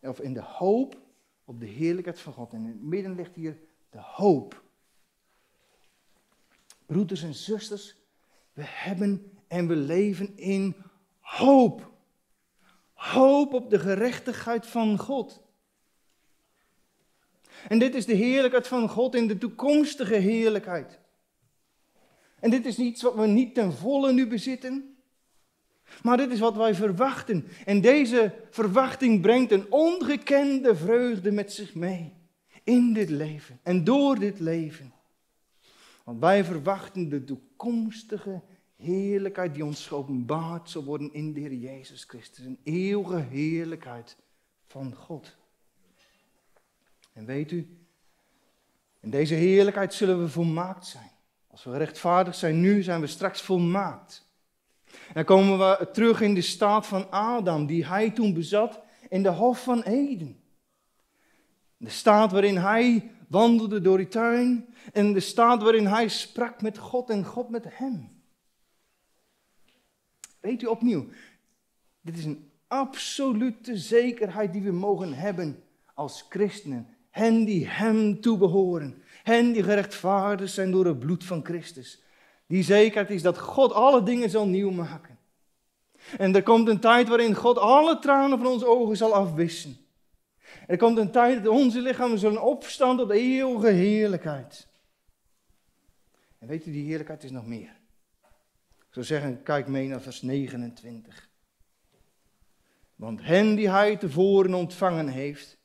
of 0.00 0.20
in 0.20 0.32
de 0.32 0.42
hoop 0.42 1.00
op 1.44 1.60
de 1.60 1.66
heerlijkheid 1.66 2.20
van 2.20 2.32
God. 2.32 2.52
En 2.52 2.58
in 2.58 2.66
het 2.66 2.82
midden 2.82 3.14
ligt 3.14 3.34
hier 3.34 3.58
de 3.90 4.00
hoop. 4.00 4.62
Broeders 6.86 7.22
en 7.22 7.34
zusters, 7.34 7.96
we 8.52 8.62
hebben 8.64 9.32
en 9.46 9.68
we 9.68 9.76
leven 9.76 10.36
in 10.36 10.76
hoop. 11.20 11.90
Hoop 12.92 13.52
op 13.52 13.70
de 13.70 13.78
gerechtigheid 13.78 14.66
van 14.66 14.98
God. 14.98 15.46
En 17.68 17.78
dit 17.78 17.94
is 17.94 18.06
de 18.06 18.14
heerlijkheid 18.14 18.68
van 18.68 18.88
God 18.88 19.14
in 19.14 19.26
de 19.26 19.38
toekomstige 19.38 20.14
heerlijkheid. 20.14 20.98
En 22.40 22.50
dit 22.50 22.66
is 22.66 22.78
iets 22.78 23.02
wat 23.02 23.14
we 23.14 23.26
niet 23.26 23.54
ten 23.54 23.72
volle 23.72 24.12
nu 24.12 24.26
bezitten, 24.26 24.96
maar 26.02 26.16
dit 26.16 26.30
is 26.30 26.38
wat 26.38 26.56
wij 26.56 26.74
verwachten. 26.74 27.46
En 27.64 27.80
deze 27.80 28.34
verwachting 28.50 29.20
brengt 29.20 29.52
een 29.52 29.72
ongekende 29.72 30.76
vreugde 30.76 31.30
met 31.30 31.52
zich 31.52 31.74
mee 31.74 32.12
in 32.64 32.92
dit 32.92 33.10
leven 33.10 33.60
en 33.62 33.84
door 33.84 34.18
dit 34.18 34.40
leven. 34.40 34.92
Want 36.04 36.20
wij 36.20 36.44
verwachten 36.44 37.08
de 37.08 37.24
toekomstige 37.24 38.42
heerlijkheid 38.76 39.54
die 39.54 39.64
ons 39.64 39.86
geopenbaard 39.86 40.70
zal 40.70 40.84
worden 40.84 41.12
in 41.12 41.32
de 41.32 41.40
Heer 41.40 41.54
Jezus 41.54 42.04
Christus. 42.04 42.44
Een 42.44 42.58
eeuwige 42.62 43.18
heerlijkheid 43.18 44.16
van 44.66 44.94
God. 44.94 45.37
En 47.18 47.24
weet 47.24 47.50
u, 47.50 47.68
in 49.00 49.10
deze 49.10 49.34
heerlijkheid 49.34 49.94
zullen 49.94 50.20
we 50.20 50.28
volmaakt 50.28 50.86
zijn. 50.86 51.10
Als 51.46 51.64
we 51.64 51.76
rechtvaardig 51.76 52.34
zijn 52.34 52.60
nu, 52.60 52.82
zijn 52.82 53.00
we 53.00 53.06
straks 53.06 53.42
volmaakt. 53.42 54.28
Dan 55.12 55.24
komen 55.24 55.58
we 55.58 55.88
terug 55.92 56.20
in 56.20 56.34
de 56.34 56.40
staat 56.40 56.86
van 56.86 57.10
Adam, 57.10 57.66
die 57.66 57.86
hij 57.86 58.10
toen 58.10 58.34
bezat 58.34 58.80
in 59.08 59.22
de 59.22 59.28
Hof 59.28 59.62
van 59.62 59.82
Eden. 59.82 60.40
De 61.76 61.90
staat 61.90 62.32
waarin 62.32 62.56
hij 62.56 63.10
wandelde 63.28 63.80
door 63.80 63.96
die 63.96 64.08
tuin 64.08 64.74
en 64.92 65.12
de 65.12 65.20
staat 65.20 65.62
waarin 65.62 65.86
hij 65.86 66.08
sprak 66.08 66.62
met 66.62 66.78
God 66.78 67.10
en 67.10 67.24
God 67.24 67.48
met 67.48 67.64
hem. 67.68 68.22
Weet 70.40 70.62
u 70.62 70.66
opnieuw, 70.66 71.08
dit 72.00 72.18
is 72.18 72.24
een 72.24 72.50
absolute 72.66 73.76
zekerheid 73.76 74.52
die 74.52 74.62
we 74.62 74.72
mogen 74.72 75.12
hebben 75.12 75.62
als 75.94 76.26
christenen. 76.28 76.96
Hen 77.18 77.44
die 77.44 77.66
hem 77.66 78.20
toebehoren. 78.20 79.02
Hen 79.22 79.52
die 79.52 79.62
gerechtvaardigd 79.62 80.52
zijn 80.52 80.70
door 80.70 80.86
het 80.86 80.98
bloed 80.98 81.24
van 81.24 81.44
Christus. 81.44 82.02
Die 82.46 82.62
zekerheid 82.62 83.10
is 83.10 83.22
dat 83.22 83.38
God 83.38 83.72
alle 83.72 84.02
dingen 84.02 84.30
zal 84.30 84.46
nieuw 84.46 84.70
maken. 84.70 85.18
En 86.18 86.34
er 86.34 86.42
komt 86.42 86.68
een 86.68 86.80
tijd 86.80 87.08
waarin 87.08 87.34
God 87.34 87.58
alle 87.58 87.98
tranen 87.98 88.38
van 88.38 88.46
onze 88.46 88.66
ogen 88.66 88.96
zal 88.96 89.14
afwissen. 89.14 89.76
Er 90.66 90.76
komt 90.76 90.98
een 90.98 91.10
tijd 91.10 91.44
dat 91.44 91.52
onze 91.52 91.80
lichamen 91.80 92.18
zullen 92.18 92.42
opstaan 92.42 92.96
tot 92.96 93.10
eeuwige 93.10 93.70
heerlijkheid. 93.70 94.68
En 96.38 96.48
weet 96.48 96.66
u, 96.66 96.72
die 96.72 96.86
heerlijkheid 96.86 97.24
is 97.24 97.30
nog 97.30 97.46
meer. 97.46 97.76
Ik 98.78 98.94
zou 98.94 99.06
zeggen, 99.06 99.42
kijk 99.42 99.66
mee 99.66 99.88
naar 99.88 100.00
vers 100.00 100.22
29. 100.22 101.28
Want 102.94 103.22
hen 103.22 103.54
die 103.54 103.70
hij 103.70 103.96
tevoren 103.96 104.54
ontvangen 104.54 105.08
heeft, 105.08 105.57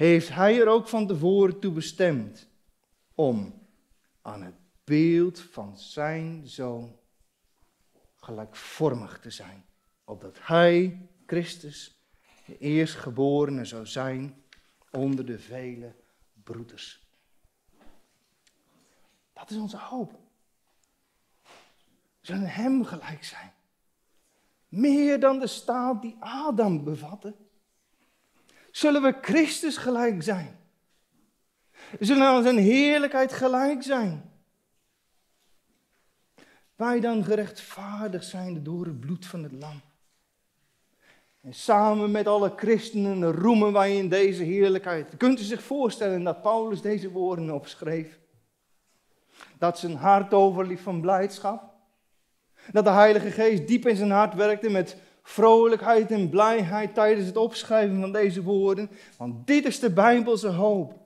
heeft 0.00 0.28
hij 0.28 0.60
er 0.60 0.68
ook 0.68 0.88
van 0.88 1.06
tevoren 1.06 1.58
toe 1.58 1.72
bestemd 1.72 2.48
om 3.14 3.66
aan 4.22 4.42
het 4.42 4.54
beeld 4.84 5.40
van 5.40 5.78
zijn 5.78 6.48
zoon 6.48 6.96
gelijkvormig 8.16 9.20
te 9.20 9.30
zijn, 9.30 9.64
opdat 10.04 10.36
hij, 10.40 11.08
Christus, 11.26 12.04
de 12.46 12.58
eerstgeborene 12.58 13.64
zou 13.64 13.86
zijn 13.86 14.42
onder 14.90 15.26
de 15.26 15.38
vele 15.38 15.94
broeders. 16.42 17.06
Dat 19.32 19.50
is 19.50 19.56
onze 19.56 19.78
hoop. 19.78 20.12
We 21.42 21.48
zullen 22.20 22.48
hem 22.48 22.84
gelijk 22.84 23.24
zijn. 23.24 23.52
Meer 24.68 25.20
dan 25.20 25.38
de 25.38 25.46
staat 25.46 26.02
die 26.02 26.16
Adam 26.20 26.84
bevatte 26.84 27.34
zullen 28.70 29.02
we 29.02 29.18
Christus 29.20 29.76
gelijk 29.76 30.22
zijn. 30.22 30.58
We 31.98 32.04
zullen 32.04 32.26
aan 32.26 32.42
zijn 32.42 32.58
heerlijkheid 32.58 33.32
gelijk 33.32 33.82
zijn. 33.82 34.30
Wij 36.76 37.00
dan 37.00 37.24
gerechtvaardigd 37.24 38.26
zijn 38.26 38.62
door 38.62 38.86
het 38.86 39.00
bloed 39.00 39.26
van 39.26 39.42
het 39.42 39.52
lam. 39.52 39.80
En 41.40 41.54
samen 41.54 42.10
met 42.10 42.26
alle 42.26 42.52
christenen 42.56 43.32
roemen 43.32 43.72
wij 43.72 43.96
in 43.96 44.08
deze 44.08 44.42
heerlijkheid. 44.42 45.16
Kunt 45.16 45.40
u 45.40 45.42
zich 45.42 45.62
voorstellen 45.62 46.22
dat 46.22 46.42
Paulus 46.42 46.80
deze 46.80 47.10
woorden 47.10 47.54
opschreef? 47.54 48.18
Dat 49.58 49.78
zijn 49.78 49.96
hart 49.96 50.34
overliep 50.34 50.80
van 50.80 51.00
blijdschap. 51.00 51.70
Dat 52.72 52.84
de 52.84 52.90
Heilige 52.90 53.30
Geest 53.30 53.66
diep 53.66 53.86
in 53.86 53.96
zijn 53.96 54.10
hart 54.10 54.34
werkte 54.34 54.70
met 54.70 54.96
vrolijkheid 55.30 56.10
en 56.10 56.28
blijheid 56.28 56.94
tijdens 56.94 57.26
het 57.26 57.36
opschrijven 57.36 58.00
van 58.00 58.12
deze 58.12 58.42
woorden. 58.42 58.90
Want 59.16 59.46
dit 59.46 59.64
is 59.64 59.78
de 59.78 59.92
Bijbelse 59.92 60.48
hoop. 60.48 60.98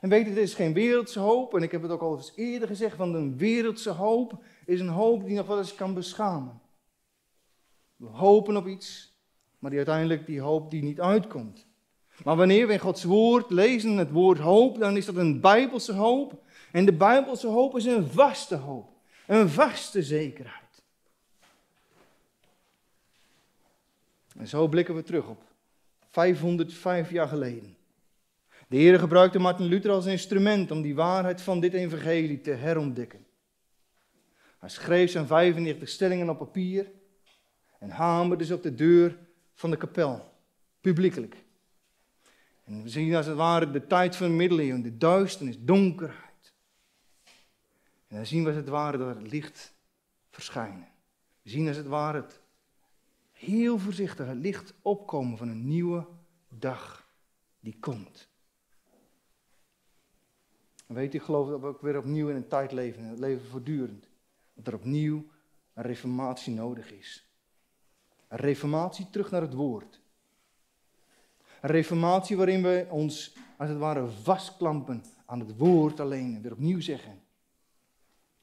En 0.00 0.08
weet 0.08 0.26
je, 0.26 0.34
dit 0.34 0.42
is 0.42 0.54
geen 0.54 0.72
wereldse 0.72 1.18
hoop. 1.18 1.54
En 1.54 1.62
ik 1.62 1.72
heb 1.72 1.82
het 1.82 1.90
ook 1.90 2.00
al 2.00 2.16
eens 2.16 2.32
eerder 2.36 2.68
gezegd, 2.68 2.96
want 2.96 3.14
een 3.14 3.36
wereldse 3.36 3.90
hoop 3.90 4.42
is 4.66 4.80
een 4.80 4.88
hoop 4.88 5.24
die 5.24 5.36
nog 5.36 5.46
wel 5.46 5.58
eens 5.58 5.74
kan 5.74 5.94
beschamen. 5.94 6.60
We 7.96 8.06
hopen 8.06 8.56
op 8.56 8.66
iets, 8.66 9.18
maar 9.58 9.70
die 9.70 9.78
uiteindelijk 9.78 10.26
die 10.26 10.40
hoop 10.40 10.70
die 10.70 10.82
niet 10.82 11.00
uitkomt. 11.00 11.66
Maar 12.24 12.36
wanneer 12.36 12.66
we 12.66 12.72
in 12.72 12.78
Gods 12.78 13.04
woord 13.04 13.50
lezen 13.50 13.96
het 13.96 14.10
woord 14.10 14.38
hoop, 14.38 14.78
dan 14.78 14.96
is 14.96 15.06
dat 15.06 15.16
een 15.16 15.40
Bijbelse 15.40 15.92
hoop. 15.92 16.42
En 16.72 16.84
de 16.84 16.92
Bijbelse 16.92 17.46
hoop 17.46 17.76
is 17.76 17.84
een 17.84 18.06
vaste 18.06 18.56
hoop. 18.56 18.88
Een 19.26 19.48
vaste 19.48 20.02
zekerheid. 20.02 20.69
En 24.36 24.48
zo 24.48 24.68
blikken 24.68 24.94
we 24.94 25.02
terug 25.02 25.28
op 25.28 25.42
505 26.10 27.10
jaar 27.10 27.28
geleden. 27.28 27.76
De 28.68 28.76
Heer 28.76 28.98
gebruikte 28.98 29.38
Martin 29.38 29.66
Luther 29.66 29.90
als 29.90 30.06
instrument 30.06 30.70
om 30.70 30.82
die 30.82 30.94
waarheid 30.94 31.42
van 31.42 31.60
dit 31.60 31.72
evangelie 31.72 32.40
te 32.40 32.50
herontdekken. 32.50 33.26
Hij 34.58 34.68
schreef 34.68 35.10
zijn 35.10 35.26
95 35.26 35.88
stellingen 35.88 36.28
op 36.28 36.38
papier 36.38 36.90
en 37.78 37.90
hamerde 37.90 38.44
ze 38.44 38.54
op 38.54 38.62
de 38.62 38.74
deur 38.74 39.18
van 39.54 39.70
de 39.70 39.76
kapel, 39.76 40.32
publiekelijk. 40.80 41.36
En 42.64 42.82
we 42.82 42.88
zien 42.88 43.14
als 43.14 43.26
het 43.26 43.36
ware 43.36 43.70
de 43.70 43.86
tijd 43.86 44.16
van 44.16 44.28
de 44.28 44.34
middeleeuwen, 44.34 44.82
de 44.82 44.96
duisternis, 44.96 45.56
donkerheid. 45.60 46.54
En 48.08 48.16
dan 48.16 48.26
zien 48.26 48.42
we 48.42 48.48
als 48.48 48.56
het 48.56 48.68
ware 48.68 48.98
dat 48.98 49.16
het 49.16 49.30
licht 49.30 49.74
verschijnen. 50.30 50.88
We 51.42 51.50
zien 51.50 51.68
als 51.68 51.76
het 51.76 51.86
ware 51.86 52.20
het 52.20 52.40
heel 53.40 53.78
voorzichtig 53.78 54.26
het 54.26 54.36
licht 54.36 54.74
opkomen 54.82 55.38
van 55.38 55.48
een 55.48 55.66
nieuwe 55.66 56.06
dag 56.48 57.08
die 57.60 57.76
komt. 57.80 58.28
Weet 60.86 61.14
u, 61.14 61.18
ik 61.18 61.24
geloof 61.24 61.48
dat 61.48 61.60
we 61.60 61.66
ook 61.66 61.80
weer 61.80 61.98
opnieuw 61.98 62.28
in 62.28 62.36
een 62.36 62.48
tijd 62.48 62.72
leven, 62.72 63.02
en 63.02 63.08
het 63.08 63.18
leven 63.18 63.46
voortdurend. 63.46 64.08
Dat 64.54 64.66
er 64.66 64.74
opnieuw 64.74 65.26
een 65.74 65.82
reformatie 65.82 66.52
nodig 66.52 66.92
is. 66.92 67.30
Een 68.28 68.38
reformatie 68.38 69.10
terug 69.10 69.30
naar 69.30 69.40
het 69.40 69.54
woord. 69.54 70.00
Een 71.60 71.70
reformatie 71.70 72.36
waarin 72.36 72.62
we 72.62 72.86
ons 72.90 73.36
als 73.56 73.68
het 73.68 73.78
ware 73.78 74.08
vastklampen 74.08 75.04
aan 75.26 75.40
het 75.40 75.56
woord 75.56 76.00
alleen. 76.00 76.34
En 76.34 76.42
weer 76.42 76.52
opnieuw 76.52 76.80
zeggen. 76.80 77.22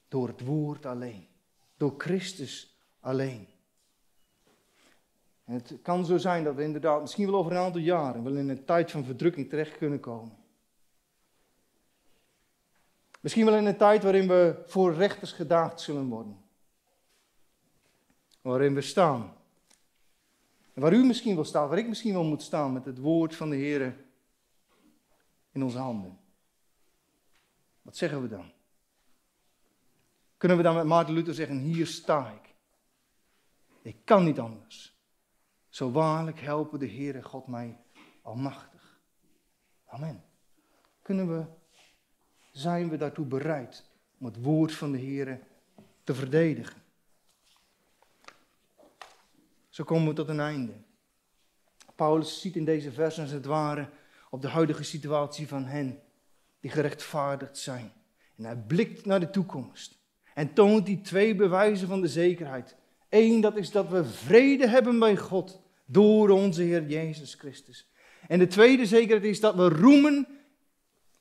Door 0.08 0.28
het 0.28 0.40
woord 0.40 0.86
alleen. 0.86 1.26
Door 1.76 1.94
Christus 1.96 2.78
alleen. 3.00 3.48
En 5.48 5.54
het 5.54 5.78
kan 5.82 6.06
zo 6.06 6.16
zijn 6.16 6.44
dat 6.44 6.54
we 6.54 6.62
inderdaad 6.62 7.00
misschien 7.00 7.26
wel 7.30 7.38
over 7.38 7.52
een 7.52 7.58
aantal 7.58 7.80
jaren 7.80 8.24
wel 8.24 8.36
in 8.36 8.48
een 8.48 8.64
tijd 8.64 8.90
van 8.90 9.04
verdrukking 9.04 9.48
terecht 9.48 9.76
kunnen 9.76 10.00
komen. 10.00 10.36
Misschien 13.20 13.44
wel 13.44 13.56
in 13.56 13.66
een 13.66 13.76
tijd 13.76 14.02
waarin 14.02 14.28
we 14.28 14.62
voor 14.66 14.94
rechters 14.94 15.32
gedaagd 15.32 15.80
zullen 15.80 16.08
worden. 16.08 16.40
Waarin 18.40 18.74
we 18.74 18.80
staan. 18.80 19.36
En 20.74 20.82
waar 20.82 20.92
u 20.92 21.04
misschien 21.04 21.34
wel 21.34 21.44
staat, 21.44 21.68
waar 21.68 21.78
ik 21.78 21.88
misschien 21.88 22.12
wel 22.12 22.24
moet 22.24 22.42
staan 22.42 22.72
met 22.72 22.84
het 22.84 22.98
woord 22.98 23.36
van 23.36 23.50
de 23.50 23.56
Heer 23.56 23.96
in 25.52 25.62
onze 25.62 25.78
handen. 25.78 26.18
Wat 27.82 27.96
zeggen 27.96 28.22
we 28.22 28.28
dan? 28.28 28.52
Kunnen 30.36 30.56
we 30.56 30.62
dan 30.62 30.74
met 30.74 30.84
Maarten 30.84 31.14
Luther 31.14 31.34
zeggen, 31.34 31.58
hier 31.58 31.86
sta 31.86 32.30
ik. 32.30 32.54
Ik 33.82 33.96
kan 34.04 34.24
niet 34.24 34.38
anders. 34.38 34.97
Zo 35.78 35.90
waarlijk 35.90 36.40
helpen 36.40 36.78
de 36.78 36.88
Heere 36.88 37.22
God 37.22 37.46
mij 37.46 37.76
almachtig. 38.22 39.00
Amen. 39.86 40.24
Kunnen 41.02 41.28
we, 41.28 41.44
zijn 42.52 42.88
we 42.88 42.96
daartoe 42.96 43.26
bereid 43.26 43.84
om 44.18 44.26
het 44.26 44.42
woord 44.42 44.72
van 44.72 44.92
de 44.92 44.98
Heere 44.98 45.40
te 46.04 46.14
verdedigen? 46.14 46.82
Zo 49.68 49.84
komen 49.84 50.08
we 50.08 50.14
tot 50.14 50.28
een 50.28 50.40
einde. 50.40 50.72
Paulus 51.94 52.40
ziet 52.40 52.56
in 52.56 52.64
deze 52.64 52.92
versen 52.92 53.22
als 53.22 53.32
het 53.32 53.44
ware 53.44 53.90
op 54.30 54.42
de 54.42 54.48
huidige 54.48 54.84
situatie 54.84 55.48
van 55.48 55.64
hen 55.64 56.02
die 56.60 56.70
gerechtvaardigd 56.70 57.58
zijn. 57.58 57.92
En 58.36 58.44
hij 58.44 58.56
blikt 58.56 59.06
naar 59.06 59.20
de 59.20 59.30
toekomst 59.30 59.98
en 60.34 60.52
toont 60.52 60.86
die 60.86 61.00
twee 61.00 61.34
bewijzen 61.34 61.88
van 61.88 62.00
de 62.00 62.08
zekerheid. 62.08 62.76
Eén, 63.08 63.40
dat 63.40 63.56
is 63.56 63.70
dat 63.70 63.88
we 63.88 64.04
vrede 64.04 64.68
hebben 64.68 64.98
bij 64.98 65.16
God 65.16 65.66
door 65.90 66.30
onze 66.30 66.62
Heer 66.62 66.86
Jezus 66.86 67.34
Christus. 67.34 67.88
En 68.28 68.38
de 68.38 68.46
tweede 68.46 68.86
zekerheid 68.86 69.24
is 69.24 69.40
dat 69.40 69.54
we 69.54 69.68
roemen 69.68 70.26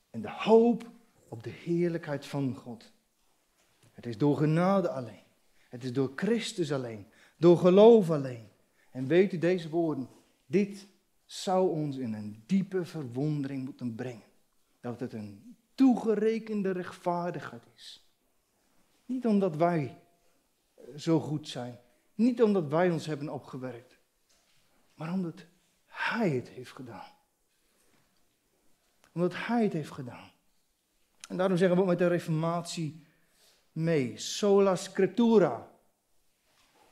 en 0.10 0.22
de 0.22 0.32
hoop 0.32 0.92
op 1.28 1.44
de 1.44 1.50
heerlijkheid 1.50 2.26
van 2.26 2.56
God. 2.56 2.92
Het 3.92 4.06
is 4.06 4.18
door 4.18 4.38
genade 4.38 4.90
alleen. 4.90 5.24
Het 5.70 5.84
is 5.84 5.94
door 5.94 6.12
Christus 6.16 6.72
alleen. 6.72 7.06
Door 7.38 7.58
geloof 7.58 8.12
alleen. 8.12 8.48
En 8.92 9.08
weet 9.08 9.34
u 9.34 9.38
deze 9.38 9.70
woorden? 9.70 10.10
Dit 10.46 10.88
zou 11.26 11.70
ons 11.70 11.98
in 11.98 12.14
een 12.14 12.44
diepe 12.46 12.86
verwondering 12.86 13.64
moeten 13.64 13.96
brengen. 13.96 14.28
Dat 14.82 15.00
het 15.00 15.14
een 15.14 15.56
toegerekende 15.76 16.72
rechtvaardigheid 16.72 17.64
is. 17.76 18.08
Niet 19.06 19.26
omdat 19.26 19.56
wij 19.56 19.98
zo 20.96 21.20
goed 21.20 21.48
zijn. 21.48 21.80
Niet 22.16 22.42
omdat 22.44 22.68
wij 22.68 22.92
ons 22.92 23.06
hebben 23.06 23.30
opgewerkt 23.30 23.87
maar 24.98 25.12
omdat 25.12 25.46
Hij 25.86 26.30
het 26.30 26.50
heeft 26.50 26.72
gedaan. 26.72 27.12
Omdat 29.14 29.34
Hij 29.36 29.64
het 29.64 29.74
heeft 29.74 29.92
gedaan. 29.92 30.32
En 31.30 31.38
daarom 31.38 31.58
zeggen 31.58 31.76
we 31.76 31.82
ook 31.84 31.90
met 31.90 31.98
de 31.98 32.08
Reformatie 32.08 33.06
mee: 33.72 34.18
sola 34.18 34.76
scriptura. 34.76 35.72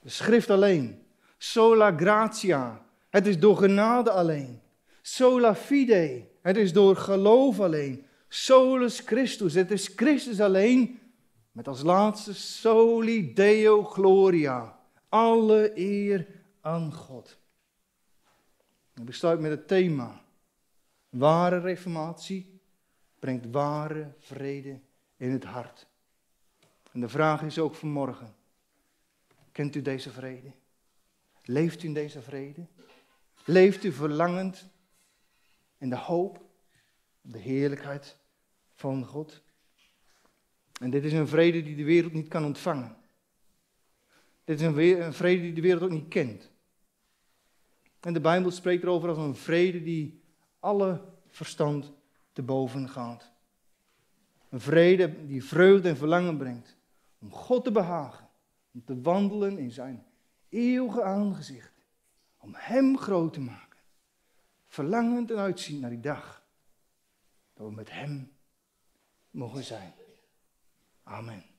De 0.01 0.09
schrift 0.09 0.49
alleen. 0.49 1.05
Sola 1.37 1.95
gratia. 1.97 2.85
Het 3.09 3.27
is 3.27 3.39
door 3.39 3.57
genade 3.57 4.11
alleen. 4.11 4.61
Sola 5.01 5.55
fide. 5.55 6.27
Het 6.41 6.57
is 6.57 6.73
door 6.73 6.95
geloof 6.95 7.59
alleen. 7.59 8.05
Solus 8.27 8.99
Christus. 8.99 9.53
Het 9.53 9.71
is 9.71 9.91
Christus 9.95 10.41
alleen. 10.41 10.99
Met 11.51 11.67
als 11.67 11.81
laatste 11.81 12.33
soli 12.33 13.33
deo 13.33 13.83
gloria. 13.83 14.79
Alle 15.09 15.79
eer 15.79 16.27
aan 16.61 16.93
God. 16.93 17.37
Ik 18.95 19.05
besluit 19.05 19.39
met 19.39 19.51
het 19.51 19.67
thema. 19.67 20.23
Ware 21.09 21.59
reformatie 21.59 22.59
brengt 23.19 23.45
ware 23.51 24.13
vrede 24.19 24.79
in 25.17 25.31
het 25.31 25.43
hart. 25.43 25.87
En 26.91 26.99
de 26.99 27.09
vraag 27.09 27.41
is 27.41 27.59
ook 27.59 27.75
vanmorgen. 27.75 28.35
Kent 29.51 29.75
u 29.75 29.81
deze 29.81 30.11
vrede? 30.11 30.51
Leeft 31.43 31.83
u 31.83 31.87
in 31.87 31.93
deze 31.93 32.21
vrede? 32.21 32.67
Leeft 33.45 33.83
u 33.83 33.91
verlangend 33.91 34.69
in 35.77 35.89
de 35.89 35.97
hoop 35.97 36.37
op 37.21 37.31
de 37.31 37.39
heerlijkheid 37.39 38.17
van 38.75 39.05
God? 39.05 39.41
En 40.79 40.89
dit 40.89 41.03
is 41.03 41.13
een 41.13 41.27
vrede 41.27 41.63
die 41.63 41.75
de 41.75 41.83
wereld 41.83 42.13
niet 42.13 42.27
kan 42.27 42.45
ontvangen. 42.45 42.97
Dit 44.43 44.59
is 44.61 44.65
een 44.65 45.13
vrede 45.13 45.41
die 45.41 45.53
de 45.53 45.61
wereld 45.61 45.83
ook 45.83 45.89
niet 45.89 46.07
kent. 46.07 46.53
En 48.05 48.13
de 48.13 48.21
Bijbel 48.21 48.51
spreekt 48.51 48.83
erover 48.83 49.09
als 49.09 49.17
een 49.17 49.35
vrede 49.35 49.83
die 49.83 50.21
alle 50.59 51.01
verstand 51.27 51.91
te 52.33 52.43
boven 52.43 52.89
gaat. 52.89 53.31
Een 54.49 54.59
vrede 54.59 55.25
die 55.25 55.43
vreugde 55.43 55.89
en 55.89 55.97
verlangen 55.97 56.37
brengt 56.37 56.77
om 57.19 57.31
God 57.31 57.63
te 57.63 57.71
behagen, 57.71 58.29
om 58.73 58.83
te 58.85 59.01
wandelen 59.01 59.57
in 59.57 59.71
zijn 59.71 60.05
eeuwige 60.49 61.03
aangezicht, 61.03 61.85
om 62.37 62.51
Hem 62.55 62.97
groot 62.97 63.33
te 63.33 63.41
maken. 63.41 63.79
Verlangend 64.67 65.31
en 65.31 65.37
uitzien 65.37 65.79
naar 65.79 65.89
die 65.89 65.99
dag 65.99 66.45
dat 67.53 67.67
we 67.67 67.73
met 67.73 67.91
Hem 67.91 68.31
mogen 69.29 69.63
zijn. 69.63 69.93
Amen. 71.03 71.54